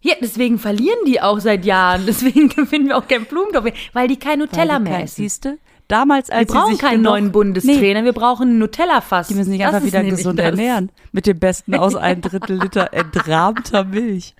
Ja, 0.00 0.14
deswegen 0.20 0.58
verlieren 0.58 0.98
die 1.06 1.20
auch 1.20 1.38
seit 1.38 1.64
Jahren. 1.64 2.06
Deswegen 2.06 2.48
gewinnen 2.56 2.88
wir 2.88 2.96
auch 2.96 3.06
keinen 3.06 3.26
Blumentopf 3.26 3.64
mehr, 3.64 3.74
weil 3.92 4.08
die 4.08 4.18
kein 4.18 4.40
Nutella 4.40 4.80
mehr 4.80 5.04
essen. 5.04 5.14
Siehst 5.22 5.44
du? 5.44 5.58
Damals, 5.92 6.30
als 6.30 6.48
Wir 6.48 6.54
brauchen 6.60 6.78
keinen 6.78 7.02
neuen 7.02 7.32
Bundestrainer, 7.32 8.02
wir 8.02 8.14
brauchen 8.14 8.48
einen 8.48 8.58
Nutella-Fass. 8.58 9.28
Die 9.28 9.34
müssen 9.34 9.50
sich 9.50 9.58
Das 9.60 9.74
einfach 9.74 9.80
ist 9.86 9.92
wieder 9.92 10.02
gesund 10.04 10.38
das. 10.38 10.46
ernähren. 10.46 10.90
Mit 11.12 11.26
dem 11.26 11.38
Besten 11.38 11.74
aus 11.74 11.94
ein 11.96 12.22
Drittel 12.22 12.58
Liter 12.62 12.90
entrahmter 12.94 13.84
Milch. 13.84 14.34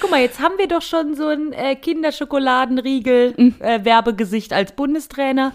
Guck 0.00 0.10
mal, 0.10 0.18
jetzt 0.20 0.40
haben 0.40 0.54
wir 0.58 0.66
doch 0.66 0.82
schon 0.82 1.14
so 1.14 1.28
ein 1.28 1.52
äh, 1.52 1.76
Mhm. 1.76 1.80
Kinderschokoladen-Riegel-Werbegesicht 1.82 4.52
als 4.52 4.72
Bundestrainer. 4.72 5.52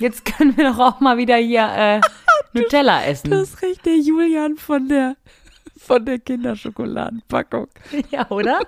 Jetzt 0.00 0.24
können 0.24 0.56
wir 0.56 0.72
doch 0.72 0.80
auch 0.80 0.98
mal 0.98 1.18
wieder 1.18 1.36
hier 1.36 1.68
äh, 1.72 2.00
Nutella 2.52 3.04
essen. 3.04 3.30
Das 3.30 3.62
riecht 3.62 3.86
der 3.86 3.98
Julian 3.98 4.56
von 4.56 4.88
der, 4.88 5.14
von 5.78 6.04
der 6.04 6.18
Kinderschokoladenpackung. 6.18 7.68
ja, 8.10 8.28
oder? 8.28 8.58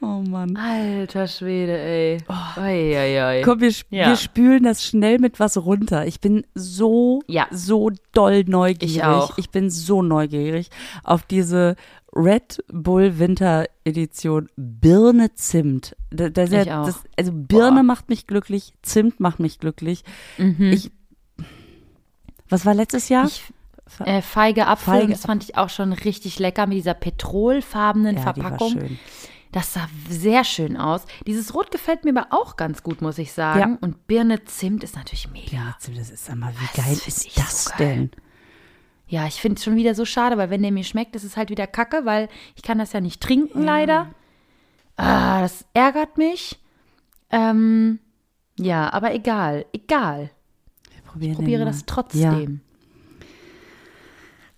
Oh 0.00 0.22
Mann. 0.28 0.56
Alter 0.56 1.26
Schwede, 1.26 1.78
ey. 1.78 2.18
Oi, 2.58 2.96
oi, 2.96 3.22
oi. 3.38 3.42
Komm, 3.42 3.60
wir, 3.60 3.72
Ja. 3.90 4.08
wir 4.08 4.16
spülen 4.16 4.62
das 4.64 4.84
schnell 4.84 5.18
mit 5.18 5.40
was 5.40 5.56
runter. 5.56 6.06
Ich 6.06 6.20
bin 6.20 6.44
so, 6.54 7.22
Ja. 7.26 7.46
so 7.50 7.90
doll 8.12 8.44
neugierig. 8.46 8.96
Ich 8.96 9.04
auch. 9.04 9.38
Ich 9.38 9.50
bin 9.50 9.70
so 9.70 10.02
neugierig 10.02 10.68
auf 11.02 11.22
diese 11.22 11.76
Red 12.14 12.62
Bull 12.72 13.18
Winter 13.18 13.66
Edition 13.84 14.48
Birne 14.56 15.34
Zimt. 15.34 15.96
Da, 16.10 16.28
da 16.28 16.42
ist 16.44 16.52
ja. 16.52 16.84
Das, 16.84 17.02
also 17.18 17.32
Birne 17.34 17.76
Boah. 17.76 17.82
macht 17.82 18.08
mich 18.08 18.26
glücklich, 18.26 18.74
Zimt 18.82 19.18
macht 19.20 19.40
mich 19.40 19.58
glücklich. 19.60 20.02
Ich, 20.58 20.90
was 22.48 22.64
war 22.66 22.74
letztes 22.74 23.08
Jahr? 23.08 23.24
Mhm. 23.24 23.28
Ich, 23.30 24.06
äh, 24.06 24.22
feige 24.22 24.66
Apfel, 24.66 24.94
Feige- 25.00 25.12
das 25.12 25.22
fand 25.22 25.42
ich 25.44 25.56
auch 25.56 25.68
schon 25.70 25.92
richtig 25.92 26.38
lecker 26.38 26.66
mit 26.66 26.76
dieser 26.78 26.94
petrolfarbenen 26.94 28.16
ja, 28.16 28.20
die 28.32 28.40
war 28.42 28.48
Verpackung. 28.50 28.72
schön. 28.72 28.98
Das 29.52 29.72
sah 29.72 29.88
sehr 30.10 30.44
schön 30.44 30.76
aus. 30.76 31.04
Dieses 31.26 31.54
Rot 31.54 31.70
gefällt 31.70 32.04
mir 32.04 32.10
aber 32.16 32.28
auch 32.30 32.56
ganz 32.56 32.82
gut, 32.82 33.00
muss 33.00 33.18
ich 33.18 33.32
sagen. 33.32 33.60
Ja. 33.60 33.78
Und 33.80 34.06
Birne 34.06 34.44
Zimt 34.44 34.84
ist 34.84 34.96
natürlich 34.96 35.30
mega. 35.30 35.50
Birne 35.50 35.74
Zimt, 35.78 35.98
das 35.98 36.10
ist 36.10 36.28
einmal, 36.28 36.52
wie 36.58 36.66
Das 36.76 36.84
geil 36.84 37.00
ist 37.06 37.26
ich 37.26 37.34
das 37.34 37.64
so 37.64 37.70
geil. 37.70 37.78
denn? 37.78 38.10
Ja, 39.08 39.26
ich 39.26 39.40
finde 39.40 39.56
es 39.58 39.64
schon 39.64 39.76
wieder 39.76 39.94
so 39.94 40.04
schade, 40.04 40.36
weil 40.36 40.50
wenn 40.50 40.62
der 40.62 40.72
mir 40.72 40.82
schmeckt, 40.84 41.14
ist 41.14 41.22
es 41.24 41.36
halt 41.36 41.48
wieder 41.50 41.66
kacke, 41.68 42.04
weil 42.04 42.28
ich 42.56 42.62
kann 42.62 42.78
das 42.78 42.92
ja 42.92 43.00
nicht 43.00 43.22
trinken, 43.22 43.62
leider. 43.62 44.10
Ah, 44.96 45.42
das 45.42 45.64
ärgert 45.74 46.18
mich. 46.18 46.58
Ähm, 47.30 48.00
ja, 48.58 48.92
aber 48.92 49.14
egal, 49.14 49.64
egal. 49.72 50.30
Ich 51.20 51.34
probiere 51.34 51.64
das 51.64 51.84
trotzdem. 51.86 52.60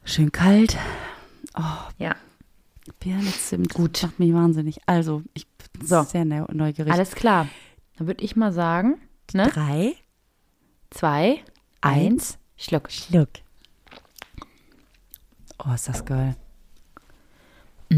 Schön 0.04 0.32
kalt. 0.32 0.76
Ja. 1.98 2.14
Birne 3.00 3.30
Zimt. 3.30 3.74
Gut. 3.74 4.02
Macht 4.02 4.18
mich 4.18 4.32
wahnsinnig. 4.32 4.80
Also, 4.86 5.22
ich 5.34 5.46
bin 5.48 5.86
So. 5.86 6.02
sehr 6.02 6.24
neu- 6.24 6.46
neugierig. 6.52 6.92
Alles 6.92 7.12
klar. 7.12 7.48
Dann 7.96 8.06
würde 8.06 8.24
ich 8.24 8.36
mal 8.36 8.52
sagen, 8.52 8.98
ne? 9.32 9.48
Drei, 9.48 9.94
Zwei, 10.90 11.42
eins, 11.82 12.38
Schluck. 12.56 12.90
Schluck. 12.90 13.28
Oh, 15.58 15.72
ist 15.74 15.88
das 15.88 16.04
geil. 16.04 16.34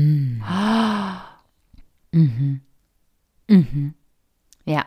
Ja. 4.65 4.87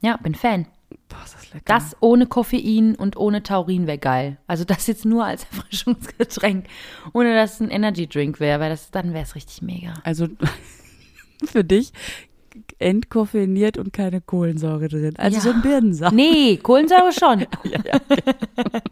Ja, 0.00 0.16
bin 0.16 0.34
Fan. 0.34 0.66
Boah, 1.08 1.22
ist 1.24 1.34
das 1.34 1.52
lecker. 1.52 1.64
Das 1.64 1.96
ohne 2.00 2.26
Koffein 2.26 2.94
und 2.94 3.16
ohne 3.16 3.42
Taurin 3.42 3.86
wäre 3.86 3.98
geil. 3.98 4.38
Also 4.46 4.64
das 4.64 4.86
jetzt 4.86 5.04
nur 5.04 5.24
als 5.24 5.44
Erfrischungsgetränk, 5.52 6.66
ohne 7.12 7.34
dass 7.34 7.54
es 7.54 7.60
ein 7.60 7.70
Energy 7.70 8.06
Drink 8.06 8.40
wäre, 8.40 8.60
weil 8.60 8.70
das 8.70 8.90
dann 8.90 9.12
wäre 9.12 9.24
es 9.24 9.34
richtig 9.34 9.62
mega. 9.62 9.94
Also, 10.04 10.28
für 11.44 11.64
dich 11.64 11.92
entkoffeiniert 12.78 13.78
und 13.78 13.92
keine 13.92 14.20
Kohlensäure 14.20 14.88
drin. 14.88 15.14
Also 15.18 15.36
Ja. 15.36 15.42
so 15.42 15.50
ein 15.50 15.62
Birnensaft. 15.62 16.14
Nee, 16.14 16.56
Kohlensäure 16.58 17.12
schon. 17.12 17.46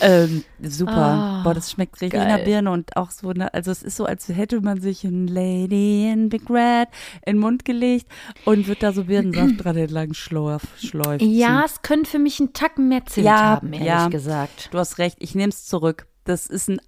Ähm, 0.00 0.44
super. 0.62 0.92
Ah, 0.96 1.40
Boah, 1.44 1.54
das 1.54 1.70
schmeckt 1.70 2.00
richtig 2.00 2.18
geil. 2.18 2.26
nach 2.38 2.42
Birne 2.44 2.70
und 2.70 2.96
auch 2.96 3.10
so, 3.10 3.32
ne, 3.32 3.52
also 3.52 3.70
es 3.70 3.82
ist 3.82 3.96
so, 3.96 4.06
als 4.06 4.28
hätte 4.28 4.60
man 4.62 4.80
sich 4.80 5.04
ein 5.04 5.28
Lady 5.28 6.10
in 6.10 6.30
Big 6.30 6.48
Red 6.48 6.88
in 7.26 7.36
den 7.36 7.38
Mund 7.38 7.64
gelegt 7.66 8.06
und 8.46 8.66
wird 8.66 8.82
da 8.82 8.92
so 8.92 9.04
Birnensaft 9.04 9.52
dran 9.64 9.76
entlang 9.76 10.14
schläuf, 10.14 10.62
schläuft. 10.78 11.22
Ja, 11.22 11.62
es 11.66 11.82
könnte 11.82 12.10
für 12.10 12.18
mich 12.18 12.40
einen 12.40 12.54
Tacken 12.54 12.88
mehr 12.88 13.04
Zimt 13.04 13.26
Ja, 13.26 13.38
haben, 13.38 13.72
ehrlich 13.72 13.86
ja. 13.86 14.08
gesagt. 14.08 14.70
Du 14.72 14.78
hast 14.78 14.98
recht, 14.98 15.18
ich 15.20 15.34
nehme 15.34 15.50
es 15.50 15.66
zurück. 15.66 16.06
Das 16.24 16.46
ist 16.46 16.70
ein, 16.70 16.80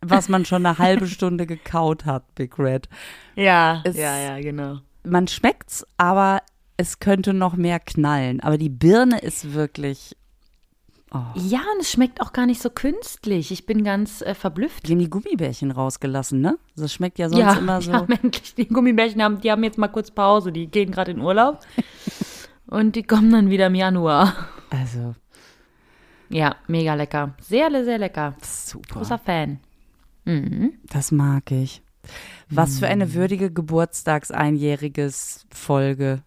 was 0.00 0.28
man 0.28 0.44
schon 0.44 0.64
eine 0.64 0.78
halbe 0.78 1.06
Stunde 1.08 1.46
gekaut 1.46 2.04
hat, 2.06 2.32
Big 2.36 2.58
Red. 2.58 2.88
Ja, 3.34 3.82
Es- 3.84 3.96
ja, 3.96 4.16
ja, 4.18 4.40
genau. 4.40 4.78
Man 5.06 5.28
schmeckt's, 5.28 5.86
aber 5.96 6.42
es 6.76 6.98
könnte 6.98 7.32
noch 7.32 7.54
mehr 7.56 7.80
knallen. 7.80 8.40
Aber 8.40 8.58
die 8.58 8.68
Birne 8.68 9.18
ist 9.20 9.54
wirklich. 9.54 10.16
Ja, 11.34 11.60
und 11.74 11.80
es 11.80 11.90
schmeckt 11.90 12.20
auch 12.20 12.32
gar 12.34 12.44
nicht 12.44 12.60
so 12.60 12.68
künstlich. 12.68 13.50
Ich 13.50 13.64
bin 13.64 13.84
ganz 13.84 14.20
äh, 14.20 14.34
verblüfft. 14.34 14.86
Die 14.86 14.92
haben 14.92 14.98
die 14.98 15.08
Gummibärchen 15.08 15.70
rausgelassen, 15.70 16.40
ne? 16.42 16.58
Das 16.76 16.92
schmeckt 16.92 17.18
ja 17.18 17.28
sonst 17.30 17.40
ja, 17.40 17.54
immer 17.54 17.80
so. 17.80 17.92
haben 17.92 18.12
endlich, 18.12 18.54
die 18.54 18.68
Gummibärchen 18.68 19.22
haben, 19.22 19.40
die 19.40 19.50
haben 19.50 19.64
jetzt 19.64 19.78
mal 19.78 19.88
kurz 19.88 20.10
Pause. 20.10 20.52
Die 20.52 20.66
gehen 20.66 20.90
gerade 20.90 21.12
in 21.12 21.20
Urlaub. 21.20 21.60
und 22.66 22.96
die 22.96 23.04
kommen 23.04 23.30
dann 23.30 23.48
wieder 23.48 23.68
im 23.68 23.76
Januar. 23.76 24.34
Also, 24.68 25.14
Ja, 26.28 26.56
mega 26.66 26.92
lecker. 26.94 27.34
Sehr, 27.40 27.70
sehr 27.84 27.98
lecker. 27.98 28.34
super. 28.42 28.98
Großer 28.98 29.18
Fan. 29.18 29.60
Das 30.90 31.12
mag 31.12 31.50
ich. 31.52 31.82
Was 32.50 32.78
für 32.78 32.86
eine 32.86 33.14
würdige 33.14 33.50
Geburtstags-Einjähriges 33.50 35.46
Folge. 35.52 36.22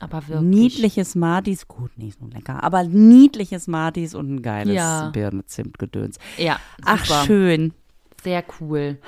Aber 0.00 0.26
wirklich. 0.26 0.42
Niedliches 0.48 1.14
Madis, 1.14 1.68
gut, 1.68 1.96
nicht 1.98 2.18
so 2.18 2.26
lecker, 2.26 2.62
aber 2.64 2.82
niedliches 2.84 3.68
Madis 3.68 4.14
und 4.14 4.34
ein 4.34 4.42
geiles 4.42 4.74
Ja. 4.74 5.10
Birne-Zimt-Gedöns. 5.10 6.18
Ja, 6.36 6.58
Ach, 6.84 7.04
super. 7.04 7.24
schön. 7.26 7.72
Sehr 8.22 8.42
cool. 8.60 8.98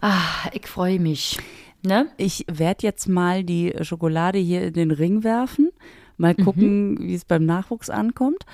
Ah, 0.00 0.48
ich 0.52 0.66
freue 0.66 0.98
mich. 0.98 1.38
Ne? 1.84 2.08
Ich 2.16 2.44
werde 2.50 2.86
jetzt 2.86 3.06
mal 3.08 3.44
die 3.44 3.74
Schokolade 3.82 4.38
hier 4.38 4.62
in 4.68 4.72
den 4.72 4.90
Ring 4.90 5.24
werfen. 5.24 5.70
Mal 6.16 6.34
Mhm. 6.38 6.44
gucken, 6.44 6.98
wie 7.00 7.14
es 7.14 7.24
beim 7.24 7.44
Nachwuchs 7.44 7.90
ankommt. 7.90 8.44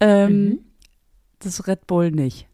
Ähm, 0.00 0.44
Mhm. 0.44 0.58
Das 1.38 1.66
Red 1.68 1.86
Bull 1.86 2.10
nicht. 2.10 2.48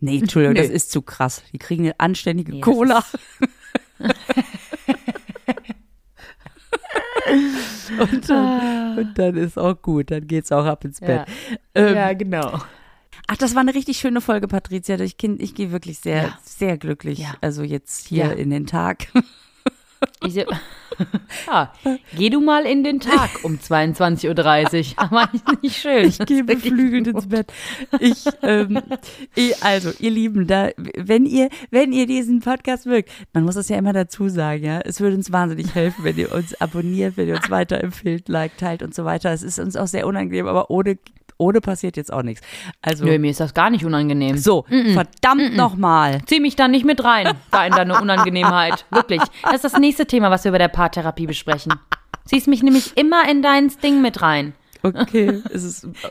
Nee, 0.00 0.18
Entschuldigung, 0.18 0.54
Nö. 0.54 0.62
das 0.62 0.70
ist 0.70 0.90
zu 0.90 1.02
krass. 1.02 1.42
Die 1.52 1.58
kriegen 1.58 1.84
eine 1.84 1.98
anständige 1.98 2.52
Nee, 2.52 2.60
Cola. 2.60 3.04
und, 7.98 8.28
dann, 8.28 8.98
und 8.98 9.18
dann 9.18 9.36
ist 9.36 9.58
auch 9.58 9.80
gut, 9.80 10.10
dann 10.10 10.26
geht's 10.26 10.52
auch 10.52 10.64
ab 10.64 10.84
ins 10.84 11.00
Bett. 11.00 11.26
Ähm, 11.74 12.18
genau. 12.18 12.60
Ach, 13.28 13.36
das 13.36 13.54
war 13.54 13.62
eine 13.62 13.74
richtig 13.74 13.98
schöne 13.98 14.20
Folge, 14.20 14.46
Patricia. 14.46 15.00
Ich, 15.00 15.16
ich 15.22 15.54
gehe 15.54 15.72
wirklich 15.72 15.98
sehr, 15.98 16.22
Ja. 16.22 16.38
sehr 16.44 16.78
glücklich. 16.78 17.18
Ja. 17.20 17.34
Also 17.40 17.62
jetzt 17.62 18.06
hier 18.06 18.26
Ja. 18.26 18.32
in 18.32 18.50
den 18.50 18.66
Tag. 18.66 19.08
Ich, 20.24 20.34
ja, 21.46 21.72
geh 22.16 22.30
du 22.30 22.40
mal 22.40 22.64
in 22.64 22.84
den 22.84 23.00
Tag 23.00 23.44
um 23.44 23.56
22.30 23.56 24.92
Uhr. 24.92 24.94
Aber 24.96 25.28
nicht 25.62 25.76
schön. 25.76 26.06
Ich 26.06 26.18
gehe 26.18 26.44
beflügelt 26.44 27.08
ins 27.08 27.28
Bett. 27.28 27.52
Ich, 28.00 28.24
ähm, 28.42 28.80
ich, 29.34 29.62
also, 29.62 29.90
ihr 29.98 30.10
Lieben, 30.10 30.46
da, 30.46 30.70
wenn 30.96 31.26
ihr, 31.26 31.48
wenn 31.70 31.92
ihr 31.92 32.06
diesen 32.06 32.40
Podcast 32.40 32.86
mögt, 32.86 33.10
man 33.32 33.44
muss 33.44 33.54
das 33.54 33.68
ja 33.68 33.76
immer 33.76 33.92
dazu 33.92 34.28
sagen, 34.28 34.64
ja, 34.64 34.80
es 34.80 35.00
würde 35.00 35.16
uns 35.16 35.32
wahnsinnig 35.32 35.74
helfen, 35.74 36.04
wenn 36.04 36.16
ihr 36.16 36.32
uns 36.32 36.58
abonniert, 36.60 37.16
wenn 37.16 37.28
ihr 37.28 37.36
uns 37.36 37.50
weiterempfehlt, 37.50 38.28
like, 38.28 38.56
teilt 38.56 38.82
und 38.82 38.94
so 38.94 39.04
weiter. 39.04 39.32
Es 39.32 39.42
ist 39.42 39.58
uns 39.58 39.76
auch 39.76 39.86
sehr 39.86 40.06
unangenehm, 40.06 40.46
aber 40.46 40.70
ohne, 40.70 40.98
ohne 41.38 41.60
passiert 41.60 41.96
jetzt 41.96 42.12
auch 42.12 42.22
nichts. 42.22 42.44
Also, 42.82 43.04
Nö, 43.04 43.18
mir 43.18 43.30
ist 43.30 43.40
das 43.40 43.54
gar 43.54 43.70
nicht 43.70 43.84
unangenehm. 43.84 44.36
so, 44.38 44.64
verdammt 44.92 45.56
nochmal. 45.56 46.20
Zieh 46.26 46.40
mich 46.40 46.56
da 46.56 46.68
nicht 46.68 46.84
mit 46.84 47.02
rein, 47.04 47.34
da 47.50 47.66
in 47.66 47.72
deine 47.72 48.00
Unangenehmheit. 48.00 48.86
Wirklich. 48.90 49.22
Das 49.42 49.54
ist 49.54 49.64
das 49.64 49.78
nächste 49.78 50.06
Thema, 50.06 50.30
was 50.30 50.44
wir 50.44 50.52
bei 50.52 50.58
der 50.58 50.68
Paartherapie 50.68 51.26
besprechen. 51.26 51.74
Ziehst 52.24 52.48
mich 52.48 52.62
nämlich 52.62 52.96
immer 52.96 53.28
in 53.30 53.42
dein 53.42 53.70
Ding 53.82 54.02
mit 54.02 54.22
rein. 54.22 54.54
Okay, 54.82 55.42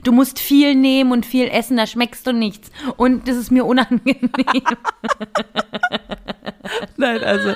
Du 0.04 0.12
musst 0.12 0.40
viel 0.40 0.76
nehmen 0.76 1.12
und 1.14 1.26
viel 1.26 1.48
essen, 1.48 1.78
da 1.78 1.88
schmeckst 1.88 2.28
du 2.28 2.34
nichts. 2.34 2.72
Und 2.98 3.28
das 3.28 3.38
ist 3.38 3.52
mir 3.52 3.64
unangenehm. 3.66 4.30
Nein, 6.98 7.24
also, 7.24 7.50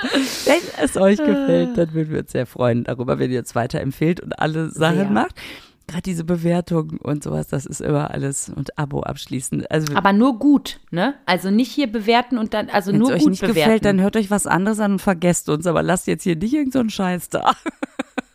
wenn 0.46 0.62
es 0.84 0.96
euch 0.98 1.18
gefällt, 1.18 1.78
dann 1.78 1.94
würden 1.94 2.12
wir 2.12 2.20
uns 2.20 2.32
sehr 2.32 2.46
freuen 2.46 2.84
darüber, 2.84 3.20
wenn 3.20 3.32
ihr 3.32 3.40
uns 3.40 3.56
weiterempfehlt 3.56 4.20
und 4.22 4.38
alle 4.40 4.70
Sachen 4.70 4.98
Sehr. 4.98 5.10
macht. 5.10 5.36
Gerade 5.90 6.04
diese 6.04 6.24
Bewertungen 6.24 7.00
und 7.00 7.24
sowas, 7.24 7.48
das 7.48 7.66
ist 7.66 7.82
immer 7.82 8.12
alles 8.12 8.50
und 8.56 8.78
Abo 8.78 9.02
abschließen. 9.02 9.66
Also, 9.72 9.96
Aber 9.96 10.14
nur 10.14 10.38
gut, 10.38 10.80
ne? 10.92 11.16
Also 11.26 11.50
nicht 11.50 11.72
hier 11.72 11.92
bewerten 11.92 12.38
und 12.38 12.54
dann, 12.54 12.70
also 12.70 12.92
wenn 12.92 13.02
es 13.02 13.08
nur 13.08 13.16
euch 13.16 13.24
gut 13.24 13.32
nicht 13.32 13.42
bewerten. 13.42 13.60
gefällt, 13.60 13.86
dann 13.86 14.00
hört 14.00 14.16
euch 14.16 14.30
was 14.30 14.46
anderes 14.46 14.80
an 14.80 14.94
und 14.94 15.00
vergesst 15.00 15.50
uns. 15.50 15.66
Aber 15.66 15.82
lasst 15.82 16.06
jetzt 16.06 16.24
hier 16.24 16.36
nicht 16.36 16.54
irgendeinen 16.54 16.90
so 16.90 16.96
Scheiß 16.96 17.30
da. 17.30 17.54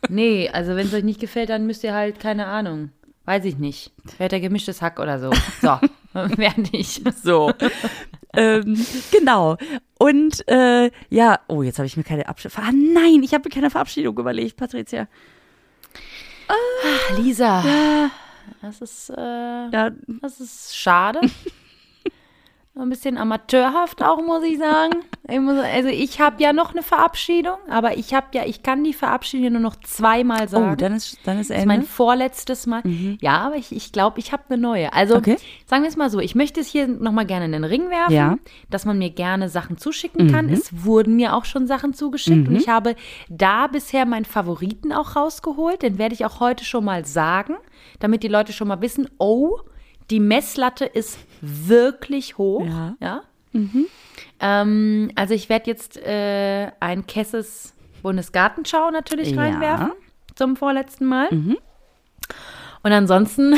Nee, 0.07 0.49
also 0.49 0.75
wenn 0.75 0.85
es 0.85 0.93
euch 0.93 1.03
nicht 1.03 1.19
gefällt, 1.19 1.49
dann 1.49 1.65
müsst 1.65 1.83
ihr 1.83 1.95
halt, 1.95 2.19
keine 2.19 2.45
Ahnung, 2.45 2.91
weiß 3.25 3.43
ich 3.45 3.57
nicht. 3.57 3.91
Hört 4.19 4.33
der 4.33 4.39
gemischtes 4.39 4.83
Hack 4.83 4.99
oder 4.99 5.19
so. 5.19 5.31
So, 5.61 5.79
fertig. 6.35 7.01
So. 7.23 7.51
ähm, 8.33 8.85
genau. 9.11 9.57
Und 9.97 10.47
äh, 10.47 10.91
ja, 11.09 11.39
oh, 11.47 11.63
jetzt 11.63 11.79
habe 11.79 11.87
ich 11.87 11.97
mir 11.97 12.03
keine 12.03 12.27
Abschiedung. 12.27 12.57
Ah 12.63 12.71
nein, 12.71 13.23
ich 13.23 13.33
habe 13.33 13.47
mir 13.47 13.53
keine 13.53 13.71
Verabschiedung 13.71 14.15
überlegt, 14.17 14.57
Patricia. 14.57 15.07
Lisa, 17.17 18.09
das 18.61 18.81
ist, 18.81 19.09
äh, 19.09 19.69
Ja, 19.69 19.89
das 20.21 20.39
ist 20.39 20.75
schade. 20.75 21.21
Ein 22.77 22.89
bisschen 22.89 23.17
amateurhaft 23.17 24.03
auch, 24.03 24.21
muss 24.21 24.43
ich 24.43 24.57
sagen. 24.57 24.95
Ich 25.29 25.39
muss, 25.39 25.57
also 25.57 25.87
ich 25.87 26.19
habe 26.19 26.43
ja 26.43 26.51
noch 26.51 26.73
eine 26.73 26.83
Verabschiedung, 26.83 27.55
aber 27.69 27.97
ich 27.97 28.13
habe 28.13 28.27
ja, 28.33 28.43
ich 28.45 28.63
kann 28.63 28.83
die 28.83 28.91
Verabschiedung 28.91 29.53
nur 29.53 29.61
noch 29.61 29.77
zweimal 29.77 30.49
sagen. 30.49 30.73
oh, 30.73 30.75
dann 30.75 30.91
ist, 30.93 31.17
dann 31.23 31.39
ist 31.39 31.51
Das 31.51 31.59
ist 31.59 31.65
mein 31.65 31.79
Ende. 31.79 31.89
vorletztes 31.89 32.67
Mal. 32.67 32.81
Ja, 33.21 33.37
aber 33.37 33.55
ich 33.55 33.69
glaube, 33.69 33.77
ich, 33.77 33.91
glaub, 33.93 34.17
ich 34.17 34.31
habe 34.33 34.43
eine 34.49 34.57
neue. 34.61 34.91
Also 34.91 35.15
Okay. 35.15 35.37
sagen 35.65 35.83
wir 35.83 35.89
es 35.89 35.95
mal 35.95 36.09
so, 36.09 36.19
ich 36.19 36.35
möchte 36.35 36.59
es 36.59 36.67
hier 36.67 36.85
nochmal 36.89 37.25
gerne 37.25 37.45
in 37.45 37.53
den 37.53 37.63
Ring 37.63 37.89
werfen, 37.89 38.13
Ja. 38.13 38.31
Mhm. 38.31 38.39
dass 38.69 38.83
man 38.83 38.97
mir 38.97 39.09
gerne 39.09 39.47
Sachen 39.47 39.77
zuschicken 39.77 40.29
kann. 40.29 40.49
Es 40.49 40.83
wurden 40.85 41.15
mir 41.15 41.33
auch 41.33 41.45
schon 41.45 41.67
Sachen 41.67 41.93
zugeschickt 41.93 42.49
und 42.49 42.57
ich 42.57 42.67
habe 42.67 42.95
da 43.29 43.67
bisher 43.67 44.05
meinen 44.05 44.25
Favoriten 44.25 44.91
auch 44.91 45.15
rausgeholt. 45.15 45.81
Den 45.81 45.97
werde 45.97 46.13
ich 46.13 46.25
auch 46.25 46.41
heute 46.41 46.65
schon 46.65 46.83
mal 46.83 47.05
sagen, 47.05 47.55
damit 48.01 48.21
die 48.21 48.27
Leute 48.27 48.51
schon 48.51 48.67
mal 48.67 48.81
wissen, 48.81 49.07
oh, 49.17 49.59
die 50.11 50.19
Messlatte 50.19 50.85
ist 50.85 51.17
wirklich 51.45 52.37
hoch. 52.37 52.65
Ja. 52.65 52.95
ja? 52.99 53.21
Ähm, 54.39 55.11
also 55.15 55.33
ich 55.33 55.49
werde 55.49 55.69
jetzt 55.69 55.97
äh, 55.97 56.71
ein 56.79 57.07
Kesses 57.07 57.73
Bundesgartenschau 58.01 58.91
natürlich 58.91 59.31
Ja. 59.31 59.41
reinwerfen 59.41 59.91
zum 60.35 60.55
vorletzten 60.55 61.05
Mal. 61.05 61.29
Und 61.29 62.91
ansonsten 62.91 63.55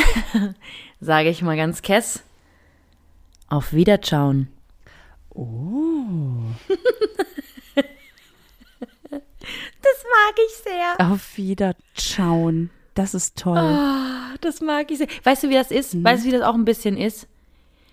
sage 0.99 1.29
ich 1.29 1.41
mal 1.41 1.57
ganz 1.57 1.81
kess, 1.81 2.23
auf 3.49 3.73
Wiederschauen. 3.73 4.47
Oh. 5.29 5.43
das 7.75 7.85
mag 9.11 10.35
ich 10.47 10.55
sehr. 10.63 11.11
Auf 11.11 11.37
Wiederschauen. 11.37 12.69
Das 12.93 13.13
ist 13.13 13.37
toll. 13.37 13.77
Das 14.41 14.61
mag 14.61 14.89
ich 14.91 14.97
sehr. 14.97 15.07
Weißt 15.23 15.43
du, 15.43 15.49
wie 15.49 15.53
das 15.53 15.71
ist? 15.71 16.03
Weißt 16.03 16.23
du, 16.23 16.27
wie 16.27 16.31
das 16.31 16.41
auch 16.41 16.55
ein 16.55 16.65
bisschen 16.65 16.97
ist? 16.97 17.27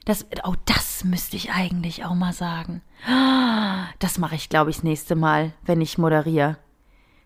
Das, 0.05 0.26
oh, 0.44 0.55
das 0.66 1.05
müsste 1.05 1.36
ich 1.36 1.50
eigentlich 1.52 2.05
auch 2.05 2.14
mal 2.14 2.32
sagen. 2.32 2.82
Das 3.98 4.18
mache 4.18 4.34
ich, 4.34 4.48
glaube 4.48 4.70
ich, 4.70 4.76
das 4.76 4.84
nächste 4.84 5.14
Mal, 5.16 5.52
wenn 5.64 5.80
ich 5.80 5.96
moderiere. 5.98 6.59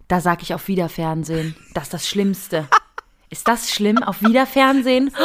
Da 0.06 0.20
sage 0.20 0.42
ich 0.42 0.54
auf 0.54 0.68
Wiederfernsehen. 0.68 1.54
Das 1.74 1.84
ist 1.84 1.94
das 1.94 2.08
Schlimmste. 2.08 2.68
Ist 3.30 3.46
das 3.46 3.70
schlimm? 3.70 4.02
Auf 4.02 4.22
Wiederfernsehen? 4.22 5.10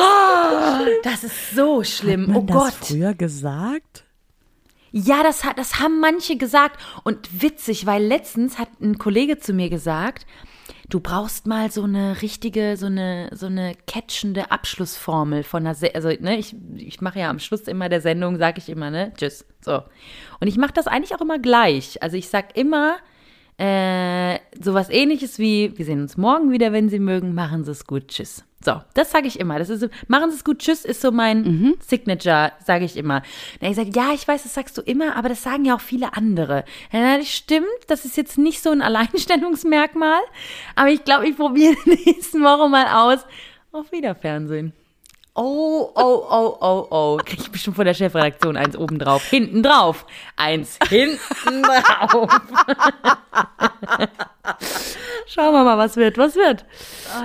Das 1.03 1.23
ist 1.23 1.51
so 1.55 1.83
schlimm. 1.83 2.27
Hat 2.29 2.35
Oh 2.35 2.41
man 2.41 2.47
das 2.47 2.63
Gott. 2.79 2.87
früher 2.87 3.13
gesagt? 3.13 4.03
Ja, 4.91 5.23
das, 5.23 5.43
hat, 5.45 5.57
das 5.57 5.79
haben 5.79 5.99
manche 6.01 6.35
gesagt. 6.37 6.79
Und 7.03 7.41
witzig, 7.41 7.85
weil 7.85 8.03
letztens 8.03 8.57
hat 8.59 8.67
ein 8.81 8.97
Kollege 8.97 9.37
zu 9.39 9.53
mir 9.53 9.69
gesagt, 9.69 10.25
du 10.93 10.99
brauchst 10.99 11.47
mal 11.47 11.71
so 11.71 11.83
eine 11.83 12.21
richtige, 12.21 12.77
so 12.77 12.85
eine, 12.85 13.29
so 13.33 13.47
eine 13.47 13.73
catchende 13.87 14.51
Abschlussformel 14.51 15.41
von 15.41 15.63
einer, 15.63 15.73
Se 15.73 15.95
also 15.95 16.09
ne, 16.09 16.37
ich, 16.37 16.55
ich 16.75 17.01
mache 17.01 17.19
ja 17.19 17.31
am 17.31 17.39
Schluss 17.39 17.61
immer 17.61 17.89
der 17.89 17.99
Sendung, 17.99 18.37
sage 18.37 18.59
ich 18.59 18.69
immer, 18.69 18.91
ne, 18.91 19.11
tschüss, 19.17 19.43
so. 19.61 19.81
Und 20.39 20.47
ich 20.47 20.57
mache 20.57 20.73
das 20.73 20.85
eigentlich 20.85 21.15
auch 21.15 21.21
immer 21.21 21.39
gleich. 21.39 22.03
Also 22.03 22.15
ich 22.15 22.29
sag 22.29 22.55
immer 22.55 22.97
äh, 23.57 24.37
sowas 24.61 24.89
ähnliches 24.91 25.39
wie, 25.39 25.75
wir 25.75 25.85
sehen 25.85 26.01
uns 26.01 26.15
morgen 26.15 26.51
wieder, 26.51 26.71
wenn 26.71 26.89
Sie 26.89 26.99
mögen, 26.99 27.33
machen 27.33 27.63
Sie 27.63 27.71
es 27.71 27.87
gut, 27.87 28.09
tschüss. 28.09 28.43
So, 28.63 28.81
das 28.93 29.11
sage 29.11 29.27
ich 29.27 29.39
immer. 29.39 29.59
Das 29.59 29.69
ist 29.69 29.81
so, 29.81 29.87
machen 30.07 30.31
Sie 30.31 30.37
es 30.37 30.43
gut, 30.43 30.59
tschüss, 30.59 30.85
ist 30.85 31.01
so 31.01 31.11
mein 31.11 31.75
Signature, 31.85 32.53
sage 32.65 32.85
ich 32.85 32.95
immer. 32.95 33.21
Na, 33.59 33.69
ich 33.69 33.75
sage, 33.75 33.91
ja, 33.93 34.13
ich 34.13 34.27
weiß, 34.27 34.43
das 34.43 34.53
sagst 34.53 34.77
du 34.77 34.81
immer, 34.81 35.15
aber 35.15 35.29
das 35.29 35.43
sagen 35.43 35.65
ja 35.65 35.75
auch 35.75 35.81
viele 35.81 36.15
andere. 36.15 36.63
Ja, 36.91 37.17
das 37.17 37.29
stimmt, 37.29 37.67
das 37.87 38.05
ist 38.05 38.15
jetzt 38.15 38.37
nicht 38.37 38.61
so 38.61 38.69
ein 38.69 38.81
Alleinstellungsmerkmal, 38.81 40.21
aber 40.75 40.89
ich 40.89 41.03
glaube, 41.03 41.27
ich 41.27 41.35
probiere 41.35 41.75
nächsten 41.85 42.41
Woche 42.41 42.69
mal 42.69 42.87
aus. 42.87 43.25
Auf 43.71 43.91
Wiederfernsehen. 43.91 44.71
Oh, 45.35 45.91
oh, 45.95 46.25
oh, 46.29 46.57
oh, 46.61 46.87
oh. 46.91 47.17
Krieg 47.25 47.39
ich 47.39 47.51
bestimmt 47.51 47.75
von 47.75 47.85
der 47.85 47.95
Chefredaktion 47.95 48.55
eins 48.55 48.77
oben 48.77 48.99
drauf. 48.99 49.25
Hinten 49.25 49.63
drauf. 49.63 50.05
Eins 50.35 50.77
hinten 50.87 51.63
drauf. 51.63 52.29
Schauen 55.25 55.53
wir 55.53 55.63
mal, 55.63 55.77
was 55.79 55.95
wird, 55.95 56.19
was 56.19 56.35
wird. 56.35 56.65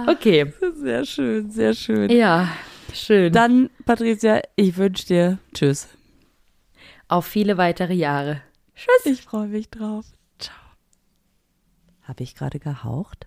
Okay. 0.07 0.53
Sehr 0.75 1.05
schön, 1.05 1.51
sehr 1.51 1.75
schön. 1.75 2.11
Ja, 2.11 2.49
schön. 2.95 3.31
Dann, 3.33 3.69
Patricia, 3.85 4.41
ich 4.57 4.77
wünsche 4.79 5.07
dir 5.07 5.39
Tschüss. 5.53 5.89
Auf 7.09 7.27
viele 7.27 7.59
weitere 7.59 7.93
Jahre. 7.95 8.41
Tschüss. 8.75 9.05
Ich 9.05 9.23
freue 9.23 9.49
mich 9.49 9.69
drauf. 9.69 10.07
Ciao. 10.39 10.57
Habe 12.05 12.23
ich 12.23 12.35
gerade 12.35 12.59
gehaucht? 12.59 13.27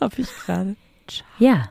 Habe 0.00 0.22
ich 0.22 0.28
gerade? 0.46 0.76
Ciao. 1.06 1.26
Ja. 1.38 1.70